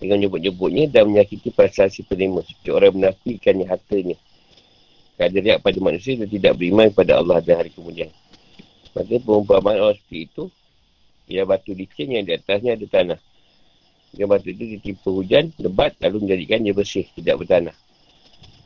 dengan 0.04 0.28
nyebut-nyebutnya 0.28 0.92
dan 0.92 1.08
menyakiti 1.08 1.56
perasaan 1.56 1.88
si 1.88 2.04
penerima. 2.04 2.44
Seperti 2.44 2.70
orang 2.76 2.92
yang 2.92 3.00
menafikannya 3.00 3.66
hartanya. 3.72 4.20
Kerana 5.16 5.40
riak 5.40 5.64
pada 5.64 5.80
manusia 5.80 6.20
dan 6.20 6.28
tidak 6.28 6.60
beriman 6.60 6.92
kepada 6.92 7.24
Allah 7.24 7.40
dan 7.40 7.64
hari 7.64 7.72
kemudian. 7.72 8.12
Maka 8.92 9.16
perumpamaan 9.24 9.80
orang 9.80 9.96
seperti 9.96 10.28
itu, 10.28 10.52
ia 11.32 11.48
batu 11.48 11.72
licin 11.72 12.12
yang 12.12 12.28
di 12.28 12.36
atasnya 12.36 12.76
ada 12.76 12.88
tanah. 12.92 13.20
Yang 14.14 14.30
batu 14.30 14.48
itu 14.52 14.64
ditimpa 14.78 15.10
hujan, 15.10 15.50
lebat, 15.58 15.98
lalu 16.04 16.28
menjadikan 16.28 16.62
dia 16.62 16.76
bersih, 16.76 17.08
tidak 17.16 17.40
bertanah. 17.42 17.74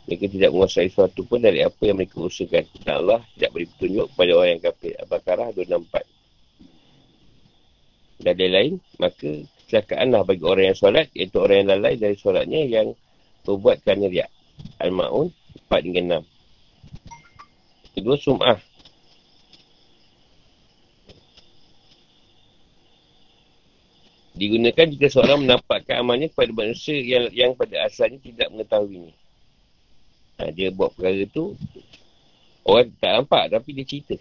Mereka 0.07 0.31
tidak 0.31 0.55
menguasai 0.55 0.87
sesuatu 0.89 1.27
pun 1.27 1.43
dari 1.43 1.61
apa 1.61 1.83
yang 1.83 1.99
mereka 1.99 2.23
usahakan. 2.23 2.63
Dan 2.81 2.95
Allah 3.05 3.21
tidak 3.35 3.51
beri 3.53 3.67
petunjuk 3.69 4.07
kepada 4.15 4.31
orang 4.33 4.49
yang 4.55 4.63
kafir. 4.63 4.95
Al-Baqarah 5.03 5.51
264. 5.53 8.23
Dan 8.23 8.33
dia 8.33 8.49
lain, 8.49 8.81
maka 8.97 9.29
kecelakaanlah 9.67 10.23
bagi 10.23 10.43
orang 10.47 10.71
yang 10.71 10.79
solat, 10.79 11.11
iaitu 11.11 11.43
orang 11.43 11.67
yang 11.67 11.69
lalai 11.75 11.99
dari 11.99 12.15
solatnya 12.15 12.63
yang 12.63 12.95
berbuat 13.43 13.83
kerana 13.83 14.07
riak. 14.07 14.31
Al-Ma'un 14.79 15.27
4 15.67 15.85
hingga 15.85 16.23
6. 16.23 17.99
Kedua, 17.99 18.15
sum'ah. 18.15 18.57
digunakan 24.37 24.85
jika 24.93 25.09
seorang 25.09 25.49
menampakkan 25.49 26.05
amalnya 26.05 26.29
kepada 26.29 26.53
manusia 26.53 26.93
yang 27.01 27.25
yang 27.33 27.51
pada 27.57 27.89
asalnya 27.89 28.21
tidak 28.21 28.53
mengetahuinya. 28.53 29.13
Ha, 30.37 30.53
dia 30.53 30.69
buat 30.69 30.93
perkara 30.93 31.25
tu, 31.33 31.57
orang 32.61 32.93
tak 33.01 33.11
nampak 33.17 33.43
tapi 33.49 33.69
dia 33.73 33.85
cerita. 33.89 34.15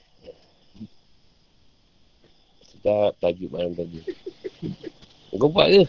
Sedap 2.65 3.13
tajuk 3.21 3.53
malam 3.53 3.77
tadi. 3.77 4.01
Kau 5.37 5.53
buat 5.53 5.69
ke? 5.69 5.85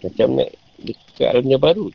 Macam 0.00 0.28
nak 0.40 0.50
dekat 0.80 1.28
alamnya 1.28 1.58
baru. 1.60 1.92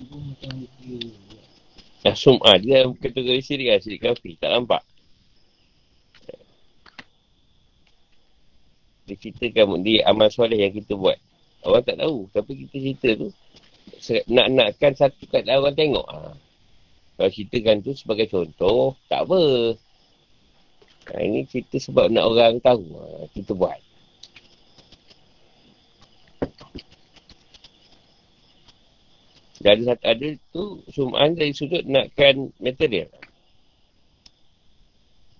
Macam 0.00 0.52
Dah 2.06 2.14
sum'ah. 2.14 2.56
Dia 2.62 2.86
kategori 3.02 3.42
sirik 3.42 3.68
lah. 3.68 3.82
Sirik 3.82 4.00
kafir. 4.00 4.38
Tak 4.38 4.54
nampak. 4.54 4.82
Dia 9.10 9.14
ceritakan 9.18 9.82
di 9.82 9.98
amal 10.02 10.30
soleh 10.30 10.54
yang 10.54 10.70
kita 10.70 10.94
buat. 10.94 11.18
Orang 11.66 11.82
tak 11.82 11.98
tahu. 11.98 12.30
Tapi 12.30 12.52
kita 12.62 12.76
cerita 12.78 13.08
tu. 13.26 13.28
Nak-nakkan 14.30 14.92
satu 14.94 15.26
kat 15.26 15.50
orang 15.50 15.74
tengok. 15.74 16.06
Ha. 16.06 16.45
Kalau 17.16 17.32
ceritakan 17.32 17.80
tu 17.80 17.96
sebagai 17.96 18.28
contoh. 18.28 18.92
Tak 19.08 19.24
apa. 19.24 19.72
Ha, 21.06 21.22
ini 21.24 21.48
cerita 21.48 21.80
sebab 21.80 22.12
nak 22.12 22.28
orang 22.28 22.60
tahu. 22.60 22.84
Ha, 22.92 23.24
kita 23.32 23.56
buat. 23.56 23.80
Dan 29.56 29.88
ada, 29.88 29.96
ada 30.04 30.28
tu 30.52 30.84
sum'an 30.92 31.32
dari 31.32 31.56
sudut 31.56 31.82
nakkan 31.88 32.52
material. 32.60 33.08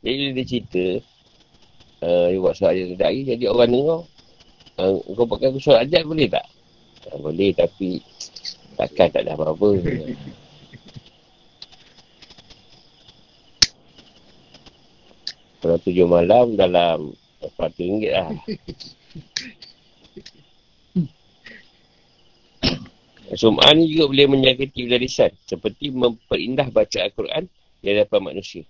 Jadi 0.00 0.32
dia 0.32 0.44
cerita, 0.46 0.84
uh, 2.00 2.26
dia 2.32 2.40
buat 2.40 2.54
solat 2.56 2.78
ajat 2.78 2.96
dari, 2.96 3.20
jadi 3.26 3.44
orang 3.52 3.70
dengar, 3.74 4.00
uh, 4.80 4.96
kau 5.12 5.28
pakai 5.28 5.52
aku 5.52 5.60
solat 5.60 5.84
ajat 5.84 6.02
boleh 6.08 6.26
tak? 6.30 6.46
Uh, 7.12 7.18
boleh 7.20 7.52
tapi 7.52 8.00
takkan 8.80 9.12
tak 9.12 9.28
ada 9.28 9.36
apa-apa. 9.36 9.68
Kalau 15.66 15.82
tujuh 15.82 16.06
malam 16.06 16.54
dalam 16.54 17.10
RM4 17.42 18.14
lah. 18.14 18.30
Sum'ah 23.34 23.74
ni 23.74 23.90
juga 23.90 24.14
boleh 24.14 24.30
menyakiti 24.30 24.86
lisan 24.86 25.34
seperti 25.42 25.90
memperindah 25.90 26.70
baca 26.70 27.02
Al-Quran 27.02 27.50
di 27.82 27.86
hadapan 27.90 28.30
manusia. 28.30 28.62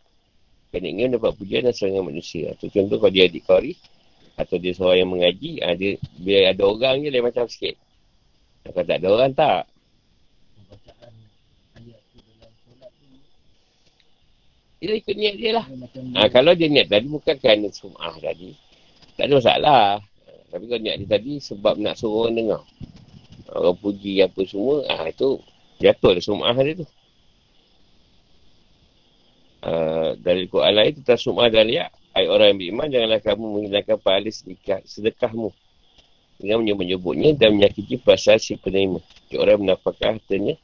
Kerana 0.73 0.89
ingin 0.89 1.21
dapat 1.21 1.37
pujian 1.37 1.69
dan 1.69 1.77
serangan 1.77 2.09
manusia. 2.09 2.57
Atau 2.57 2.73
contoh 2.73 2.97
kalau 2.97 3.13
dia 3.13 3.29
adik 3.29 3.45
kori 3.45 3.77
atau 4.41 4.57
dia 4.57 4.73
seorang 4.73 5.05
yang 5.05 5.13
mengaji, 5.13 5.61
ha, 5.61 5.77
dia, 5.77 6.01
biar 6.17 6.57
ada 6.57 6.65
orang 6.65 7.05
je 7.05 7.13
lain 7.13 7.29
macam 7.29 7.45
sikit. 7.45 7.77
Kalau 8.65 8.89
tak 8.89 9.05
ada 9.05 9.09
orang, 9.13 9.37
tak. 9.37 9.69
Dia 14.77 14.93
ikut 14.93 15.17
niat 15.17 15.35
dia 15.41 15.51
lah. 15.57 15.67
Ha, 16.21 16.29
kalau 16.29 16.53
dia 16.53 16.69
niat 16.69 16.93
tadi 16.93 17.09
bukan 17.09 17.37
kerana 17.41 17.73
sum'ah 17.73 18.17
tadi. 18.21 18.53
Tak 19.17 19.25
ada 19.29 19.35
masalah. 19.41 19.85
Tapi 20.53 20.65
kalau 20.69 20.83
niat 20.85 20.97
dia 21.01 21.09
tadi 21.17 21.33
sebab 21.41 21.81
nak 21.81 21.97
suruh 21.97 22.29
orang 22.29 22.35
dengar 22.37 22.63
orang 23.53 23.79
puji 23.79 24.21
apa 24.23 24.41
semua, 24.43 24.83
ah 24.91 25.07
itu 25.07 25.39
jatuh 25.79 26.13
lah 26.19 26.23
sum'ah 26.23 26.57
dia 26.61 26.75
tu. 26.83 26.87
Uh, 29.67 30.15
dari 30.23 30.47
Quran 30.47 30.73
lain 30.79 30.93
tentang 31.03 31.19
sum'ah 31.19 31.51
dan 31.51 31.67
liak, 31.67 31.91
ayat 32.15 32.29
orang 32.31 32.47
yang 32.55 32.59
beriman, 32.59 32.87
janganlah 32.87 33.21
kamu 33.23 33.45
menghilangkan 33.51 33.99
pahala 33.99 34.31
sedekah, 34.31 34.81
sedekahmu. 34.87 35.51
Dengan 36.37 36.69
menyebutnya 36.77 37.33
dan 37.33 37.57
menyakiti 37.57 37.97
perasaan 37.97 38.37
si 38.37 38.61
penerima. 38.61 39.01
Orang 39.41 39.65
menafkah 39.65 39.97
hartanya 39.97 40.61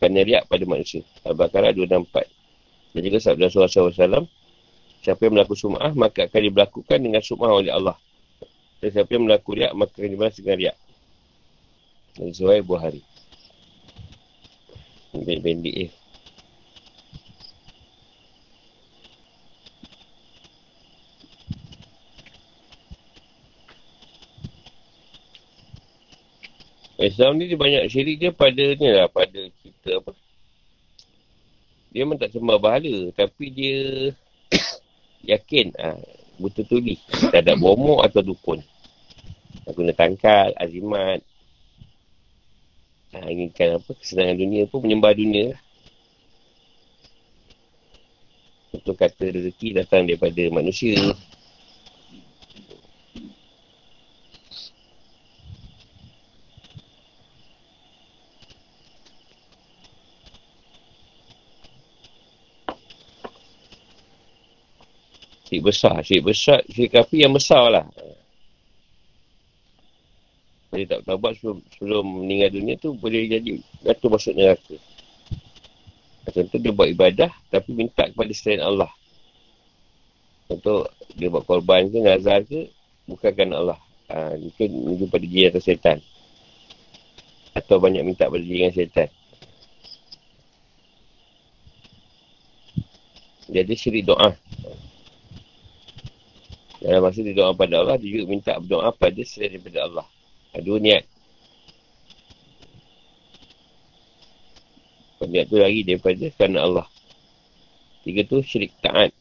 kerana 0.00 0.24
riak 0.24 0.48
pada 0.48 0.64
manusia. 0.64 1.04
Al-Baqarah 1.28 1.76
264. 1.76 2.41
Dan 2.92 3.00
juga 3.08 3.18
sabda 3.24 3.48
Rasulullah 3.48 3.72
SAW, 3.72 4.28
siapa 5.00 5.20
yang 5.24 5.34
melakukan 5.40 5.58
sum'ah, 5.58 5.92
maka 5.96 6.28
akan 6.28 6.40
diberlakukan 6.44 6.98
dengan 7.00 7.24
sum'ah 7.24 7.50
oleh 7.50 7.72
Allah. 7.72 7.96
Dan 8.84 8.88
siapa 8.92 9.10
yang 9.16 9.24
melakukan 9.24 9.56
riak, 9.56 9.72
maka 9.72 9.92
akan 9.96 10.10
dibalas 10.12 10.36
dengan 10.36 10.56
riak. 10.60 10.76
Dari 12.12 12.32
Zuhair 12.36 12.60
Buhari. 12.60 13.00
Pendek-pendek 15.16 15.76
eh. 15.88 15.90
Islam 27.02 27.34
ni 27.34 27.50
dia 27.50 27.58
banyak 27.58 27.90
syirik 27.90 28.16
dia 28.22 28.30
pada 28.30 28.62
ni 28.62 28.88
lah, 28.94 29.10
pada 29.10 29.50
kita 29.58 29.98
apa. 29.98 30.21
Dia 31.92 32.08
memang 32.08 32.16
tak 32.16 32.32
sembah 32.32 32.56
bahala, 32.56 33.12
tapi 33.12 33.52
dia 33.52 33.80
yakin 35.36 35.76
ah, 35.76 36.00
betul 36.40 36.64
tuli. 36.64 36.96
Tak 37.28 37.44
ada 37.44 37.54
bomok 37.54 38.08
atau 38.08 38.24
dukun. 38.24 38.64
Guna 39.62 39.94
tangkal, 39.94 40.56
azimat, 40.58 41.22
Ha, 43.12 43.28
inginkan 43.28 43.76
apa 43.76 43.92
kesenangan 43.92 44.40
dunia 44.40 44.64
pun 44.64 44.80
menyembah 44.80 45.12
dunia 45.12 45.52
lah. 45.52 45.60
Untuk 48.72 48.96
kata 48.96 49.28
rezeki 49.28 49.76
datang 49.76 50.08
daripada 50.08 50.40
manusia. 50.48 50.96
Syirik 65.52 65.68
besar. 65.68 66.00
Syirik 66.00 66.24
besar. 66.32 66.64
Syirik 66.64 66.96
kafir 66.96 67.28
yang 67.28 67.36
besar 67.36 67.68
lah. 67.68 67.84
Jadi 70.72 70.88
tak 70.88 71.04
tabat 71.04 71.36
sebelum, 71.36 71.60
sebelum 71.76 72.04
meninggal 72.24 72.56
dunia 72.56 72.74
tu 72.80 72.96
boleh 72.96 73.28
jadi 73.28 73.60
jatuh 73.84 74.08
masuk 74.08 74.32
neraka. 74.32 74.80
Contoh 76.32 76.56
dia 76.56 76.72
buat 76.72 76.88
ibadah 76.88 77.28
tapi 77.52 77.76
minta 77.76 78.08
kepada 78.08 78.32
selain 78.32 78.64
Allah. 78.64 78.88
Contoh 80.48 80.88
dia 81.12 81.28
buat 81.28 81.44
korban 81.44 81.92
ke, 81.92 82.00
nazar 82.00 82.48
ke, 82.48 82.72
bukan 83.04 83.52
Allah. 83.52 83.76
Ha, 84.08 84.32
mungkin 84.40 84.68
menuju 84.72 85.04
pada 85.12 85.26
jin 85.28 85.52
atau 85.52 85.60
setan. 85.60 85.98
Atau 87.52 87.76
banyak 87.76 88.08
minta 88.08 88.24
pada 88.24 88.40
dengan 88.40 88.72
setan. 88.72 89.12
Jadi 93.52 93.76
syirik 93.76 94.08
doa. 94.08 94.32
Dalam 96.82 96.98
masa 97.06 97.22
dia 97.22 97.30
doa 97.30 97.54
pada 97.54 97.78
Allah, 97.78 97.94
dia 97.94 98.10
juga 98.10 98.26
minta 98.26 98.58
berdoa 98.58 98.90
pada 98.90 99.22
selain 99.22 99.54
daripada 99.54 99.86
Allah. 99.86 100.06
Dua 100.58 100.82
niat. 100.82 101.06
Niat 105.22 105.46
tu 105.46 105.62
lagi 105.62 105.86
daripada 105.86 106.26
kerana 106.34 106.58
Allah. 106.66 106.86
Tiga 108.02 108.26
tu 108.26 108.42
syirik 108.42 108.74
taat. 108.82 109.14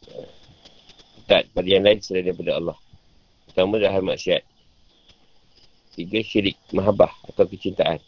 Taat 1.29 1.45
pada 1.53 1.69
yang 1.69 1.85
lain 1.85 2.01
selain 2.01 2.25
daripada 2.25 2.57
Allah. 2.57 2.77
Pertama 3.45 3.77
dah 3.77 3.93
hal 3.93 4.01
maksiat. 4.01 4.41
Tiga 5.93 6.19
syirik 6.25 6.57
mahabah 6.73 7.13
atau 7.29 7.45
kecintaan. 7.45 8.01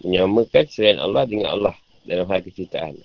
Menyamakan 0.00 0.64
selain 0.72 0.96
Allah 0.96 1.28
dengan 1.28 1.52
Allah 1.52 1.76
dalam 2.08 2.24
hal 2.24 2.40
kecintaan. 2.40 2.96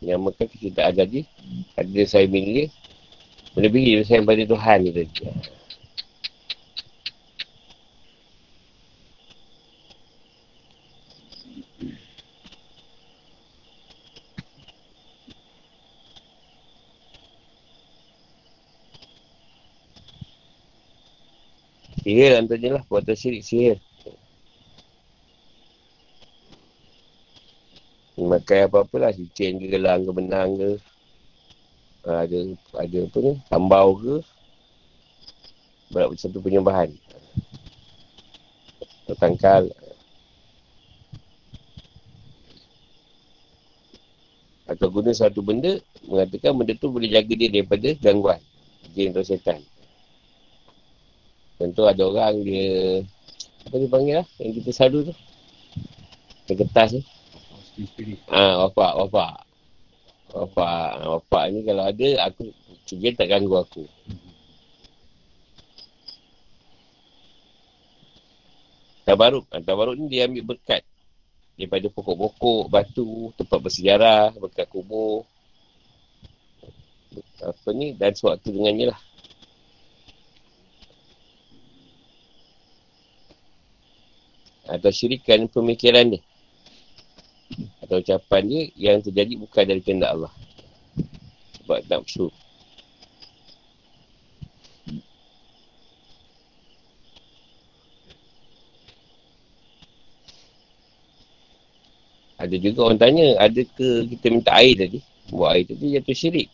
Menyamakan 0.00 0.46
kecintaan 0.48 0.96
tadi. 0.96 1.28
Ada 1.76 2.02
saya 2.08 2.24
milik 2.24 2.72
Melebihi 3.56 4.04
sayang 4.04 4.26
pada 4.28 4.44
Tuhan 4.44 4.78
kita. 4.92 5.28
Sihir 22.08 22.40
antaranya 22.40 22.80
lah, 22.80 22.82
buatan 22.88 23.12
syirik 23.12 23.44
sihir. 23.44 23.76
Makai 28.16 28.64
apa-apa 28.64 28.96
lah, 28.96 29.10
cincin 29.12 29.60
ke, 29.60 29.66
gelang 29.68 30.08
ke, 30.08 30.12
benang 30.16 30.56
ke, 30.56 30.70
Ah, 32.08 32.24
ada 32.24 32.38
ada 32.80 32.98
apa 33.04 33.18
ni? 33.20 33.32
Tambau 33.52 34.00
ke? 34.00 34.14
Berat 35.92 36.16
satu 36.16 36.40
penyembahan 36.40 36.88
tangkal. 39.16 39.72
Atau 44.68 44.92
guna 44.92 45.16
satu 45.16 45.40
benda 45.40 45.80
mengatakan 46.04 46.52
benda 46.52 46.76
tu 46.76 46.92
boleh 46.92 47.08
jaga 47.08 47.32
dia 47.32 47.48
daripada 47.48 47.88
gangguan. 47.96 48.40
Jin 48.92 49.16
atau 49.16 49.24
setan. 49.24 49.64
Contoh 51.56 51.88
ada 51.88 52.04
orang 52.04 52.44
dia 52.44 53.00
apa 53.64 53.74
dia 53.80 53.88
panggil 53.88 54.14
lah 54.20 54.26
yang 54.40 54.52
kita 54.60 54.70
selalu 54.76 54.98
tu? 55.08 55.14
Yang 56.48 56.58
kertas 56.64 56.88
ni 56.96 57.02
ah 58.26 58.66
wapak 58.66 58.92
wapak 58.98 59.47
Bapak, 60.28 61.08
bapak 61.08 61.44
ni 61.56 61.64
kalau 61.64 61.88
ada, 61.88 62.08
aku 62.28 62.52
dia 62.84 63.16
tak 63.16 63.32
ganggu 63.32 63.56
aku. 63.56 63.84
Tabaruk. 69.08 69.48
Ha, 69.48 69.64
tabaruk 69.64 69.96
ni 69.96 70.12
dia 70.12 70.28
ambil 70.28 70.52
berkat. 70.52 70.84
Daripada 71.56 71.88
pokok-pokok, 71.88 72.68
batu, 72.68 73.32
tempat 73.40 73.58
bersejarah, 73.58 74.36
berkat 74.36 74.68
kubur. 74.68 75.24
Apa 77.40 77.72
ni, 77.72 77.96
dan 77.96 78.12
sewaktu 78.12 78.52
dengannya 78.52 78.92
lah. 78.92 79.00
Atau 84.68 84.92
syirikan 84.92 85.48
pemikiran 85.48 86.12
dia 86.12 86.20
atau 87.88 88.04
ucapan 88.04 88.42
dia 88.44 88.62
yang 88.76 89.00
terjadi 89.00 89.32
bukan 89.40 89.64
dari 89.64 89.80
kehendak 89.80 90.12
Allah. 90.12 90.32
Sebab 91.56 91.88
nafsu. 91.88 92.28
Ada 102.36 102.54
juga 102.60 102.92
orang 102.92 103.00
tanya, 103.00 103.40
ada 103.40 103.64
ke 103.64 104.04
kita 104.14 104.26
minta 104.30 104.52
air 104.52 104.76
tadi? 104.76 105.00
Buat 105.32 105.56
air 105.56 105.64
tadi 105.72 105.96
jatuh 105.96 106.12
syirik. 106.14 106.48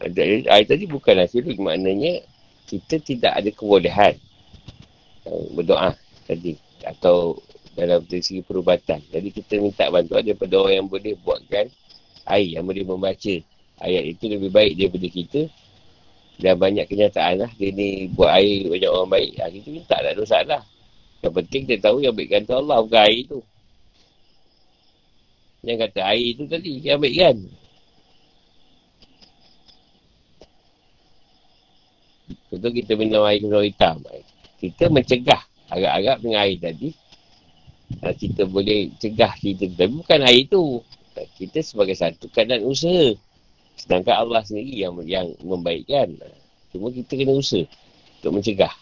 Ada 0.00 0.20
air 0.48 0.64
tadi 0.64 0.84
bukanlah 0.88 1.28
syirik. 1.28 1.60
Maknanya, 1.60 2.24
kita 2.64 3.04
tidak 3.04 3.32
ada 3.36 3.50
kebolehan 3.52 4.16
berdoa 5.52 5.92
tadi. 6.24 6.58
Atau 6.82 7.38
dalam 7.76 8.00
segi 8.08 8.40
perubatan. 8.40 9.04
Jadi 9.12 9.28
kita 9.36 9.60
minta 9.60 9.92
bantuan 9.92 10.24
daripada 10.24 10.56
orang 10.56 10.74
yang 10.80 10.88
boleh 10.88 11.12
buatkan 11.20 11.68
air, 12.24 12.48
yang 12.56 12.64
boleh 12.64 12.82
membaca 12.88 13.34
ayat 13.84 14.04
itu 14.16 14.24
lebih 14.32 14.48
baik 14.48 14.72
daripada 14.80 15.08
kita. 15.12 15.42
Dan 16.36 16.56
banyak 16.60 16.84
kenyataan 16.88 17.44
lah, 17.44 17.50
dia 17.56 17.72
ni 17.72 18.08
buat 18.12 18.32
air 18.32 18.68
banyak 18.68 18.90
orang 18.92 19.10
baik. 19.12 19.32
Ha, 19.40 19.52
kita 19.52 19.68
minta 19.68 19.96
tak 20.00 20.14
dosa 20.16 20.40
lah. 20.44 20.64
Yang 21.20 21.32
penting 21.44 21.62
kita 21.68 21.76
tahu 21.92 21.96
yang 22.00 22.16
baik 22.16 22.28
kata 22.32 22.52
Allah 22.56 22.76
bukan 22.80 23.02
air 23.04 23.20
tu. 23.28 23.40
Yang 25.64 25.78
kata 25.88 26.00
air 26.12 26.28
tu 26.36 26.44
tadi, 26.48 26.72
yang 26.80 27.00
baik 27.00 27.16
kan. 27.16 27.36
Contoh 32.52 32.72
kita 32.72 32.92
minum 32.96 33.24
air 33.24 33.40
keluar 33.40 33.64
hitam. 33.64 34.00
Kita 34.60 34.88
mencegah 34.88 35.40
agak-agak 35.68 36.16
dengan 36.24 36.40
air 36.40 36.56
tadi 36.56 36.88
kita 38.16 38.46
boleh 38.46 38.92
cegah 38.98 39.32
kita. 39.38 39.70
Tapi 39.72 39.92
bukan 40.02 40.20
air 40.26 40.46
tu. 40.50 40.82
Kita 41.16 41.64
sebagai 41.64 41.96
satu 41.96 42.28
keadaan 42.28 42.66
usaha. 42.68 43.16
Sedangkan 43.76 44.26
Allah 44.26 44.44
sendiri 44.44 44.84
yang 44.84 44.94
yang 45.04 45.26
membaikkan. 45.40 46.16
Cuma 46.72 46.92
kita 46.92 47.16
kena 47.16 47.36
usaha 47.36 47.64
untuk 48.20 48.40
mencegah. 48.40 48.72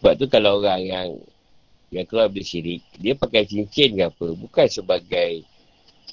Sebab 0.00 0.16
tu 0.16 0.26
kalau 0.32 0.64
orang 0.64 0.80
yang 0.80 1.08
yang 1.92 2.06
keluar 2.08 2.30
dari 2.30 2.46
syirik 2.46 2.80
dia 2.96 3.18
pakai 3.18 3.44
cincin 3.44 3.98
ke 3.98 4.04
apa 4.08 4.26
bukan 4.32 4.66
sebagai 4.70 5.44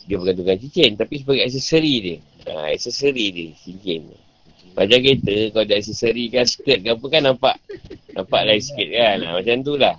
dia 0.07 0.15
bergantungkan 0.15 0.57
cincin 0.63 0.95
tapi 0.95 1.21
sebagai 1.21 1.43
aksesori 1.45 1.93
dia 1.99 2.17
ha, 2.49 2.71
aksesori 2.71 3.25
dia 3.35 3.47
cincin 3.59 4.01
macam 4.73 4.99
kereta 5.03 5.35
kalau 5.51 5.65
ada 5.67 5.75
aksesori 5.75 6.23
kan 6.31 6.45
skirt 6.47 6.79
ke 6.81 6.89
apa 6.95 7.05
kan 7.11 7.21
nampak 7.27 7.55
nampak 8.15 8.41
lain 8.47 8.61
sikit 8.63 8.87
kan 8.89 9.17
ha, 9.21 9.37
macam 9.37 9.55
tu 9.61 9.75
lah 9.75 9.95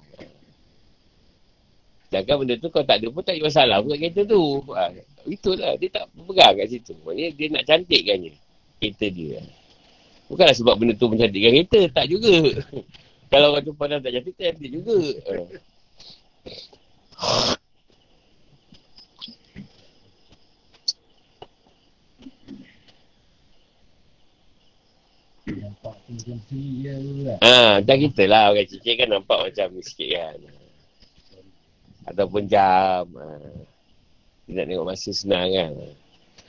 Sedangkan 2.08 2.40
benda 2.40 2.56
tu 2.56 2.72
kalau 2.72 2.88
tak 2.88 3.04
ada 3.04 3.06
pun 3.12 3.20
tak 3.20 3.36
ada 3.36 3.44
masalah 3.44 3.76
pun 3.84 3.92
kat 3.92 4.00
kereta 4.00 4.20
tu. 4.24 4.64
Ha, 4.72 4.82
itulah. 5.28 5.76
Dia 5.76 5.88
tak 5.92 6.04
berpegang 6.16 6.56
kat 6.56 6.66
situ. 6.72 6.96
Maksudnya 7.04 7.26
dia 7.36 7.46
nak 7.52 7.64
cantikkannya. 7.68 8.32
Kereta 8.80 9.06
dia. 9.12 9.38
Bukanlah 10.32 10.56
sebab 10.56 10.74
benda 10.80 10.96
tu 10.96 11.12
mencantikkan 11.12 11.52
kereta. 11.52 11.80
Tak 11.92 12.06
juga. 12.08 12.32
kalau 13.32 13.52
orang 13.52 13.60
tu 13.60 13.76
pandang 13.76 14.00
tak 14.00 14.16
cantik, 14.16 14.34
tak 14.40 14.56
cantik 14.56 14.70
juga. 14.72 14.98
Ha. 17.20 17.57
Ah, 27.40 27.80
macam 27.80 27.96
kita 28.08 28.22
lah 28.28 28.52
orang 28.52 28.68
cicit 28.68 28.94
kan 29.00 29.08
nampak 29.12 29.38
macam 29.48 29.68
sikit 29.80 30.08
kan. 30.12 30.38
Ataupun 32.08 32.48
jam. 32.48 33.04
Ah. 33.16 33.52
Dia 34.48 34.64
nak 34.64 34.66
tengok 34.72 34.86
masa 34.88 35.10
senang 35.12 35.48
kan. 35.52 35.72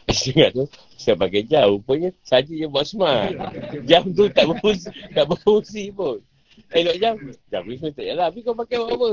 Ingat 0.32 0.52
tu, 0.56 0.66
saya 0.96 1.16
pakai 1.20 1.44
jam. 1.46 1.76
Rupanya 1.76 2.10
saja 2.24 2.50
je 2.50 2.68
buat 2.68 2.88
smart. 2.88 3.36
Jam 3.84 4.10
tu 4.16 4.32
tak 4.32 4.48
berfungsi, 4.48 4.90
tak 5.12 5.28
berfungsi 5.28 5.92
pun. 5.92 6.24
Elok 6.72 6.98
jam. 6.98 7.16
Jam 7.52 7.64
ni 7.68 7.76
tak 7.78 8.04
yalah. 8.04 8.32
Tapi 8.32 8.40
kau 8.44 8.56
pakai 8.56 8.78
buat 8.80 8.96
apa? 8.96 9.10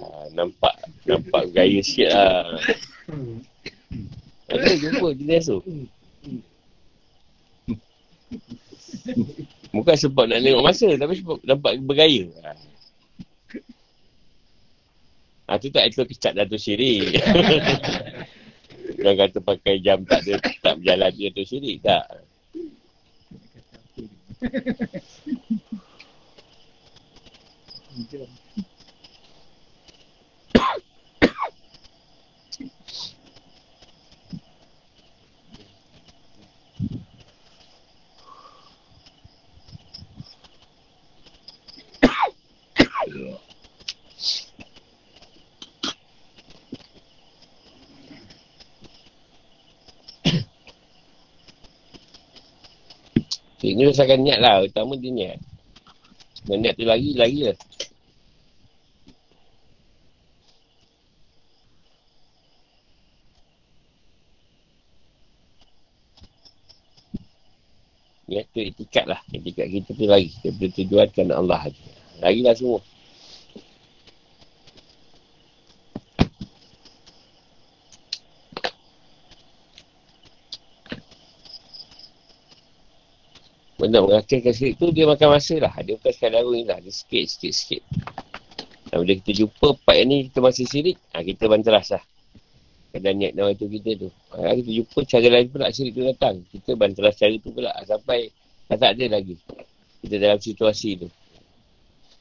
Ah, 0.00 0.24
nampak 0.32 0.74
nampak 1.04 1.42
gaya 1.52 1.80
sikit 1.84 2.10
lah. 2.14 2.58
Ada 4.48 4.70
jumpa 4.78 5.08
jenis 5.18 5.44
tu. 5.50 5.58
Bukan 9.76 9.96
sebab 9.96 10.24
nak 10.30 10.40
tengok 10.40 10.64
masa 10.64 10.88
tapi 10.96 11.14
sebab 11.20 11.36
nampak 11.44 11.72
bergaya. 11.84 12.26
Ah 15.46 15.62
tu 15.62 15.70
tak 15.70 15.86
itu 15.86 16.02
kecap 16.02 16.34
dah 16.34 16.46
tu 16.46 16.58
syirik. 16.58 17.22
Jangan 19.02 19.16
kata 19.18 19.38
pakai 19.42 19.78
jam 19.82 20.02
tak 20.02 20.26
ada 20.26 20.42
tak 20.62 20.74
berjalan 20.82 21.10
dia 21.14 21.28
tu 21.30 21.42
syirik 21.46 21.82
tak. 21.82 22.04
Ini 53.66 53.82
berdasarkan 53.88 54.20
niat 54.22 54.38
lah. 54.38 54.62
Utama 54.62 54.94
dia 55.00 55.10
niat. 55.10 55.38
Dan 56.46 56.62
niat 56.62 56.78
tu 56.78 56.86
lari, 56.86 57.10
lari 57.18 57.50
lah. 57.50 57.56
Niat 68.26 68.46
tu 68.50 68.60
etikat 68.62 69.06
lah. 69.10 69.20
Etikat 69.34 69.66
kita 69.72 69.90
tu 69.94 70.06
lari. 70.06 70.30
Daripada 70.44 70.66
tujuan 70.76 71.08
kerana 71.10 71.34
Allah. 71.42 71.60
Lari 72.22 72.40
lah 72.46 72.54
semua. 72.54 72.80
Benda 83.86 84.02
mengakhirkan 84.02 84.50
sikit 84.50 84.82
tu 84.82 84.90
dia 84.90 85.06
makan 85.06 85.38
masa 85.38 85.62
lah. 85.62 85.70
Dia 85.78 85.94
bukan 85.94 86.10
sekadar 86.10 86.42
ni 86.42 86.66
lah. 86.66 86.82
Dia 86.82 86.90
sikit, 86.90 87.22
sikit, 87.22 87.52
sikit. 87.54 87.82
Dan 88.90 89.06
bila 89.06 89.14
kita 89.22 89.46
jumpa 89.46 89.78
part 89.86 89.94
yang 90.02 90.10
ni 90.10 90.26
kita 90.26 90.42
masih 90.42 90.66
sirik, 90.66 90.98
ha, 91.14 91.22
kita 91.22 91.46
banteras 91.46 91.94
lah. 91.94 92.02
Kadang 92.90 93.14
niat 93.14 93.38
nama 93.38 93.54
itu 93.54 93.70
kita 93.70 93.90
tu. 93.94 94.08
Ha, 94.34 94.58
kita 94.58 94.70
jumpa 94.82 94.98
cara 95.06 95.26
lain 95.30 95.46
pula 95.54 95.70
sirik 95.70 95.94
tu 95.94 96.02
datang. 96.02 96.42
Kita 96.50 96.74
banteras 96.74 97.14
cara 97.14 97.34
tu 97.38 97.54
pula 97.54 97.70
sampai 97.86 98.26
dah 98.66 98.74
tak 98.74 98.90
ada 98.98 99.06
lagi. 99.06 99.38
Kita 100.02 100.14
dalam 100.18 100.42
situasi 100.42 101.06
tu. 101.06 101.08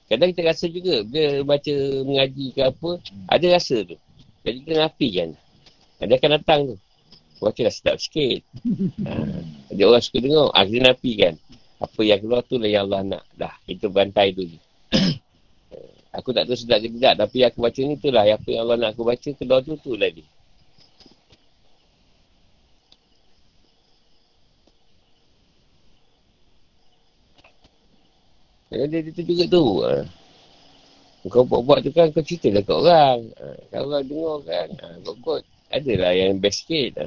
Kadang 0.05 0.30
kita 0.38 0.45
rasa 0.45 0.70
juga 0.70 1.01
bila 1.01 1.41
baca 1.49 1.76
mengaji 2.05 2.53
ke 2.53 2.61
apa, 2.61 3.01
ada 3.26 3.45
rasa 3.49 3.82
tu. 3.82 3.97
Jadi 4.45 4.57
kita 4.61 4.74
nafikan. 4.86 5.30
Dia 5.97 6.13
akan 6.13 6.32
datang 6.38 6.59
tu. 6.70 6.76
Baca 7.41 7.57
dah 7.57 7.74
sedap 7.74 7.97
sikit. 7.97 8.45
Ha, 9.05 9.13
dia 9.76 9.86
orang 9.86 10.03
suka 10.03 10.17
dengar. 10.23 10.47
Ha, 10.55 10.65
kita 10.65 10.80
nafikan. 10.82 11.34
Apa 11.84 12.01
yang 12.07 12.19
keluar 12.23 12.41
tu 12.47 12.55
lah 12.55 12.69
yang 12.71 12.88
Allah 12.88 13.01
nak. 13.03 13.23
Dah, 13.36 13.53
itu 13.67 13.91
bantai 13.91 14.32
tu 14.32 14.47
aku 16.15 16.32
tak 16.32 16.47
tahu 16.47 16.55
sedap 16.55 16.80
ke 16.80 16.88
tidak. 16.88 17.13
Tapi 17.19 17.38
aku 17.43 17.57
baca 17.59 17.82
ni 17.84 17.95
tu 17.99 18.09
lah. 18.09 18.23
Apa 18.26 18.47
yang 18.47 18.61
Allah 18.65 18.78
nak 18.80 18.89
aku 18.95 19.03
baca, 19.03 19.30
keluar 19.36 19.59
tu 19.61 19.76
tu 19.84 19.93
lah 19.99 20.09
dia. 20.09 20.26
Dia, 28.76 28.88
dia, 28.91 28.99
dia 29.07 29.23
juga 29.23 29.45
tu. 29.47 29.65
Ha. 29.88 30.03
Kau 31.26 31.41
buat-buat 31.47 31.82
tu 31.82 31.89
kan, 31.95 32.11
kau 32.11 32.21
cerita 32.21 32.51
lah 32.51 32.63
kat 32.63 32.76
orang. 32.76 33.19
Ha. 33.39 33.45
Kalau 33.71 33.86
orang 33.91 34.05
dengar 34.07 34.38
kan, 34.43 34.67
ha. 34.84 34.88
kau 35.03 35.15
kot. 35.23 35.43
Adalah 35.71 36.11
yang 36.15 36.39
best 36.39 36.65
sikit. 36.65 36.91
Ha. 36.99 37.05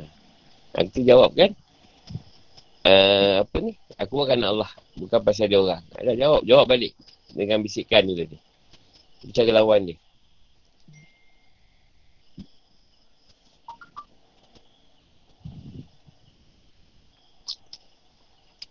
Ha, 0.77 0.85
kita 0.89 1.01
jawab 1.17 1.33
kan? 1.37 1.53
Uh, 2.89 3.45
apa 3.45 3.57
ni? 3.61 3.77
Aku 4.01 4.25
bukan 4.25 4.41
Allah. 4.41 4.71
Bukan 4.97 5.21
pasal 5.21 5.53
dia 5.53 5.61
orang. 5.61 5.85
Dah 5.93 6.17
jawab. 6.17 6.43
Jawab 6.49 6.67
balik. 6.73 6.97
Dengan 7.37 7.61
bisikan 7.61 8.09
tu 8.09 8.17
tadi. 8.17 8.41
Cara 9.37 9.61
lawan 9.61 9.93
dia. 9.93 9.97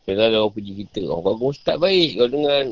Kalau 0.07 0.23
ada 0.23 0.37
orang 0.41 0.53
puji 0.55 0.73
kita. 0.81 1.05
Orang 1.05 1.37
bagus 1.37 1.61
tak 1.61 1.77
baik. 1.77 2.17
Kalau 2.17 2.31
dengan 2.33 2.65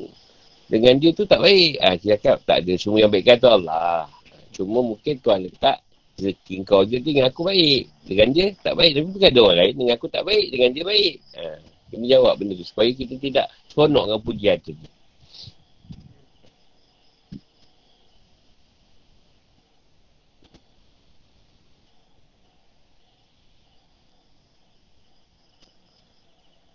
dengan 0.66 0.94
dia 0.98 1.14
tu 1.14 1.30
tak 1.30 1.46
baik. 1.46 1.78
Ah, 1.78 1.94
ha, 1.94 1.98
dia 2.02 2.18
cakap 2.18 2.42
tak 2.42 2.58
ada. 2.66 2.74
Semua 2.80 3.06
yang 3.06 3.12
baik 3.14 3.38
kata 3.38 3.54
Allah. 3.54 4.10
Cuma 4.50 4.82
mungkin 4.82 5.22
Tuhan 5.22 5.46
letak 5.46 5.85
rezeki 6.16 6.64
kau 6.64 6.82
je 6.88 6.98
dengan 7.04 7.28
aku 7.28 7.48
baik. 7.48 7.92
Dengan 8.08 8.28
dia 8.32 8.48
tak 8.64 8.74
baik. 8.80 8.92
Tapi 8.96 9.08
bukan 9.12 9.30
ada 9.30 9.42
orang 9.44 9.58
lain. 9.60 9.74
Dengan 9.76 9.94
aku 10.00 10.08
tak 10.08 10.24
baik. 10.24 10.46
Dengan 10.52 10.70
dia 10.72 10.84
baik. 10.88 11.14
Ha, 11.36 11.44
kena 11.92 12.06
jawab 12.08 12.34
benda 12.40 12.54
tu. 12.56 12.66
Supaya 12.68 12.90
kita 12.96 13.16
tidak 13.20 13.48
seronok 13.72 14.04
dengan 14.08 14.22
pujian 14.24 14.58
tu. 14.64 14.74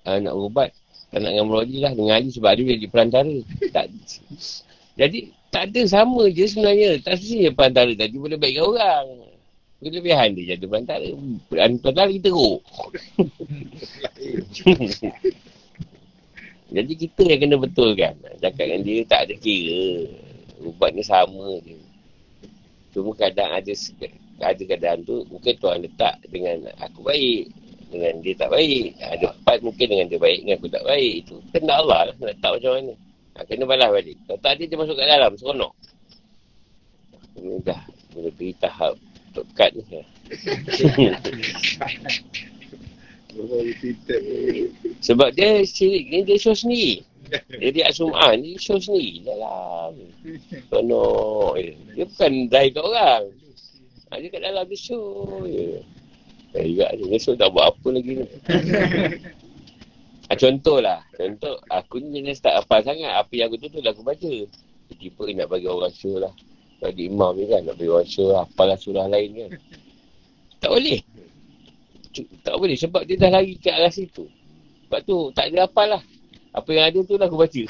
Ha, 0.05 0.19
nak 0.21 0.35
ubat. 0.37 0.71
Tak 1.11 1.19
nak 1.23 1.31
dengan 1.33 1.47
Merodi 1.49 1.77
lah. 1.81 1.93
Dengan 1.97 2.15
Ali 2.19 2.31
sebab 2.31 2.53
dia 2.61 2.77
jadi 2.77 2.87
perantara. 2.93 3.35
tak. 3.73 3.89
Jadi 5.01 5.33
tak 5.49 5.73
ada 5.73 5.83
sama 5.89 6.29
je 6.29 6.45
sebenarnya. 6.45 7.01
Tak 7.01 7.19
sebenarnya 7.19 7.51
perantara 7.57 7.93
tadi 7.97 8.17
boleh 8.21 8.37
baikkan 8.37 8.65
orang. 8.69 9.07
Kelebihan 9.81 10.37
dia 10.37 10.57
jadi 10.57 10.65
perantara. 10.69 11.09
Perantara 11.49 12.13
kita 12.13 12.29
teruk. 12.29 12.61
jadi 16.77 16.93
kita 16.93 17.23
yang 17.25 17.41
kena 17.41 17.57
betulkan. 17.57 18.13
Cakap 18.45 18.61
dengan 18.61 18.85
dia 18.85 19.01
tak 19.09 19.21
ada 19.25 19.35
kira. 19.41 20.05
Ubatnya 20.61 21.01
sama 21.01 21.57
je. 21.65 21.81
Cuma 22.93 23.17
kadang 23.17 23.57
ada 23.57 23.73
ada 24.41 24.63
keadaan 24.65 25.05
tu 25.05 25.21
mungkin 25.29 25.53
tuan 25.61 25.85
letak 25.85 26.17
dengan 26.33 26.65
aku 26.81 27.05
baik 27.05 27.53
dengan 27.93 28.25
dia 28.25 28.33
tak 28.41 28.49
baik 28.49 28.97
ada 29.05 29.37
empat 29.37 29.61
mungkin 29.61 29.85
dengan 29.85 30.09
dia 30.09 30.17
baik 30.17 30.49
dengan 30.49 30.57
aku 30.57 30.69
tak 30.73 30.85
baik 30.89 31.29
itu 31.29 31.37
kena 31.53 31.77
Allah 31.77 32.09
lah 32.09 32.15
nak 32.17 32.33
letak 32.33 32.57
macam 32.57 32.73
mana 32.73 32.93
Ha, 33.41 33.49
kena 33.49 33.65
balas 33.65 33.89
balik. 33.89 34.19
Kalau 34.29 34.41
tak 34.43 34.53
ada, 34.59 34.63
dia 34.69 34.77
masuk 34.77 34.97
kat 35.01 35.07
dalam. 35.07 35.33
Seronok. 35.39 35.73
Ini 37.41 37.63
dah. 37.65 37.83
Boleh 38.13 38.33
pergi 38.35 38.53
tahap 39.35 39.45
pekat 39.55 39.71
ni. 39.79 40.03
Sebab 45.01 45.29
dia 45.39 45.63
syirik 45.63 46.05
ni, 46.11 46.19
dia 46.27 46.37
show 46.37 46.55
sendiri. 46.55 47.07
Jadi 47.31 47.87
Asum'ah 47.87 48.35
ni 48.35 48.59
show 48.59 48.77
sendiri 48.83 49.23
dalam. 49.23 49.95
Seronok. 50.67 51.63
Dia 51.95 52.05
bukan 52.11 52.33
dari 52.51 52.75
kat 52.75 52.83
orang. 52.83 53.25
Ha, 54.11 54.19
dia 54.19 54.29
kat 54.35 54.43
dalam 54.43 54.67
dia 54.67 54.79
show. 54.79 55.47
Ya. 55.47 55.79
Eh, 56.59 56.75
juga 56.75 56.91
dia 56.91 57.19
show 57.23 57.39
tak 57.39 57.55
buat 57.55 57.71
apa 57.71 57.89
lagi 57.95 58.19
ni. 58.19 58.27
Ha, 60.27 60.35
contohlah. 60.35 61.07
Contoh, 61.15 61.63
aku 61.71 62.03
ni 62.03 62.19
jenis 62.19 62.43
tak 62.43 62.59
apa 62.59 62.83
sangat. 62.83 63.15
Apa 63.15 63.31
yang 63.39 63.47
aku 63.51 63.63
tu 63.63 63.71
tu 63.71 63.79
lah 63.79 63.95
aku 63.95 64.03
baca. 64.03 64.33
Tiba-tiba 64.91 65.23
nak 65.39 65.47
bagi 65.55 65.71
orang 65.71 65.95
show 65.95 66.19
lah. 66.19 66.35
Bagi 66.81 67.13
imam 67.13 67.37
ni 67.37 67.45
kan, 67.45 67.61
nak 67.69 67.77
show 68.09 68.33
lah. 68.33 68.49
Apalah 68.49 68.81
surah 68.81 69.05
lain 69.05 69.37
kan. 69.37 69.51
Tak 70.61 70.71
boleh. 70.73 71.01
Tak 72.41 72.55
boleh 72.57 72.77
sebab 72.77 73.03
dia 73.05 73.17
dah 73.21 73.31
lari 73.33 73.57
ke 73.61 73.69
arah 73.69 73.93
situ. 73.93 74.29
Sebab 74.89 75.01
tu 75.05 75.31
tak 75.37 75.53
ada 75.53 75.69
apa 75.69 75.83
lah. 75.97 76.03
Apa 76.51 76.69
yang 76.75 76.91
ada 76.91 77.01
tu 77.07 77.15
lah 77.15 77.31
aku 77.31 77.39
baca. 77.39 77.63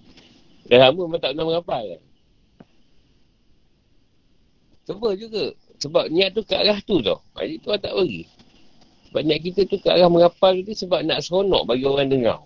dah 0.70 0.78
lama 0.78 1.00
memang 1.08 1.20
tak 1.22 1.32
pernah 1.32 1.46
menghafal 1.48 1.82
kan. 1.82 2.02
Cuba 4.90 5.08
juga. 5.16 5.44
Sebab 5.80 6.12
niat 6.12 6.36
tu 6.36 6.42
ke 6.44 6.54
arah 6.54 6.78
tu 6.84 7.00
tau. 7.00 7.18
Jadi 7.38 7.54
tu 7.62 7.72
tak 7.72 7.94
bagi. 7.94 8.22
Banyak 9.10 9.38
kita 9.42 9.60
tu 9.66 9.80
ke 9.80 9.88
arah 9.90 10.10
menghafal 10.12 10.54
tu 10.62 10.74
sebab 10.76 11.02
nak 11.02 11.24
seronok 11.24 11.66
bagi 11.66 11.88
orang 11.88 12.12
dengar. 12.12 12.38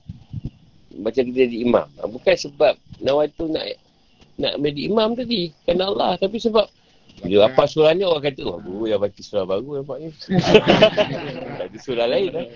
Macam 0.95 1.23
kita 1.27 1.45
jadi 1.45 1.57
imam. 1.67 1.87
Bukan 2.09 2.37
sebab 2.39 2.79
nawai 3.03 3.29
tu 3.35 3.51
nak 3.51 3.67
nak 4.39 4.59
menjadi 4.59 4.83
imam 4.91 5.11
tadi. 5.15 5.53
Kerana 5.67 5.85
Allah. 5.91 6.11
Tapi 6.19 6.37
sebab 6.39 6.67
dia 7.23 7.47
apa 7.47 7.65
surah 7.65 7.95
ni 7.95 8.03
orang 8.03 8.27
kata, 8.27 8.43
wah 8.45 8.59
guru 8.59 8.91
yang 8.91 9.01
baca 9.01 9.21
surah 9.23 9.47
baru 9.47 9.81
nampaknya. 9.81 10.11
Ada 11.65 11.79
surah 11.79 12.07
lain 12.11 12.31
lah. 12.35 12.47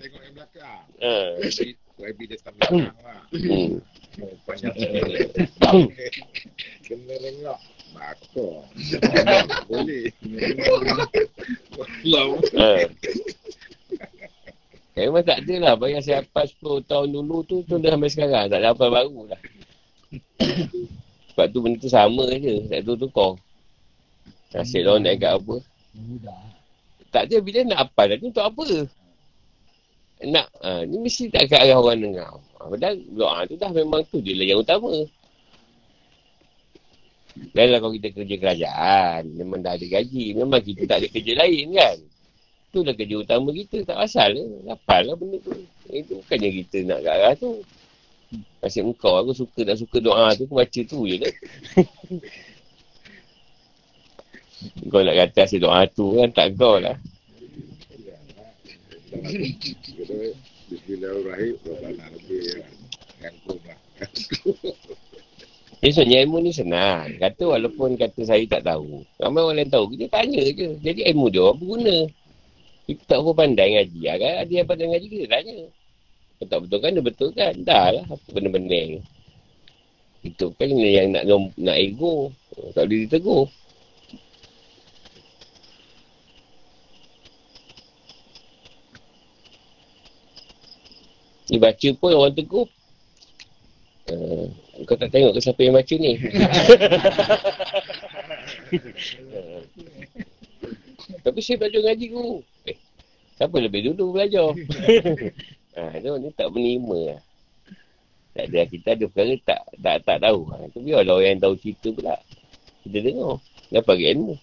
Tengok 0.00 0.20
yang 0.24 0.34
belakang. 0.34 0.82
Ha. 1.04 1.12
YB 2.00 2.18
dia 2.24 2.36
tak 2.40 2.56
belakang 2.56 2.96
lah. 3.04 3.20
Hmm. 3.30 3.78
Banyak 4.48 4.72
Kena 6.88 7.14
rengak. 7.20 7.60
Bakar. 7.90 8.54
Boleh. 9.66 10.04
Allah. 12.06 12.26
Ha. 12.58 12.70
Eh, 14.98 15.06
memang 15.06 15.22
tak 15.22 15.46
ada 15.46 15.54
lah. 15.62 15.74
Bayar 15.78 16.02
saya 16.02 16.26
apa 16.26 16.42
10 16.48 16.90
tahun 16.90 17.08
dulu 17.14 17.46
tu, 17.46 17.62
tu 17.62 17.78
dah 17.78 17.94
sampai 17.94 18.10
sekarang. 18.10 18.50
Tak 18.50 18.58
ada 18.58 18.74
apa 18.74 18.84
baru 18.90 19.30
lah. 19.30 19.40
Sebab 21.30 21.46
tu 21.54 21.58
benda 21.62 21.78
tu 21.78 21.90
sama 21.90 22.26
je. 22.36 22.66
Tak 22.66 22.80
tu 22.82 22.94
tukar. 22.98 23.38
Nasib 24.50 24.82
orang 24.82 25.06
nak 25.06 25.14
ingat 25.14 25.32
apa. 25.38 25.56
Tak 27.14 27.22
ada 27.30 27.36
bila 27.38 27.58
nak 27.66 27.78
apa. 27.86 28.02
Ni 28.18 28.26
untuk 28.30 28.46
apa? 28.46 28.66
Nak, 30.20 30.46
ha, 30.60 30.84
ni 30.84 30.96
mesti 31.00 31.32
tak 31.32 31.48
kat 31.48 31.64
arah 31.64 31.80
orang 31.80 32.02
dengar. 32.02 32.36
Ha, 32.60 32.68
padahal 32.68 32.96
doa 33.16 33.40
tu 33.48 33.56
dah 33.56 33.72
memang 33.72 34.04
tu 34.10 34.20
je 34.20 34.36
lah 34.36 34.44
yang 34.44 34.60
utama. 34.60 34.92
Dan 37.56 37.66
lah 37.72 37.78
kalau 37.80 37.94
kita 37.96 38.12
kerja 38.12 38.36
kerajaan, 38.36 39.22
memang 39.32 39.64
dah 39.64 39.78
ada 39.78 39.86
gaji. 39.86 40.36
Memang 40.36 40.60
kita 40.60 40.84
tak 40.84 41.00
ada 41.00 41.08
kerja 41.08 41.32
lain 41.40 41.72
kan? 41.72 41.96
Tu 42.68 42.78
dah 42.84 42.94
kerja 42.94 43.14
utama 43.16 43.48
kita. 43.54 43.86
Tak 43.86 43.96
pasal 43.96 44.36
lah. 44.36 44.46
Lapar 44.74 45.08
lah 45.08 45.14
benda 45.16 45.40
tu. 45.40 45.56
Itu 45.88 46.20
bukannya 46.20 46.50
kita 46.52 46.76
nak 46.84 46.98
kat 47.00 47.14
arah 47.16 47.34
tu. 47.38 47.64
Nasib 48.62 48.86
engkau 48.86 49.18
aku 49.18 49.34
suka 49.34 49.66
tak 49.66 49.78
suka 49.82 49.98
doa 49.98 50.30
tu, 50.38 50.46
aku 50.46 50.54
baca 50.54 50.80
tu 50.86 50.98
je 51.08 51.16
lah. 51.18 51.34
kau 54.92 55.02
nak 55.02 55.16
kata 55.18 55.40
asyik 55.48 55.66
doa 55.66 55.82
tu 55.90 56.14
kan, 56.14 56.30
tak 56.30 56.54
kau 56.54 56.78
lah. 56.78 56.94
Bismillahirrahmanirrahim. 60.70 61.58
Lah. 63.66 63.78
Jadi 65.80 65.92
sebenarnya 65.96 66.18
ilmu 66.28 66.38
ni 66.44 66.52
senang. 66.52 67.08
Kata 67.16 67.56
walaupun 67.56 67.96
kata 67.96 68.20
saya 68.28 68.44
tak 68.44 68.68
tahu. 68.68 69.00
Ramai 69.16 69.40
orang 69.42 69.56
lain 69.64 69.72
tahu. 69.72 69.88
Kita 69.96 70.12
tanya 70.12 70.44
je. 70.44 70.76
Jadi 70.78 71.08
ilmu 71.08 71.32
dia 71.32 71.40
orang 71.40 71.56
berguna. 71.56 71.96
Kita 72.84 73.02
tak 73.08 73.18
apa 73.24 73.30
pandai 73.32 73.68
ngaji. 73.80 74.00
Kan? 74.04 74.34
Ada 74.44 74.52
yang 74.52 74.68
pandai 74.68 74.86
ngaji 74.92 75.06
kita 75.08 75.26
tanya. 75.32 75.56
Kalau 76.40 76.48
tak 76.48 76.60
betul 76.64 76.80
kan 76.80 76.96
dia 76.96 77.04
betul 77.04 77.28
kan. 77.36 77.52
Dah 77.68 77.92
lah 77.92 78.04
apa 78.08 78.26
benda-benda 78.32 78.80
ni. 78.88 79.04
Itu 80.24 80.56
kan 80.56 80.72
yang 80.72 81.12
nak 81.12 81.28
nak 81.60 81.76
ego. 81.76 82.32
Tak 82.72 82.88
boleh 82.88 83.04
ditegur. 83.04 83.44
Ni 91.52 91.60
baca 91.60 91.88
pun 92.00 92.16
orang 92.16 92.32
tegur. 92.32 92.64
Uh, 94.08 94.48
kau 94.88 94.96
tak 94.96 95.12
tengok 95.12 95.36
ke 95.36 95.44
siapa 95.44 95.60
yang 95.60 95.76
baca 95.76 95.94
ni? 96.00 96.16
Uh, 99.28 99.60
Tapi 101.20 101.38
saya 101.44 101.60
belajar 101.60 101.84
ngaji 101.84 102.06
guru. 102.08 102.40
Eh, 102.64 102.80
siapa 103.36 103.60
lebih 103.60 103.92
dulu 103.92 104.16
belajar? 104.16 104.56
ha, 105.76 106.00
tu 106.02 106.10
ni 106.18 106.30
tak 106.34 106.48
menerima 106.50 106.98
lah. 107.14 107.20
Tak 108.30 108.46
ada, 108.46 108.60
kita 108.66 108.88
ada 108.94 109.04
perkara 109.10 109.34
tak 109.42 109.60
tak 109.82 109.96
tak 110.06 110.18
tahu. 110.22 110.40
Ha, 110.54 110.70
tu 110.70 110.80
biarlah 110.82 111.14
orang 111.18 111.30
yang 111.34 111.42
tahu 111.42 111.54
cerita 111.58 111.88
pula. 111.90 112.16
Kita 112.86 112.98
dengar. 113.02 113.36
Dapat 113.70 113.96
ilmu. 114.02 114.34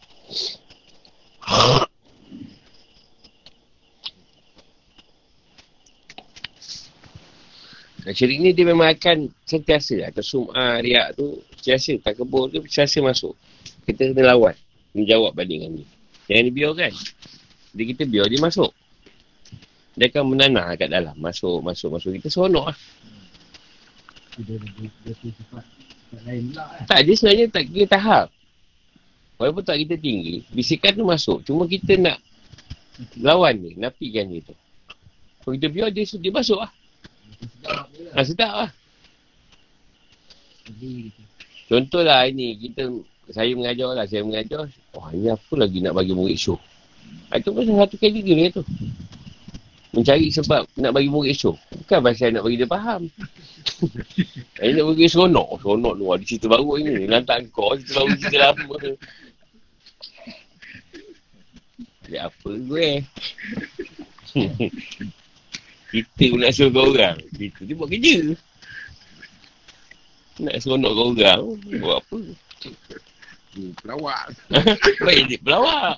Dan 8.03 8.13
syirik 8.17 8.39
ni 8.39 8.49
dia 8.55 8.65
memang 8.67 8.87
akan 8.91 9.27
sentiasa 9.43 10.07
atau 10.07 10.23
sum'ah, 10.23 10.79
riak 10.79 11.19
tu 11.19 11.43
sentiasa 11.59 11.99
tak 11.99 12.23
kebur 12.23 12.47
tu 12.51 12.63
sentiasa 12.67 13.03
masuk. 13.03 13.35
Kita 13.83 14.11
kena 14.11 14.35
lawan. 14.35 14.55
Menjawab 14.95 15.35
balik 15.35 15.59
dengan 15.59 15.79
ni. 15.79 15.85
Jangan 16.27 16.43
dibiarkan. 16.51 16.91
Jadi 17.71 17.83
kita 17.95 18.03
biar 18.03 18.27
dia 18.27 18.39
masuk. 18.43 18.71
Dia 19.97 20.13
akan 20.13 20.37
menanah 20.37 20.77
kat 20.77 20.93
dalam. 20.93 21.17
Masuk, 21.17 21.65
masuk, 21.65 21.97
masuk. 21.97 22.13
Kita 22.21 22.29
seronok 22.29 22.69
lah. 22.69 22.77
Kan. 26.21 26.53
Tak, 26.85 26.99
dia 27.01 27.13
sebenarnya 27.17 27.45
tak 27.49 27.65
kira 27.67 27.85
tahap. 27.89 28.27
Walaupun 29.41 29.65
tak 29.65 29.81
kita 29.81 29.97
tinggi, 29.97 30.45
bisikan 30.53 30.93
tu 30.93 31.05
masuk. 31.05 31.41
Cuma 31.45 31.65
kita 31.65 31.97
nak 31.97 32.21
lawan 33.17 33.57
dia, 33.57 33.89
nafikan 33.89 34.29
dia 34.29 34.45
tu. 34.45 34.55
Kalau 35.41 35.53
kita 35.57 35.67
biar 35.69 35.89
dia, 35.93 36.05
dia 36.05 36.31
masuk 36.33 36.61
lah. 36.61 36.71
Ha, 38.13 38.21
sedap 38.25 38.53
lah. 38.53 38.69
Contohlah 41.69 42.25
ini, 42.29 42.57
kita 42.57 42.89
saya 43.29 43.53
mengajar 43.53 43.93
lah, 43.93 44.05
saya 44.09 44.21
mengajar. 44.25 44.69
Wah, 44.93 45.09
ini 45.13 45.29
apa 45.29 45.53
lagi 45.57 45.77
nak 45.81 45.93
bagi 45.97 46.13
murid 46.17 46.37
show? 46.37 46.57
Itu 47.29 47.53
pun 47.53 47.65
satu 47.65 47.95
kategori 47.99 48.57
tu. 48.57 48.63
Mencari 49.95 50.27
sebab 50.27 50.67
nak 50.77 50.91
bagi 50.91 51.07
murid 51.07 51.31
show. 51.31 51.55
Bukan 51.71 51.99
pasal 52.03 52.35
nak 52.35 52.43
bagi 52.43 52.59
dia 52.59 52.67
faham. 52.67 53.07
Ini 54.63 54.71
nak 54.75 54.85
bagi 54.91 55.07
seronok. 55.07 55.63
Seronok 55.63 55.93
tu. 55.95 56.05
Ada 56.11 56.23
cerita 56.27 56.45
baru 56.51 56.75
ni. 56.83 57.07
Lantak 57.07 57.47
kau, 57.55 57.71
cerita 57.79 58.03
baru, 58.03 58.15
cerita 58.19 58.37
lama. 58.43 58.75
Ada 62.07 62.17
apa 62.27 62.49
gue? 62.51 62.89
Kita 65.87 66.23
pun 66.35 66.39
nak 66.43 66.51
suruh 66.51 66.71
kau 66.75 66.91
orang. 66.91 67.17
Kita 67.31 67.61
dia 67.63 67.75
buat 67.79 67.87
kerja. 67.87 68.17
Nak 70.43 70.55
seronok 70.59 70.91
kau 70.91 71.07
orang. 71.15 71.41
Buat 71.79 71.97
apa? 72.03 72.17
Hmm, 73.57 73.71
Pelawak. 73.81 74.23
Baik 75.07 75.23
dia 75.31 75.39
pelawak. 75.41 75.97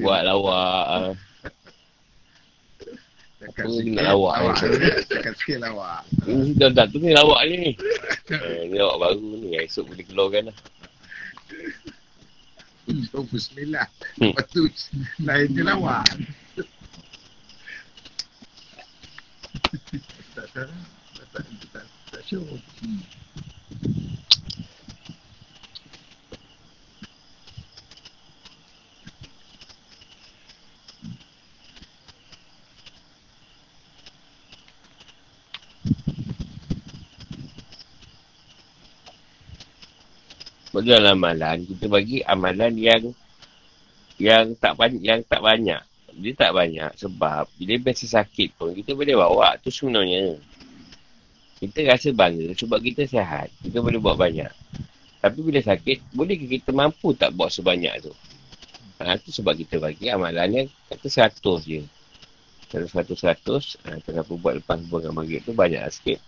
Buat 0.00 0.20
lawak. 0.24 1.18
Cakap 3.42 3.66
sikit 3.74 3.98
lawak 3.98 4.34
lawak. 4.38 4.56
ni? 4.62 4.88
Cakap 5.10 5.34
sikit 5.34 5.58
lawak. 5.58 6.00
Ini 6.30 6.54
dah 6.54 6.70
dah 6.70 6.86
tu 6.86 7.02
ni 7.02 7.10
lawak 7.10 7.40
ni. 7.50 7.74
Eh, 8.30 8.70
ni 8.70 8.76
lawak 8.78 8.96
baru 9.02 9.28
ni. 9.42 9.58
Esok 9.58 9.90
boleh 9.90 10.04
keluarkan 10.06 10.42
lah. 10.54 10.56
Oh, 13.18 13.26
bismillah. 13.26 13.86
Hmm. 14.22 14.30
Lepas 14.30 14.46
tu, 14.54 14.70
lain 15.26 15.48
je 15.50 15.62
lawak. 15.66 16.06
tak 20.32 20.46
tak 20.54 20.68
tak 21.18 21.26
tak 21.34 21.44
tak 21.74 21.84
tak 22.14 22.22
Dalam 40.72 41.20
amalan, 41.20 41.68
kita 41.68 41.84
bagi 41.84 42.24
amalan 42.24 42.72
yang 42.80 43.12
yang 44.16 44.56
tak 44.56 44.80
banyak, 44.80 45.04
yang 45.04 45.20
tak 45.20 45.44
banyak. 45.44 45.84
Dia 46.12 46.32
tak 46.32 46.52
banyak 46.56 46.92
sebab 46.96 47.44
bila 47.60 47.74
biasa 47.80 48.04
sakit 48.20 48.56
pun 48.56 48.72
kita 48.76 48.96
boleh 48.96 49.16
bawa 49.16 49.56
tu 49.60 49.68
sebenarnya. 49.68 50.36
Kita 51.60 51.84
rasa 51.88 52.08
bangga 52.16 52.56
sebab 52.56 52.80
kita 52.80 53.04
sihat. 53.04 53.52
Kita 53.60 53.84
boleh 53.84 54.00
buat 54.00 54.16
banyak. 54.16 54.52
Tapi 55.22 55.38
bila 55.44 55.60
sakit, 55.60 56.16
boleh 56.16 56.34
kita 56.40 56.72
mampu 56.72 57.12
tak 57.14 57.36
buat 57.36 57.52
sebanyak 57.52 58.08
tu? 58.08 58.12
Ha, 58.98 59.14
tu 59.20 59.30
sebab 59.30 59.54
kita 59.54 59.76
bagi 59.78 60.08
amalan 60.08 60.48
yang 60.50 60.66
kata 60.88 61.06
seratus 61.06 61.68
je. 61.68 61.80
Kalau 62.72 62.88
seratus-seratus, 62.88 63.78
ha, 63.84 64.00
kenapa 64.00 64.32
buat 64.34 64.58
lepas 64.58 64.80
buang 64.88 65.14
maghrib 65.14 65.44
tu 65.44 65.52
banyak 65.54 65.84
sikit. 65.92 66.18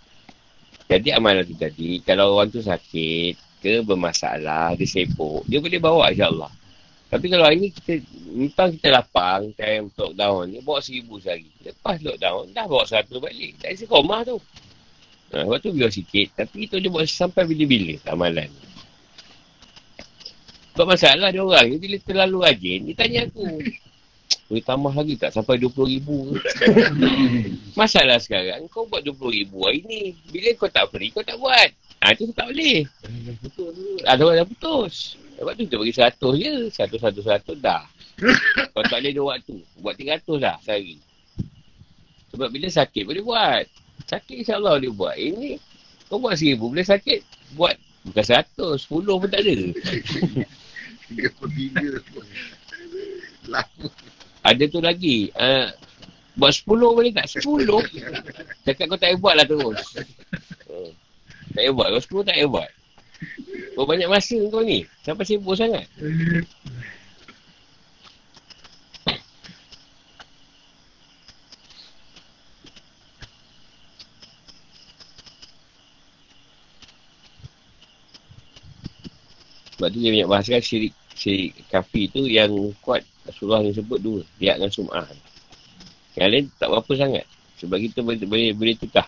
Jadi 0.87 1.11
amalan 1.11 1.49
tu 1.49 1.57
tadi, 1.57 1.99
kalau 2.05 2.37
orang 2.37 2.53
tu 2.53 2.61
sakit 2.61 3.44
ke 3.65 3.81
bermasalah, 3.81 4.77
dia 4.77 4.85
sibuk, 4.85 5.41
dia 5.49 5.57
boleh 5.65 5.81
bawa 5.81 6.12
insyaAllah. 6.12 6.53
Tapi 7.09 7.31
kalau 7.31 7.47
hari 7.47 7.57
ni 7.62 7.69
kita, 7.70 8.03
mentang 8.35 8.74
kita 8.74 8.91
lapang, 8.91 9.55
time 9.55 9.86
lockdown 9.95 10.51
ni, 10.51 10.59
bawa 10.61 10.82
seribu 10.82 11.16
sehari. 11.23 11.47
Lepas 11.62 12.03
lockdown, 12.05 12.51
dah 12.51 12.66
bawa 12.66 12.85
seratus 12.85 13.23
balik. 13.23 13.55
Tak 13.62 13.70
isi 13.70 13.86
komah 13.86 14.27
tu. 14.27 14.36
Ha, 15.31 15.47
sebab 15.47 15.59
tu 15.62 15.70
biar 15.70 15.95
sikit. 15.95 16.35
Tapi 16.35 16.66
kita 16.66 16.82
boleh 16.82 16.91
buat 16.91 17.07
sampai 17.07 17.47
bila-bila 17.47 17.95
amalan. 18.11 18.51
Sebab 20.74 20.91
masalah 20.91 21.31
dia 21.31 21.39
orang 21.39 21.70
ni, 21.70 21.77
bila 21.78 21.97
terlalu 22.03 22.39
rajin, 22.51 22.81
dia 22.91 22.95
tanya 22.99 23.20
aku. 23.31 23.62
Boleh 24.51 24.65
tambah 24.66 24.93
lagi 24.93 25.15
tak 25.15 25.31
sampai 25.31 25.57
RM20,000 25.62 26.09
ke? 26.35 26.66
Masalah 27.78 28.19
sekarang, 28.19 28.66
kau 28.66 28.91
buat 28.91 29.07
RM20,000 29.07 29.53
hari 29.55 29.81
ni. 29.86 30.03
Bila 30.35 30.51
kau 30.59 30.66
tak 30.66 30.91
free, 30.91 31.15
kau 31.15 31.23
tak 31.23 31.39
buat. 31.39 31.70
Ha, 32.03 32.16
tu 32.19 32.31
tak 32.35 32.51
boleh. 32.51 32.85
Ada 34.05 34.21
orang 34.25 34.37
dah 34.43 34.49
putus. 34.49 35.19
Sebab 35.35 35.53
tu 35.59 35.62
kita 35.66 35.77
bagi 35.79 35.95
100 35.95 36.43
je. 36.43 36.55
100, 36.71 36.99
100, 36.99 37.45
100 37.51 37.59
dah. 37.59 37.83
Kau 38.75 38.83
tak 38.87 38.99
boleh 39.03 39.12
dua 39.15 39.27
waktu. 39.35 39.57
Buat 39.83 39.95
300 39.99 40.43
dah 40.43 40.57
sehari. 40.62 40.97
Sebab 42.35 42.49
bila 42.51 42.66
sakit 42.66 43.03
boleh 43.07 43.23
buat. 43.23 43.65
Sakit 44.11 44.43
insyaAllah 44.43 44.83
dia 44.83 44.91
buat. 44.91 45.15
Ini, 45.15 45.59
kau 46.11 46.19
buat 46.19 46.35
seribu, 46.35 46.71
boleh 46.71 46.87
sakit. 46.87 47.23
Buat 47.55 47.79
bukan 48.05 48.25
seratus, 48.27 48.85
sepuluh 48.85 49.16
pun 49.23 49.31
tak 49.31 49.47
ada. 49.47 49.55
Tiga 51.09 51.29
pun 51.39 51.49
tiga. 51.53 52.01
Ada 54.45 54.65
tu 54.69 54.81
lagi. 54.83 55.31
Uh, 55.37 55.71
buat 56.35 56.53
sepuluh 56.53 56.91
boleh 56.93 57.15
tak? 57.15 57.31
Sepuluh? 57.31 57.81
Cakap 58.66 58.85
kau 58.91 58.99
tak 58.99 59.15
payah 59.15 59.21
buat 59.23 59.35
lah 59.39 59.47
terus. 59.47 59.79
Tak 61.55 61.70
buat. 61.70 61.89
Kau 61.94 62.02
sepuluh 62.02 62.24
tak 62.26 62.36
buat. 62.51 62.70
Kau 63.78 63.86
banyak 63.86 64.10
masa 64.10 64.39
kau 64.51 64.62
ni. 64.66 64.82
Sampai 65.06 65.22
sibuk 65.22 65.55
sangat. 65.55 65.86
Sebab 79.74 79.90
tu 79.90 79.98
dia 79.98 80.10
banyak 80.14 80.31
bahaskan 80.31 80.62
syirik, 80.62 80.94
syirik 81.12 81.52
kafir 81.68 82.06
tu 82.09 82.24
yang 82.24 82.51
kuat 82.81 83.02
Rasulullah 83.26 83.62
ni 83.62 83.74
sebut 83.74 83.98
dua. 84.02 84.22
Dia 84.39 84.59
dengan 84.59 84.70
sum'ah. 84.70 85.06
Yang 86.14 86.31
lain 86.31 86.44
tak 86.59 86.70
berapa 86.70 86.93
sangat. 86.94 87.24
Sebab 87.59 87.78
kita 87.78 88.02
boleh, 88.02 88.22
boleh, 88.26 88.51
boleh 88.55 88.74
tukar. 88.78 89.06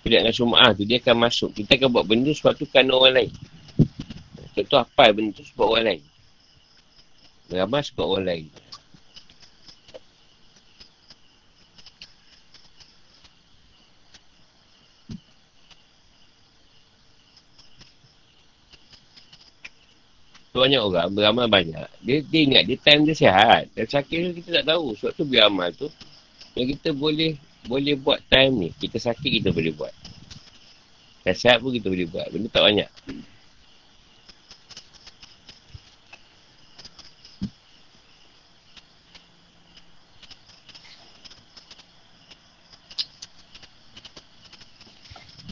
Dengan 0.00 0.32
sum'ah 0.34 0.74
tu 0.74 0.82
dia 0.88 0.98
akan 0.98 1.28
masuk. 1.28 1.50
Kita 1.54 1.76
akan 1.78 1.88
buat 1.92 2.04
benda 2.08 2.32
sebab 2.34 2.56
tu 2.56 2.66
kan 2.66 2.88
orang 2.90 3.14
lain. 3.24 3.32
Contoh 4.56 4.82
apa 4.82 5.14
benda 5.14 5.30
tu 5.36 5.44
sebab 5.46 5.66
orang 5.76 5.84
lain. 5.94 6.02
Beramal 7.50 7.82
sebab 7.82 8.06
orang 8.06 8.26
lain. 8.26 8.46
Banyak 20.50 20.82
orang 20.82 21.08
beramal 21.16 21.46
banyak. 21.48 21.88
Dia, 22.04 22.20
dia 22.20 22.40
ingat 22.44 22.62
dia 22.68 22.76
time 22.82 23.08
dia 23.08 23.16
sihat. 23.16 23.70
Dan 23.72 23.86
sakit 23.86 24.16
tu 24.18 24.30
kita 24.44 24.60
tak 24.60 24.76
tahu. 24.76 24.92
Sebab 24.98 25.12
tu 25.16 25.24
beramal 25.24 25.72
tu. 25.72 25.88
Yang 26.52 26.76
kita 26.76 26.92
boleh 26.92 27.38
boleh 27.66 27.96
buat 27.98 28.22
time 28.30 28.52
ni. 28.56 28.68
Kita 28.76 28.96
sakit 28.96 29.40
kita 29.40 29.48
boleh 29.52 29.74
buat. 29.74 29.92
Dan 31.26 31.34
sihat 31.36 31.60
pun 31.60 31.74
kita 31.76 31.92
boleh 31.92 32.08
buat. 32.08 32.26
Benda 32.32 32.48
tak 32.48 32.64
banyak. 32.64 32.88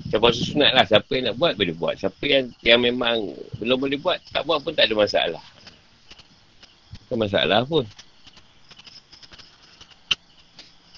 Macam 0.08 0.24
puasa 0.24 0.40
sunat 0.40 0.72
lah. 0.72 0.84
Siapa 0.88 1.10
yang 1.20 1.24
nak 1.28 1.36
buat, 1.36 1.52
boleh 1.52 1.76
buat. 1.76 1.94
Siapa 2.00 2.24
yang 2.24 2.48
yang 2.64 2.80
memang 2.80 3.28
belum 3.60 3.76
boleh 3.76 4.00
buat, 4.00 4.16
tak 4.32 4.48
buat 4.48 4.64
pun 4.64 4.72
tak 4.72 4.88
ada 4.88 4.96
masalah. 4.96 5.44
Tak 7.12 7.16
masalah 7.20 7.60
pun. 7.68 7.84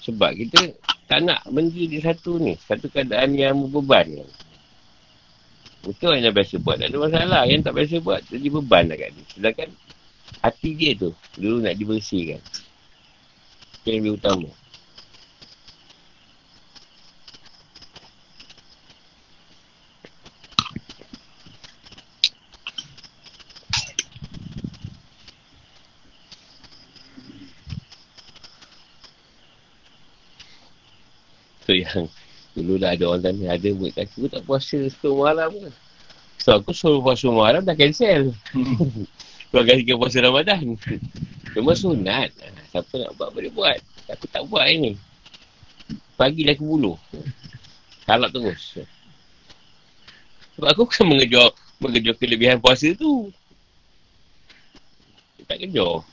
Sebab 0.01 0.31
kita 0.33 0.73
tak 1.11 1.27
nak 1.27 1.43
benda 1.51 1.99
satu 1.99 2.39
ni. 2.39 2.55
Satu 2.63 2.87
keadaan 2.87 3.35
yang 3.35 3.59
membeban. 3.59 4.23
Betul 5.83 6.23
yang 6.23 6.31
biasa 6.31 6.55
buat. 6.63 6.79
Tak 6.79 6.87
ada 6.87 6.97
masalah. 7.03 7.41
Yang 7.51 7.67
tak 7.67 7.73
biasa 7.75 7.95
buat, 7.99 8.23
jadi 8.31 8.47
beban 8.47 8.87
lah 8.87 8.95
kat 8.95 9.11
dia. 9.11 9.25
Sedangkan 9.35 9.69
hati 10.39 10.69
dia 10.71 10.95
tu, 10.95 11.11
dulu 11.35 11.67
nak 11.67 11.75
dibersihkan. 11.75 12.39
Itu 13.83 13.87
yang 13.91 14.07
lebih 14.07 14.13
utama. 14.23 14.49
Dulu 32.55 32.73
dah 32.81 32.91
ada 32.95 33.03
orang 33.07 33.23
tanya 33.23 33.55
ada 33.55 33.69
murid 33.71 33.93
kaki 33.95 34.15
aku 34.23 34.27
tak 34.27 34.43
puasa 34.43 34.77
setengah 34.91 35.15
malam 35.15 35.49
ke 35.55 35.69
so 36.41 36.49
aku 36.57 36.71
suruh 36.73 37.01
puasa 37.05 37.29
malam 37.29 37.61
dah 37.61 37.77
cancel. 37.77 38.33
Keluarga 39.51 39.75
tiga 39.75 39.99
puasa 39.99 40.23
Ramadan. 40.23 40.79
Cuma 41.51 41.75
sunat. 41.75 42.31
Siapa 42.71 42.93
nak 43.03 43.19
buat 43.19 43.29
boleh 43.35 43.51
buat. 43.51 43.83
Aku 44.07 44.23
tak 44.31 44.47
buat 44.47 44.63
ini. 44.63 44.95
Pagi 46.15 46.47
dah 46.47 46.55
ke 46.55 46.63
bulu 46.63 46.95
kalau 48.11 48.27
terus. 48.27 48.79
Sebab 50.57 50.67
aku 50.67 50.83
kan 50.91 51.07
mengejar 51.07 51.55
mengejar 51.79 52.15
kelebihan 52.19 52.59
puasa 52.59 52.91
tu. 52.97 53.31
Tak 55.47 55.63
kejar. 55.63 56.03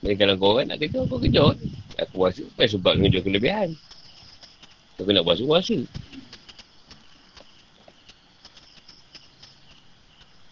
Dan 0.00 0.14
kalau 0.16 0.36
korang 0.40 0.68
nak 0.68 0.80
kejar, 0.80 1.04
kau 1.08 1.20
kejar. 1.20 1.56
Aku 2.00 2.12
puasa 2.24 2.44
sebab 2.56 3.00
mengejar 3.00 3.24
kelebihan. 3.24 3.76
Tapi 5.00 5.16
nak 5.16 5.24
puasa, 5.24 5.42
puasa. 5.48 5.76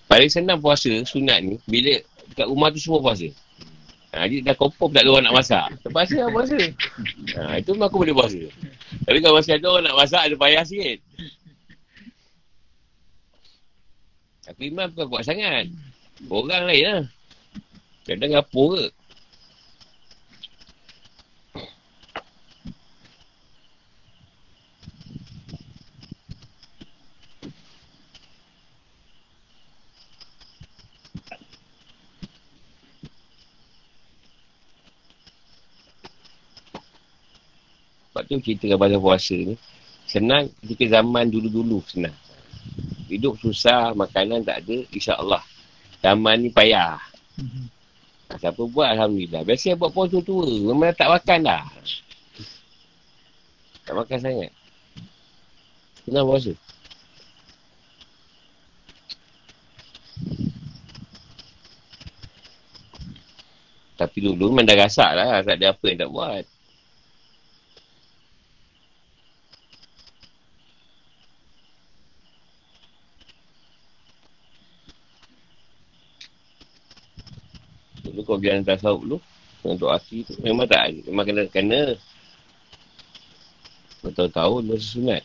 Paling 0.08 0.30
senang 0.32 0.64
puasa, 0.64 0.88
sunat 1.04 1.44
ni, 1.44 1.60
bila 1.68 2.00
dekat 2.32 2.48
rumah 2.48 2.72
tu 2.72 2.80
semua 2.80 3.04
puasa. 3.04 3.28
Ha, 4.16 4.24
jadi 4.24 4.40
dah 4.40 4.56
confirm 4.56 4.88
tak 4.96 5.04
ada 5.04 5.12
orang 5.12 5.24
nak 5.28 5.36
masak. 5.36 5.68
Terpaksa 5.84 6.16
lah 6.16 6.32
puasa. 6.32 6.56
Ha, 7.36 7.60
itu 7.60 7.76
memang 7.76 7.92
aku 7.92 8.00
boleh 8.00 8.16
puasa. 8.16 8.40
Tapi 9.04 9.18
kalau 9.20 9.36
masih 9.36 9.52
ada 9.60 9.66
orang 9.68 9.84
nak 9.84 9.98
masak, 10.00 10.22
ada 10.24 10.34
payah 10.40 10.64
sikit. 10.64 10.98
Aku 14.48 14.64
iman 14.64 14.88
bukan 14.96 15.06
kuat 15.12 15.28
sangat. 15.28 15.68
Orang 16.32 16.64
lain 16.64 16.84
lah. 16.88 17.02
Kadang 18.08 18.32
apa 18.32 18.62
ke? 18.72 18.84
Sebab 38.18 38.34
tu 38.34 38.42
cerita 38.42 38.74
pasal 38.74 38.98
puasa 38.98 39.38
ni. 39.38 39.54
Senang 40.10 40.50
ketika 40.58 40.98
zaman 40.98 41.30
dulu-dulu 41.30 41.78
senang. 41.86 42.10
Hidup 43.06 43.38
susah, 43.38 43.94
makanan 43.94 44.42
tak 44.42 44.66
ada, 44.66 44.82
insyaAllah. 44.90 45.38
Zaman 46.02 46.42
ni 46.42 46.50
payah. 46.50 46.98
Mm-hmm. 47.38 47.66
Siapa 48.42 48.58
buat 48.58 48.90
Alhamdulillah. 48.90 49.46
Biasa 49.46 49.78
buat 49.78 49.94
puasa 49.94 50.18
tua, 50.18 50.50
memang 50.50 50.90
tak 50.98 51.14
makan 51.14 51.46
dah. 51.46 51.62
Tak 53.86 53.94
makan 53.94 54.18
sangat. 54.18 54.50
Senang 56.02 56.26
puasa. 56.26 56.52
Tapi 63.94 64.18
dulu 64.26 64.50
memang 64.50 64.66
dah 64.66 64.74
rasak 64.74 65.10
lah. 65.14 65.38
Tak 65.46 65.54
ada 65.54 65.70
apa 65.70 65.84
yang 65.86 66.02
tak 66.02 66.10
buat. 66.10 66.57
Kau 78.28 78.36
hantar 78.36 78.76
sahut 78.76 79.00
dulu. 79.00 79.18
Untuk 79.64 79.88
hati 79.88 80.22
tu. 80.22 80.36
Memang 80.44 80.68
tak 80.68 80.92
ada. 80.92 81.00
Memang 81.08 81.24
kena 81.24 81.42
kena. 81.48 81.96
Bertahun-tahun 84.04 84.62
masa 84.68 84.84
sunat. 84.84 85.22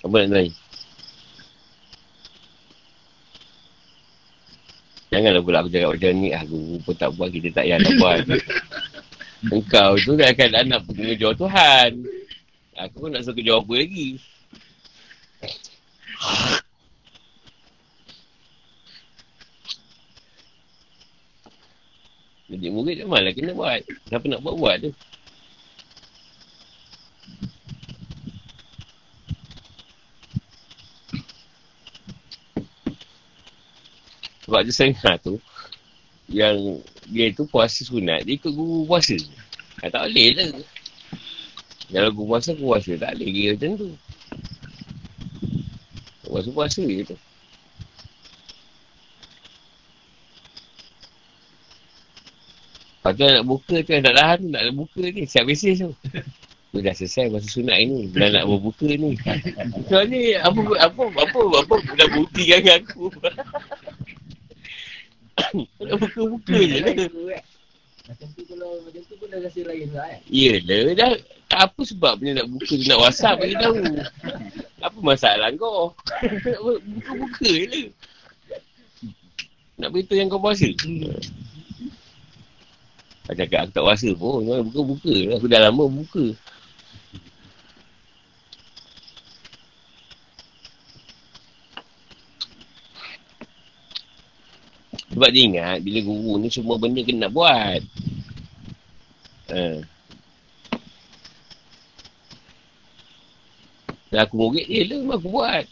Apa 0.00 0.16
nak 0.26 0.32
tanya? 0.32 0.69
Janganlah 5.10 5.42
pula 5.42 5.58
aku 5.66 5.70
cakap 5.74 5.90
macam 5.90 6.10
ni. 6.22 6.30
Aku 6.30 6.78
pun 6.86 6.94
tak 6.94 7.10
buat. 7.18 7.28
Kita 7.34 7.48
tak 7.50 7.64
payah 7.66 7.78
nak 7.82 7.94
buat. 7.98 8.20
Engkau 9.54 9.90
tu 9.98 10.14
dah 10.14 10.30
akan 10.30 10.50
anak 10.54 10.80
pengejar 10.86 11.32
Tuhan. 11.34 11.90
Aku 12.78 12.96
pun 13.02 13.10
nak 13.10 13.26
suruh 13.26 13.34
kerja 13.34 13.58
apa 13.58 13.74
lagi. 13.74 14.08
Jadi 22.50 22.66
murid 22.70 22.94
tu 23.02 23.06
malah 23.06 23.32
kena 23.34 23.52
buat. 23.54 23.82
Siapa 24.10 24.26
nak 24.26 24.42
buat-buat 24.42 24.76
tu. 24.82 24.90
Sebab 34.50 34.66
dia 34.66 34.74
sengah 34.74 35.14
tu, 35.22 35.38
yang 36.26 36.82
dia 37.06 37.30
tu 37.30 37.46
puasa 37.46 37.86
sunat, 37.86 38.26
dia 38.26 38.34
ikut 38.34 38.50
guru 38.50 38.82
puasa. 38.82 39.14
Ha, 39.78 39.86
tak 39.86 40.10
boleh 40.10 40.28
lah. 40.34 40.50
Kalau 41.86 42.10
guru 42.10 42.34
puasa, 42.34 42.58
guru 42.58 42.74
puasa. 42.74 42.98
Tak 42.98 43.14
boleh 43.14 43.30
kira 43.30 43.54
macam 43.54 43.70
tu. 43.78 43.90
Puasa-puasa 46.26 46.82
je 46.82 47.14
tu. 47.14 47.16
Lepas 52.98 53.12
tu 53.14 53.22
nak 53.22 53.46
buka 53.46 53.76
tu, 53.86 53.90
nak 54.02 54.14
tahan 54.18 54.40
nak 54.50 54.62
buka 54.74 55.02
ni. 55.14 55.30
Siap 55.30 55.46
beses 55.46 55.78
tu. 55.78 55.94
Aku 56.70 56.86
dah 56.86 56.94
selesai 56.94 57.34
masa 57.34 57.50
sunat 57.50 57.82
ini. 57.82 58.14
Dah 58.14 58.30
nak 58.30 58.46
berbuka 58.46 58.86
ni. 58.94 59.18
So 59.90 60.06
ni, 60.06 60.38
apa, 60.38 60.58
apa, 60.58 61.02
apa, 61.06 61.38
apa, 61.38 61.40
apa 61.66 61.74
dah 61.98 62.08
buktikan 62.14 62.62
dengan 62.62 62.78
aku. 62.86 63.10
nak 65.90 65.98
buka-buka 65.98 66.56
je 66.56 66.78
lah. 66.78 66.94
Macam 68.10 68.26
tu 68.34 68.42
kalau 68.46 68.70
macam 68.82 69.02
tu 69.06 69.14
pun 69.18 69.26
dah 69.30 69.38
rasa 69.42 69.60
lain 69.66 69.88
lah 69.94 70.06
kan. 70.06 70.20
Yelah, 70.30 70.82
dah 70.94 71.10
tak 71.50 71.60
apa 71.66 71.80
sebab 71.82 72.14
dia 72.22 72.38
nak 72.38 72.46
buka, 72.46 72.74
dia 72.78 72.86
nak 72.94 73.00
whatsapp 73.02 73.36
bagi 73.42 73.58
tahu. 73.58 73.74
Apa 74.86 74.98
masalah 75.02 75.52
kau? 75.60 75.92
Buka-buka 76.94 77.50
je 77.50 77.66
lah. 77.68 77.86
Nak 79.82 79.88
beritahu 79.92 80.16
yang 80.16 80.30
kau 80.30 80.40
puasa. 80.40 80.70
Aku 83.28 83.36
cakap 83.36 83.66
aku 83.66 83.72
tak 83.74 83.84
puasa 83.84 84.08
pun. 84.14 84.46
Buka-buka 84.46 85.14
lah. 85.14 85.34
Aku 85.36 85.46
dah 85.50 85.60
lama 85.68 85.84
buka. 85.90 86.24
Sebab 95.10 95.28
dia 95.34 95.42
ingat 95.42 95.78
bila 95.82 95.98
guru 96.06 96.38
ni 96.38 96.48
semua 96.48 96.78
benda 96.78 97.02
kena 97.02 97.26
buat. 97.26 97.82
Ha. 99.50 99.82
Dah 104.10 104.26
aku 104.26 104.34
murid 104.38 104.66
dia 104.66 104.86
lah, 104.90 105.18
aku 105.18 105.28
buat. 105.30 105.66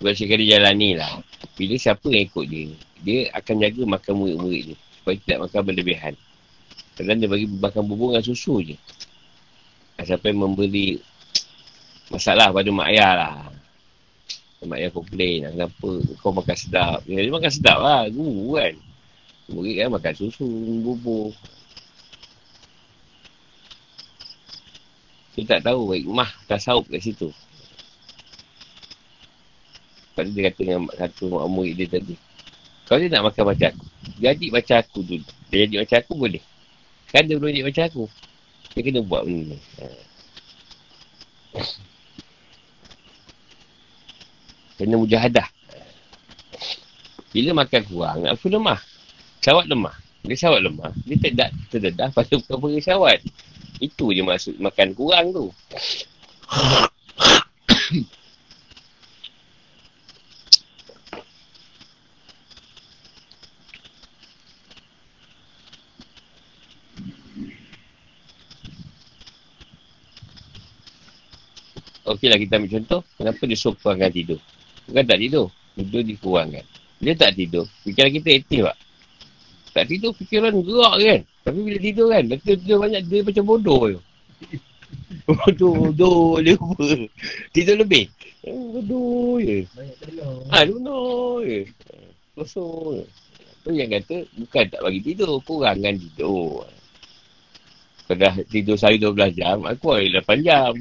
Sebab 0.00 0.12
sekali 0.16 0.48
jalan 0.48 0.74
ni 0.80 0.96
lah. 0.96 1.20
Bila 1.60 1.76
siapa 1.76 2.08
yang 2.08 2.24
ikut 2.24 2.46
dia, 2.48 2.72
dia 3.04 3.28
akan 3.36 3.54
jaga 3.60 3.82
makan 3.84 4.14
murid-murid 4.16 4.62
dia. 4.72 4.78
Supaya 4.96 5.16
tidak 5.20 5.38
makan 5.44 5.60
berlebihan. 5.68 6.14
Kadang 7.00 7.16
dia 7.16 7.32
bagi 7.32 7.48
makan 7.48 7.82
bubur 7.88 8.12
dengan 8.12 8.28
susu 8.28 8.60
je. 8.60 8.76
Sampai 10.04 10.36
memberi 10.36 11.00
masalah 12.12 12.52
pada 12.52 12.68
mak 12.68 12.92
ayah 12.92 13.12
lah. 13.16 13.36
Mak 14.68 14.76
ayah 14.76 14.92
komplain 14.92 15.48
lah. 15.48 15.50
Kenapa 15.56 15.88
kau 16.20 16.36
makan 16.36 16.56
sedap. 16.60 17.00
Ya, 17.08 17.24
dia 17.24 17.32
makan 17.32 17.48
sedap 17.48 17.80
lah. 17.80 18.04
Guru 18.12 18.60
kan. 18.60 18.76
Murid 19.48 19.80
kan 19.80 19.88
makan 19.96 20.12
susu, 20.12 20.44
bubur. 20.84 21.32
Dia 25.32 25.56
tak 25.56 25.72
tahu 25.72 25.88
baik 25.88 26.04
mah 26.04 26.28
tasawuf 26.44 26.84
kat 26.92 27.00
situ. 27.00 27.32
Lepas 30.12 30.26
dia 30.36 30.52
kata 30.52 30.60
dengan 30.68 30.84
satu 30.92 31.48
murid 31.48 31.80
dia 31.80 31.88
tadi. 31.88 32.12
Kalau 32.84 32.98
dia 33.00 33.08
nak 33.08 33.30
makan 33.30 33.44
macam 33.54 33.70
aku, 33.72 33.86
jadi 34.20 34.46
macam 34.52 34.76
aku 34.82 35.00
dulu. 35.06 35.26
Dia 35.48 35.64
jadi 35.64 35.76
macam 35.80 35.96
aku 36.02 36.12
boleh. 36.18 36.42
Kan 37.10 37.26
dia 37.26 37.36
jadi 37.38 37.66
macam 37.66 37.84
aku. 37.86 38.04
Dia 38.74 38.80
kena 38.86 39.02
buat 39.02 39.26
benda 39.26 39.54
ni. 39.54 39.58
Ha. 39.58 39.84
Kena 44.78 44.94
mujahadah. 44.94 45.48
Bila 47.30 47.62
makan 47.62 47.82
kurang, 47.86 48.18
aku 48.26 48.46
lemah. 48.50 48.78
Syawat 49.42 49.66
lemah. 49.66 49.94
Dia 50.22 50.36
syawat 50.38 50.60
lemah. 50.62 50.90
Dia 51.06 51.18
tidak 51.18 51.50
terdedah 51.70 52.10
pada 52.14 52.34
perkara 52.38 52.78
syawat. 52.78 53.18
Itu 53.82 54.14
je 54.14 54.22
maksud 54.22 54.60
makan 54.62 54.94
kurang 54.94 55.34
tu. 55.34 55.46
Okeylah 72.20 72.36
kita 72.36 72.60
ambil 72.60 72.70
contoh. 72.76 73.00
Kenapa 73.16 73.40
dia 73.48 73.56
suruh 73.56 73.76
kurangkan 73.80 74.12
tidur? 74.12 74.36
Bukan 74.84 75.04
tak 75.08 75.18
tidur. 75.24 75.48
Tidur 75.72 76.02
dikurangkan. 76.04 76.64
Dia 77.00 77.16
tak 77.16 77.32
tidur. 77.32 77.64
Fikiran 77.80 78.12
kita 78.12 78.28
aktif 78.36 78.60
tak? 78.68 78.76
Tak 79.72 79.84
tidur 79.88 80.12
fikiran 80.12 80.52
gerak 80.60 80.94
kan? 81.00 81.20
Tapi 81.48 81.58
bila 81.64 81.78
tidur 81.80 82.06
kan? 82.12 82.22
Dia 82.28 82.36
tidur 82.44 82.76
banyak. 82.76 83.02
Dia 83.08 83.24
macam 83.24 83.44
bodoh 83.48 83.82
je. 83.88 83.98
bodoh, 85.40 85.72
bodoh. 85.88 86.44
Dia 86.44 86.60
lupa. 86.60 87.08
Tidur 87.56 87.76
lebih. 87.80 88.04
Eh, 88.44 88.52
bodoh 88.52 89.40
je. 89.40 89.64
Banyak 89.72 89.96
telur. 90.04 90.44
Ha, 90.52 90.58
bodoh 90.68 91.40
je. 91.40 91.60
Kosong 92.36 93.00
je. 93.00 93.04
Tu 93.64 93.70
yang 93.80 93.88
kata, 93.96 94.28
bukan 94.36 94.64
tak 94.68 94.80
bagi 94.84 95.00
tidur. 95.00 95.40
Kurangkan 95.40 95.96
tidur. 95.96 96.68
Kalau 98.04 98.20
dah 98.20 98.34
tidur 98.44 98.76
sehari 98.76 99.00
12 99.00 99.40
jam, 99.40 99.64
aku 99.64 99.96
ada 99.96 100.20
8 100.20 100.44
jam. 100.44 100.76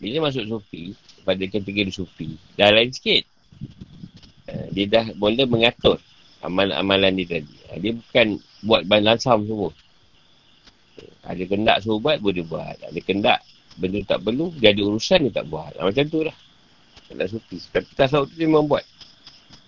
Bila 0.00 0.32
masuk 0.32 0.48
sufi, 0.48 0.96
pada 1.28 1.44
kategori 1.44 1.92
sufi, 1.92 2.40
dah 2.56 2.72
lain 2.72 2.88
sikit. 2.88 3.28
Uh, 4.48 4.66
dia 4.72 4.88
dah 4.88 5.04
mula 5.20 5.44
mengatur 5.44 6.00
amalan-amalan 6.40 7.20
dia 7.20 7.38
tadi. 7.38 7.56
Uh, 7.68 7.78
dia 7.78 7.92
bukan 7.92 8.26
buat 8.64 8.82
balansam 8.88 9.44
semua. 9.44 9.70
Uh, 10.96 11.12
ada 11.28 11.42
kendak 11.44 11.76
suruh 11.84 12.00
buat, 12.00 12.16
boleh 12.24 12.40
buat. 12.48 12.80
Ada 12.80 13.00
kendak 13.04 13.44
benda 13.76 14.00
tak 14.08 14.24
perlu, 14.24 14.50
dia 14.56 14.72
ada 14.72 14.80
urusan 14.88 15.28
dia 15.28 15.32
tak 15.36 15.46
buat. 15.52 15.76
Uh, 15.76 15.92
macam 15.92 16.04
tu 16.08 16.24
lah. 16.24 16.36
Tak 17.12 17.28
sufi. 17.28 17.60
Tapi 17.68 17.88
tasawuf 17.92 18.32
tu 18.32 18.40
memang 18.40 18.64
buat. 18.64 18.82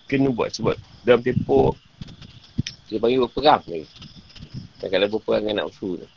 Kena 0.09 0.33
buat 0.33 0.49
sebab 0.49 0.75
dalam 1.05 1.21
tempoh 1.21 1.77
dia 2.89 2.97
panggil 2.97 3.25
berperang. 3.25 3.61
Dan 4.81 4.87
kalau 4.89 5.07
berperang 5.13 5.45
dengan 5.45 5.65
nafsu 5.65 6.01
tu. 6.01 6.07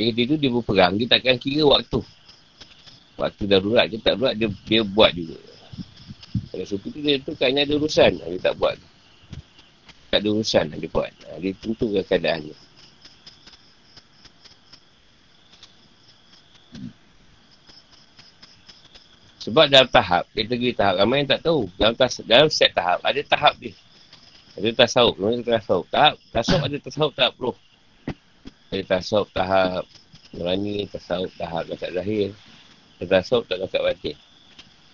Dia 0.00 0.16
kata 0.16 0.22
tu 0.32 0.36
dia 0.40 0.48
berperang, 0.48 0.96
dia 0.96 1.06
takkan 1.12 1.36
kira 1.36 1.68
waktu. 1.68 2.00
Waktu 3.20 3.42
darurat 3.44 3.84
je 3.92 4.00
tak 4.00 4.16
darurat, 4.16 4.32
dia, 4.32 4.48
dia 4.64 4.80
buat 4.80 5.12
juga. 5.12 5.36
Kalau 6.48 6.64
suku 6.64 6.88
tu 6.88 7.04
dia 7.04 7.20
tu 7.20 7.36
kan 7.36 7.52
ada 7.52 7.68
urusan, 7.76 8.16
dia 8.16 8.40
tak 8.40 8.56
buat. 8.56 8.80
Tak 10.08 10.24
ada 10.24 10.28
urusan 10.32 10.72
dia 10.72 10.88
buat. 10.88 11.12
Dia 11.36 11.52
tentukan 11.60 12.00
keadaan 12.08 12.48
dia. 12.48 12.56
Sebab 19.44 19.68
dalam 19.68 19.88
tahap, 19.92 20.24
kategori 20.32 20.72
tahap, 20.80 20.94
ramai 21.00 21.24
yang 21.24 21.28
tak 21.28 21.44
tahu. 21.44 21.68
Dalam, 21.76 21.92
tas, 21.92 22.24
dalam 22.24 22.48
set 22.48 22.72
tahap, 22.72 23.04
ada 23.04 23.20
tahap 23.20 23.52
dia. 23.60 23.76
Ada 24.56 24.84
tasawuf, 24.84 25.16
ada 25.20 25.60
tasawuf. 25.60 25.86
Tahap, 25.92 26.14
tasawuf 26.32 26.62
ada 26.64 26.76
tasawuf 26.80 27.12
tahap 27.12 27.32
roh. 27.36 27.56
Ada 28.70 28.98
tasawuf 28.98 29.28
tahap 29.34 29.84
nurani, 30.30 30.86
tasawuf 30.86 31.34
tahap 31.34 31.66
lakat 31.66 31.90
zahir, 31.90 32.30
tasawuf 33.02 33.44
tak 33.50 33.58
lakat 33.58 33.82
batin. 33.82 34.16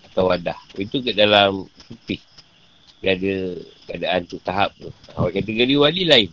Atau 0.09 0.33
wadah. 0.33 0.57
Itu 0.73 1.05
ke 1.05 1.13
dalam 1.13 1.69
sufi. 1.85 2.17
Dia 3.05 3.13
ada 3.13 3.33
keadaan 3.85 4.21
tu 4.25 4.41
tahap 4.41 4.73
tu. 4.81 4.89
Orang 5.13 5.29
kategori 5.29 5.75
wali 5.77 6.03
lain. 6.09 6.29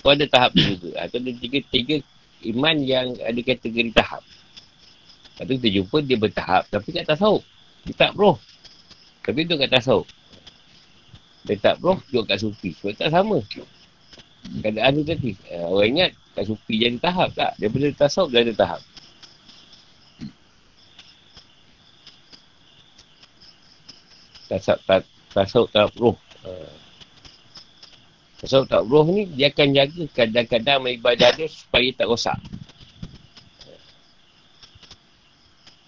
Tu 0.00 0.08
ada 0.08 0.24
tahap 0.24 0.56
tu 0.56 0.64
juga. 0.64 1.04
Atau 1.04 1.20
ada 1.20 1.30
tiga, 1.36 1.58
tiga 1.68 1.96
iman 2.48 2.76
yang 2.80 3.12
ada 3.20 3.40
kategori 3.44 3.92
tahap. 3.92 4.24
Lepas 5.36 5.44
tu 5.44 5.52
kita 5.60 5.68
jumpa 5.68 5.96
dia 6.00 6.16
bertahap. 6.16 6.64
Tapi 6.72 6.88
kat 6.96 7.04
tasawuf. 7.04 7.44
Dia 7.84 8.08
tak 8.08 8.12
roh. 8.16 8.40
Tapi 9.20 9.44
tu 9.44 9.60
kat 9.60 9.68
tasawuf. 9.68 10.08
Dia 11.44 11.60
tak 11.60 11.76
roh, 11.84 12.00
duduk 12.08 12.24
kat 12.32 12.40
sufi. 12.40 12.72
Sebab 12.80 12.96
tak 12.96 13.12
sama. 13.12 13.44
Keadaan 14.64 14.90
tu 14.96 15.04
tadi. 15.04 15.36
Uh, 15.52 15.76
orang 15.76 15.88
ingat 15.92 16.10
kat 16.34 16.44
sufi 16.50 16.74
jadi 16.82 16.98
tahap 16.98 17.30
tak? 17.32 17.54
Daripada 17.62 17.86
tasawuf 17.94 18.34
dah 18.34 18.42
ada 18.42 18.54
tahap. 18.54 18.80
Tasawuf, 24.50 24.80
ta, 24.84 24.96
tasawuf 25.30 25.68
tak 25.70 25.94
roh. 25.96 26.18
Uh, 26.42 26.74
tasawuf 28.42 28.66
tak 28.66 28.82
roh 28.84 29.06
ni, 29.06 29.30
dia 29.30 29.54
akan 29.54 29.68
jaga 29.72 30.02
kadang-kadang 30.12 30.78
ibadah 30.90 31.30
dia 31.38 31.46
supaya 31.46 31.88
tak 31.94 32.10
rosak. 32.10 32.38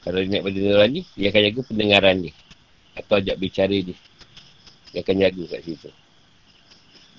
Kalau 0.06 0.22
dia 0.22 0.38
naik 0.38 0.46
pada 0.46 0.60
orang 0.70 0.90
ni, 0.94 1.02
dia 1.18 1.34
akan 1.34 1.42
jaga 1.50 1.60
pendengaran 1.66 2.16
dia. 2.22 2.34
Atau 2.94 3.18
ajak 3.18 3.36
bicara 3.42 3.74
dia. 3.74 3.98
Dia 4.94 5.02
akan 5.02 5.16
jaga 5.18 5.42
kat 5.50 5.60
situ. 5.66 5.90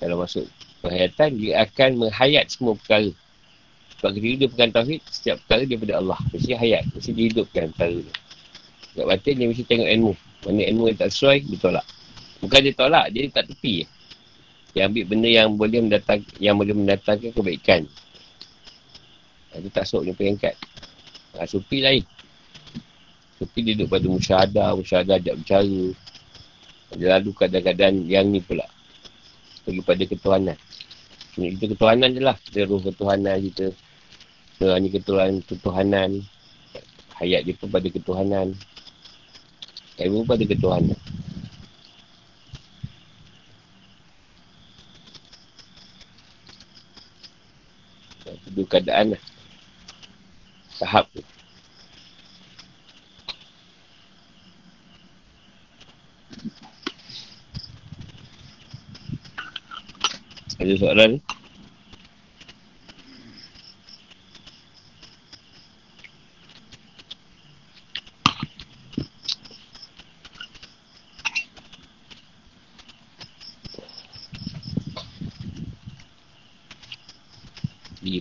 Kalau 0.00 0.16
masuk 0.16 0.48
penghayatan, 0.80 1.30
dia 1.38 1.62
akan 1.64 1.90
menghayat 2.06 2.50
semua 2.50 2.74
perkara. 2.78 3.10
Sebab 3.98 4.14
ketika 4.14 4.34
dia 4.38 4.48
pegang 4.48 4.72
tauhid, 4.72 5.00
setiap 5.10 5.36
perkara 5.42 5.62
daripada 5.66 5.94
Allah. 5.98 6.18
Mesti 6.30 6.54
hayat. 6.54 6.86
Mesti 6.94 7.10
dihidupkan 7.10 7.74
perkara 7.74 7.98
dia. 7.98 8.14
Kat 8.94 9.06
batin, 9.06 9.34
dia 9.38 9.46
mesti 9.50 9.64
tengok 9.66 9.88
ilmu. 9.90 10.12
Mana 10.46 10.62
ilmu 10.70 10.84
yang 10.90 10.98
tak 10.98 11.10
sesuai, 11.10 11.38
dia 11.50 11.58
tolak. 11.58 11.86
Bukan 12.38 12.60
dia 12.62 12.74
tolak, 12.78 13.06
dia 13.10 13.26
tak 13.30 13.50
tepi. 13.50 13.82
Dia 14.70 14.86
ambil 14.86 15.04
benda 15.10 15.26
yang 15.26 15.58
boleh 15.58 15.80
mendatang, 15.82 16.22
yang 16.38 16.54
boleh 16.54 16.74
mendatangkan 16.76 17.34
kebaikan. 17.34 17.82
Dia 19.58 19.70
tak 19.74 19.90
sok 19.90 20.06
dia 20.06 20.14
pengangkat. 20.14 20.54
Ha, 21.34 21.48
supi 21.50 21.82
lain. 21.82 22.06
Supi 23.42 23.66
dia 23.66 23.74
duduk 23.74 23.98
pada 23.98 24.06
musyahadah, 24.06 24.78
musyahadah 24.78 25.18
ajak 25.18 25.34
bicara. 25.42 25.82
Dia 26.94 27.08
lalu 27.18 27.30
kadang-kadang 27.34 28.06
yang 28.06 28.30
ni 28.30 28.38
pula. 28.38 28.66
Pergi 29.66 29.82
pada 29.82 30.02
ketuhanan. 30.06 30.58
Kita 31.38 31.70
ketuhanan 31.70 32.10
je 32.10 32.20
lah. 32.20 32.34
Kita 32.34 32.66
roh 32.66 32.82
ketuhanan 32.82 33.38
kita. 33.38 33.70
Kita 34.58 34.74
ni 34.82 34.90
ketuhanan, 34.90 35.38
ketuhanan. 35.46 36.10
Hayat 37.22 37.46
dia 37.46 37.54
pun 37.54 37.70
pada 37.70 37.86
ketuhanan. 37.86 38.58
Ilmu 40.02 40.26
pada 40.26 40.42
ketuhanan. 40.42 40.98
Itu 48.26 48.66
keadaan 48.66 49.14
lah. 49.14 49.22
Tahap 50.82 51.06
tu. 51.14 51.22
Ada 60.58 60.74
soalan 60.74 61.22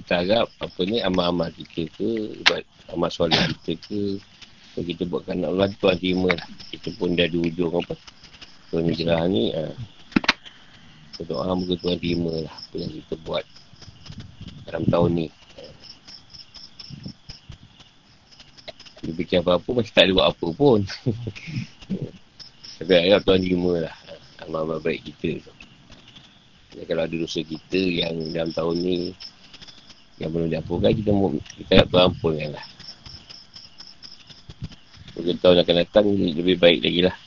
kita 0.08 0.24
harap 0.24 0.48
apa 0.64 0.82
ni 0.88 1.04
amal-amal 1.04 1.52
kita 1.52 1.84
ke 2.00 2.32
buat 2.48 2.64
amal 2.96 3.12
solat 3.12 3.52
kita 3.68 3.76
ke 3.88 4.00
so, 4.72 4.80
kita 4.80 5.04
buatkan 5.04 5.44
Allah 5.44 5.68
Tuhan 5.84 6.00
terima 6.00 6.32
lah 6.32 6.48
kita 6.72 6.96
pun 6.96 7.12
dah 7.12 7.28
di 7.28 7.36
ujung 7.36 7.76
apa 7.76 7.96
hijrah 8.72 9.28
ni 9.28 9.52
ha. 9.52 9.97
Doa 11.26 11.50
moga 11.58 11.74
Tuhan 11.74 11.98
terima 11.98 12.30
lah 12.46 12.54
apa 12.54 12.76
yang 12.78 12.92
kita 12.94 13.16
buat 13.26 13.46
dalam 14.70 14.84
tahun 14.86 15.10
ni. 15.18 15.28
Dia 19.02 19.14
fikir 19.18 19.38
apa-apa 19.42 19.70
masih 19.72 19.94
tak 19.98 20.06
ada 20.06 20.14
buat 20.14 20.28
apa 20.30 20.48
pun. 20.54 20.80
Tapi 22.78 22.92
harap 22.94 23.26
Tuhan 23.26 23.42
terima 23.42 23.74
lah 23.82 23.96
amal-amal 24.46 24.78
baik 24.78 25.10
kita. 25.10 25.42
Tu 26.70 26.86
kalau 26.86 27.10
ada 27.10 27.16
dosa 27.18 27.42
kita 27.42 27.82
yang 27.82 28.14
dalam 28.30 28.54
tahun 28.54 28.76
ni 28.78 28.98
yang 30.22 30.30
belum 30.30 30.54
diampunkan 30.54 30.94
kita 30.94 31.12
kita 31.58 31.72
nak 31.82 31.88
terampunkan 31.90 32.50
lah. 32.54 32.66
Mungkin 35.18 35.36
tahun 35.42 35.66
akan 35.66 35.76
datang 35.82 36.06
lebih 36.14 36.62
baik 36.62 36.86
lagi 36.86 37.02
lah 37.10 37.18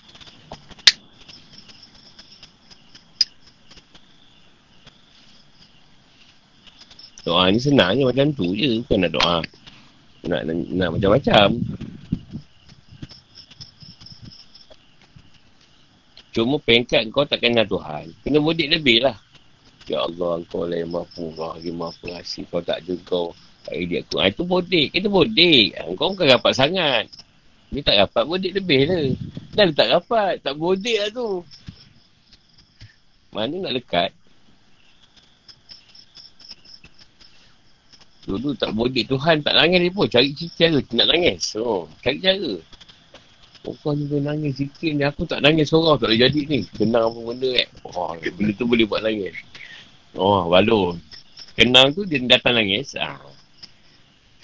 ni 7.51 7.61
senang 7.61 7.99
je 7.99 8.05
macam 8.07 8.27
tu 8.35 8.55
je 8.55 8.81
Bukan 8.87 8.99
nak 9.07 9.13
doa 9.15 9.39
Nak, 10.27 10.41
nak, 10.47 10.55
nak 10.71 10.89
macam-macam 10.97 11.49
Cuma 16.31 16.57
pengkat 16.63 17.11
kau 17.11 17.27
tak 17.27 17.43
kenal 17.43 17.67
Tuhan 17.67 18.11
Kena 18.23 18.39
mudik 18.39 18.71
lebih 18.71 19.03
lah 19.03 19.19
Ya 19.91 20.07
Allah, 20.07 20.39
kau 20.47 20.71
lah 20.71 20.79
yang 20.79 20.95
maha 20.95 21.03
murah, 21.19 21.59
yang 21.59 21.75
maha 21.75 21.91
pengasih. 21.99 22.47
Kau 22.47 22.63
tak 22.63 22.79
ada 22.87 22.95
kau 23.03 23.35
tak 23.67 23.75
dia 23.91 24.07
aku. 24.07 24.23
Ha, 24.23 24.31
itu 24.31 24.43
bodik. 24.47 24.89
Kita 24.95 25.11
bodik. 25.11 25.75
Ha, 25.75 25.91
kau 25.99 26.15
bukan 26.15 26.27
rapat 26.31 26.53
sangat. 26.55 27.05
Dia 27.75 27.83
tak 27.83 27.97
rapat, 28.07 28.23
bodik 28.23 28.53
lebih 28.55 28.87
lah. 28.87 29.03
Dah 29.55 29.67
tak 29.75 29.89
rapat. 29.91 30.35
Tak 30.47 30.55
bodik 30.55 30.95
lah 30.95 31.11
tu. 31.11 31.43
Mana 33.35 33.55
nak 33.67 33.75
lekat? 33.83 34.11
Dulu 38.31 38.55
tak 38.55 38.71
bodik 38.79 39.11
Tuhan 39.11 39.43
tak 39.43 39.59
nangis 39.59 39.83
dia 39.83 39.91
pun. 39.91 40.07
Cari 40.07 40.31
cara 40.55 40.79
nak 40.95 41.07
nangis. 41.11 41.59
Oh, 41.59 41.91
cari 41.99 42.23
cara. 42.23 42.51
Oh, 43.67 43.75
kau 43.83 43.91
boleh 43.91 44.23
nangis 44.23 44.55
sikit 44.55 44.95
ni. 44.95 45.03
Aku 45.03 45.27
tak 45.27 45.43
nangis 45.43 45.67
seorang 45.67 45.99
tak 45.99 46.15
boleh 46.15 46.31
jadi 46.31 46.41
ni. 46.47 46.63
Kenang 46.79 47.11
apa 47.11 47.19
benda 47.19 47.51
eh. 47.59 47.69
Oh, 47.91 48.15
benda 48.15 48.53
tu 48.55 48.71
boleh 48.71 48.87
buat 48.87 49.03
nangis. 49.03 49.35
Oh, 50.15 50.47
balon. 50.47 51.03
Kenal 51.59 51.91
tu 51.91 52.07
dia 52.07 52.23
datang 52.23 52.55
nangis. 52.55 52.95
Ha. 52.95 53.19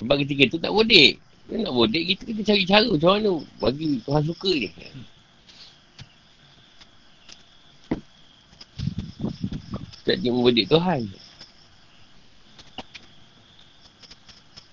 Sebab 0.02 0.18
ketika 0.26 0.50
tu 0.50 0.58
tak 0.58 0.74
bodek. 0.74 1.22
Dia 1.46 1.62
nak 1.62 1.78
bodek, 1.78 2.02
kita 2.10 2.22
kita 2.26 2.42
cari 2.42 2.62
cara 2.66 2.86
macam 2.90 3.10
mana. 3.14 3.32
Bagi 3.62 4.02
Tuhan 4.02 4.22
suka 4.26 4.50
je. 4.50 4.70
Tak 10.06 10.16
dia 10.18 10.30
membodek 10.34 10.66
Tuhan. 10.66 11.06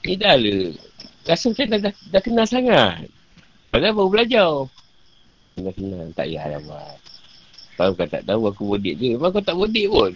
Ni 0.03 0.19
dah 0.19 0.35
lah. 0.35 0.75
Rasa 1.23 1.47
macam 1.47 1.65
dah, 1.71 1.79
dah, 1.79 1.93
dah 2.11 2.21
kenal 2.21 2.43
sangat. 2.43 3.07
Padahal 3.71 3.95
baru 3.95 4.11
belajar. 4.11 4.51
Dah 5.55 5.73
kenal. 5.73 6.11
Tak 6.11 6.27
payah 6.27 6.45
lah 6.51 6.59
buat. 6.67 6.97
Kalau 7.73 7.91
kau 7.95 8.05
tak 8.05 8.23
tahu 8.27 8.41
aku 8.51 8.63
bodek 8.75 8.99
je. 8.99 9.15
Memang 9.15 9.31
kau 9.31 9.39
tak 9.39 9.55
bodek 9.55 9.87
pun. 9.87 10.11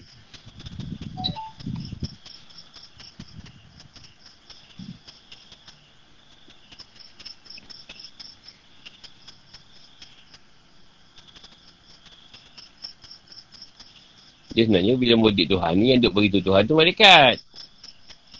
Dia 14.57 14.65
sebenarnya 14.65 14.97
bila 14.97 15.13
mudik 15.21 15.53
Tuhan 15.53 15.73
ni 15.77 15.93
yang 15.93 16.01
duk 16.01 16.17
beritahu 16.17 16.41
Tuhan 16.41 16.65
tu 16.65 16.73
malaikat. 16.73 17.46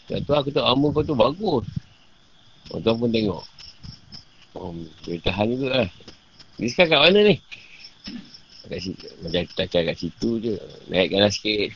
Tuhan 0.08 0.24
tu 0.24 0.32
aku 0.32 0.50
tahu 0.56 0.64
amun 0.64 0.96
kau 0.96 1.04
tu 1.04 1.14
bagus. 1.14 1.68
Orang 2.72 2.82
Tuhan 2.84 2.96
pun 2.96 3.12
tengok. 3.12 3.44
Oh, 4.56 4.72
boleh 5.04 5.22
tahan 5.22 5.48
juga 5.52 5.68
lah. 5.84 5.90
Ni 6.58 6.72
sekarang 6.72 6.92
kat 6.96 7.02
mana 7.04 7.20
ni? 7.28 7.36
Kat 8.68 8.80
situ. 8.80 9.08
Macam 9.22 9.44
kita 9.46 9.64
cakap 9.68 9.84
kat 9.94 9.98
situ 10.00 10.30
je. 10.40 10.56
Naikkanlah 10.88 11.32
sikit. 11.32 11.76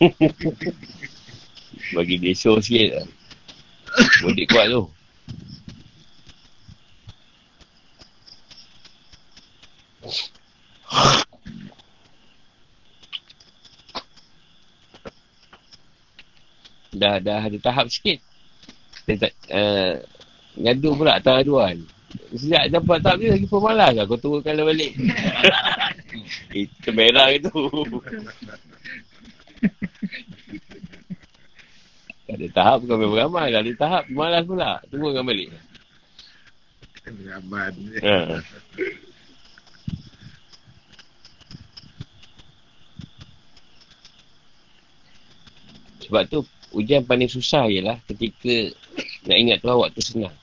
Bagi 1.94 2.16
dia 2.16 2.32
show 2.32 2.56
sikit 2.58 2.90
lah. 2.96 3.06
Mudik 4.24 4.50
kuat 4.50 4.72
tu. 4.72 4.95
Dah 17.06 17.16
dah 17.22 17.40
ada 17.46 17.58
tahap 17.62 17.86
sikit. 17.86 18.18
Dia 19.06 19.14
tak 19.22 19.32
uh, 19.54 20.02
ngadu 20.58 20.98
pula 20.98 21.22
tak 21.22 21.46
aduan. 21.46 21.86
Sejak 22.34 22.74
dapat 22.74 22.98
tahap 23.02 23.22
ni 23.22 23.30
lagi 23.30 23.46
pemalas 23.46 23.94
lah. 23.94 24.04
Kau 24.10 24.18
turunkan 24.18 24.58
lah 24.58 24.66
balik. 24.66 24.92
Itu 26.66 26.90
merah 26.90 27.30
itu. 27.30 27.52
ada 32.26 32.46
tahap 32.50 32.82
bukan 32.82 32.98
memang 32.98 33.18
ramai. 33.30 33.54
Tak 33.54 33.62
ada 33.62 33.72
tahap 33.78 34.04
malas 34.10 34.42
pula. 34.42 34.82
Turunkan 34.90 35.22
balik. 35.22 35.48
Ramai. 37.06 37.70
Ha. 38.02 38.42
Sebab 46.06 46.22
tu 46.30 46.38
Ujian 46.74 47.06
paling 47.06 47.30
susah 47.30 47.70
ialah 47.70 47.98
ketika 48.10 48.74
nak 49.26 49.38
ingat 49.38 49.58
tu 49.62 49.68
awak 49.70 49.94
tu 49.94 50.02
senang. 50.02 50.34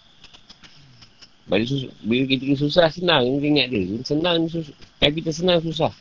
Bila, 1.43 1.63
sus- 1.67 1.91
bila 1.99 2.23
kita 2.23 2.55
susah, 2.55 2.87
senang. 2.87 3.27
Kita 3.37 3.45
ingat 3.51 3.67
dia. 3.67 3.83
Senang, 4.07 4.47
sus- 4.47 4.75
kalau 4.97 5.13
kita 5.13 5.31
senang, 5.35 5.59
susah. 5.59 5.91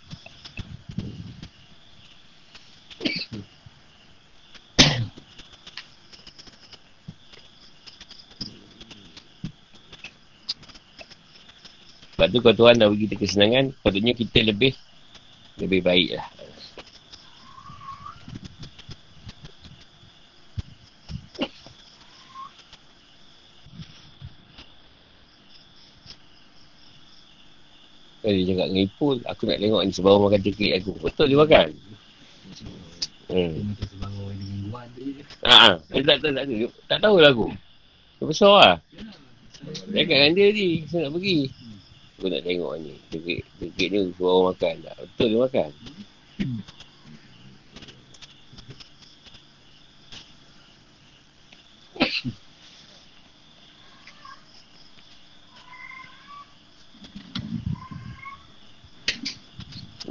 Sebab 12.14 12.28
tu 12.30 12.38
kalau 12.38 12.54
Tuhan 12.54 12.78
dah 12.78 12.86
bagi 12.86 13.10
kita 13.10 13.18
kesenangan, 13.18 13.74
patutnya 13.82 14.14
kita 14.14 14.46
lebih 14.46 14.78
lebih 15.58 15.82
baik 15.82 16.14
lah. 16.14 16.26
Eh, 28.32 28.48
dia 28.48 28.56
cakap 28.56 28.66
dengan 28.72 28.88
Ipoh, 28.88 29.12
aku 29.28 29.42
nak 29.44 29.58
tengok 29.60 29.82
ni 29.84 29.92
sebab 29.92 30.12
makan 30.24 30.40
cekik 30.40 30.72
aku. 30.80 30.92
Betul 31.04 31.26
dia 31.28 31.36
makan? 31.36 31.66
Hmm. 33.28 33.52
Mingguan 34.40 34.86
tu 34.96 35.00
je. 35.04 35.22
Ha, 35.44 35.52
ha. 35.52 35.70
tak, 35.76 36.00
tak, 36.00 36.16
tak, 36.24 36.32
tak, 36.32 36.46
tak 36.88 36.98
tahu 37.04 37.16
lah 37.20 37.28
aku. 37.28 37.52
Dia 38.16 38.24
besar 38.24 38.52
lah. 38.56 38.74
Dia 39.92 40.08
kat 40.08 40.16
dengan 40.16 40.32
dia 40.32 40.46
ni, 40.48 40.68
saya 40.88 41.06
nak 41.06 41.12
pergi. 41.20 41.38
Aku 42.16 42.26
nak 42.32 42.40
tengok 42.40 42.72
ni. 42.80 42.92
Cekik, 43.12 43.40
cekik 43.60 43.88
ni 43.92 43.98
suruh 44.16 44.32
orang 44.32 44.46
makan 44.56 44.74
tak? 44.80 44.96
Betul 44.96 45.26
dia 45.28 45.38
makan? 45.44 45.68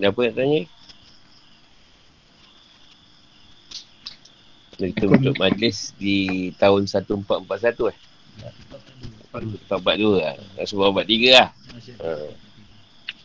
Ada 0.01 0.09
apa 0.09 0.21
nak 0.25 0.33
tanya? 0.33 0.61
Kita 4.81 5.05
untuk 5.05 5.37
majlis 5.37 5.93
di 6.01 6.49
tahun 6.57 6.89
1441 6.89 7.93
eh? 7.93 7.97
442 9.29 10.25
lah. 10.25 10.33
Sebab 10.65 11.05
43 11.05 11.37
lah. 11.37 11.53
Ha. 12.01 12.33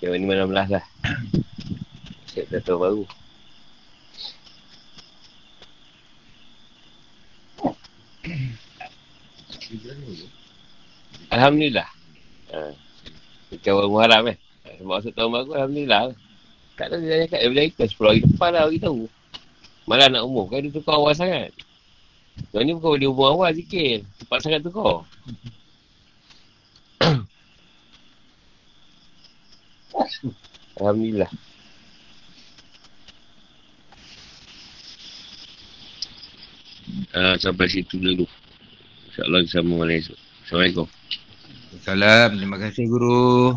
Yang 0.04 0.20
ni 0.20 0.26
16 0.28 0.52
lah. 0.52 0.84
Siap 2.36 2.44
dah 2.52 2.60
tahun 2.60 2.80
baru. 2.84 3.04
Alhamdulillah. 11.32 11.88
Ha. 12.52 12.68
Kita 13.48 13.72
orang 13.72 13.88
Muharram 13.96 14.28
eh. 14.28 14.36
Sebab 14.76 14.92
masuk 14.92 15.16
tahun 15.16 15.30
baru, 15.32 15.50
Alhamdulillah. 15.56 16.25
Tak 16.76 16.92
tahu 16.92 17.00
dia 17.00 17.24
cakap 17.24 17.40
daripada 17.40 17.72
kita 17.72 17.84
10 17.88 18.04
hari 18.04 18.20
depan 18.20 18.52
lah 18.52 18.68
bagi 18.68 18.84
tahu. 18.84 19.08
Malah 19.88 20.12
nak 20.12 20.28
umum 20.28 20.44
kan 20.44 20.60
dia 20.60 20.68
tukar 20.68 21.00
awal 21.00 21.16
sangat. 21.16 21.56
Tuan 22.52 22.68
ni 22.68 22.76
bukan 22.76 23.00
dia 23.00 23.08
umum 23.08 23.32
awal 23.32 23.56
sikit. 23.56 24.04
Cepat 24.20 24.38
sangat 24.44 24.60
tukar. 24.60 25.08
Alhamdulillah. 30.76 31.32
Uh, 37.16 37.40
sampai 37.40 37.72
situ 37.72 37.96
dulu. 37.96 38.28
InsyaAllah 39.08 39.40
kita 39.48 39.64
sambung 39.64 39.80
malam 39.80 39.96
esok. 39.96 40.18
Assalamualaikum. 40.44 40.86
Salam. 41.80 42.36
Terima 42.36 42.60
kasih 42.60 42.84
guru. 42.84 43.56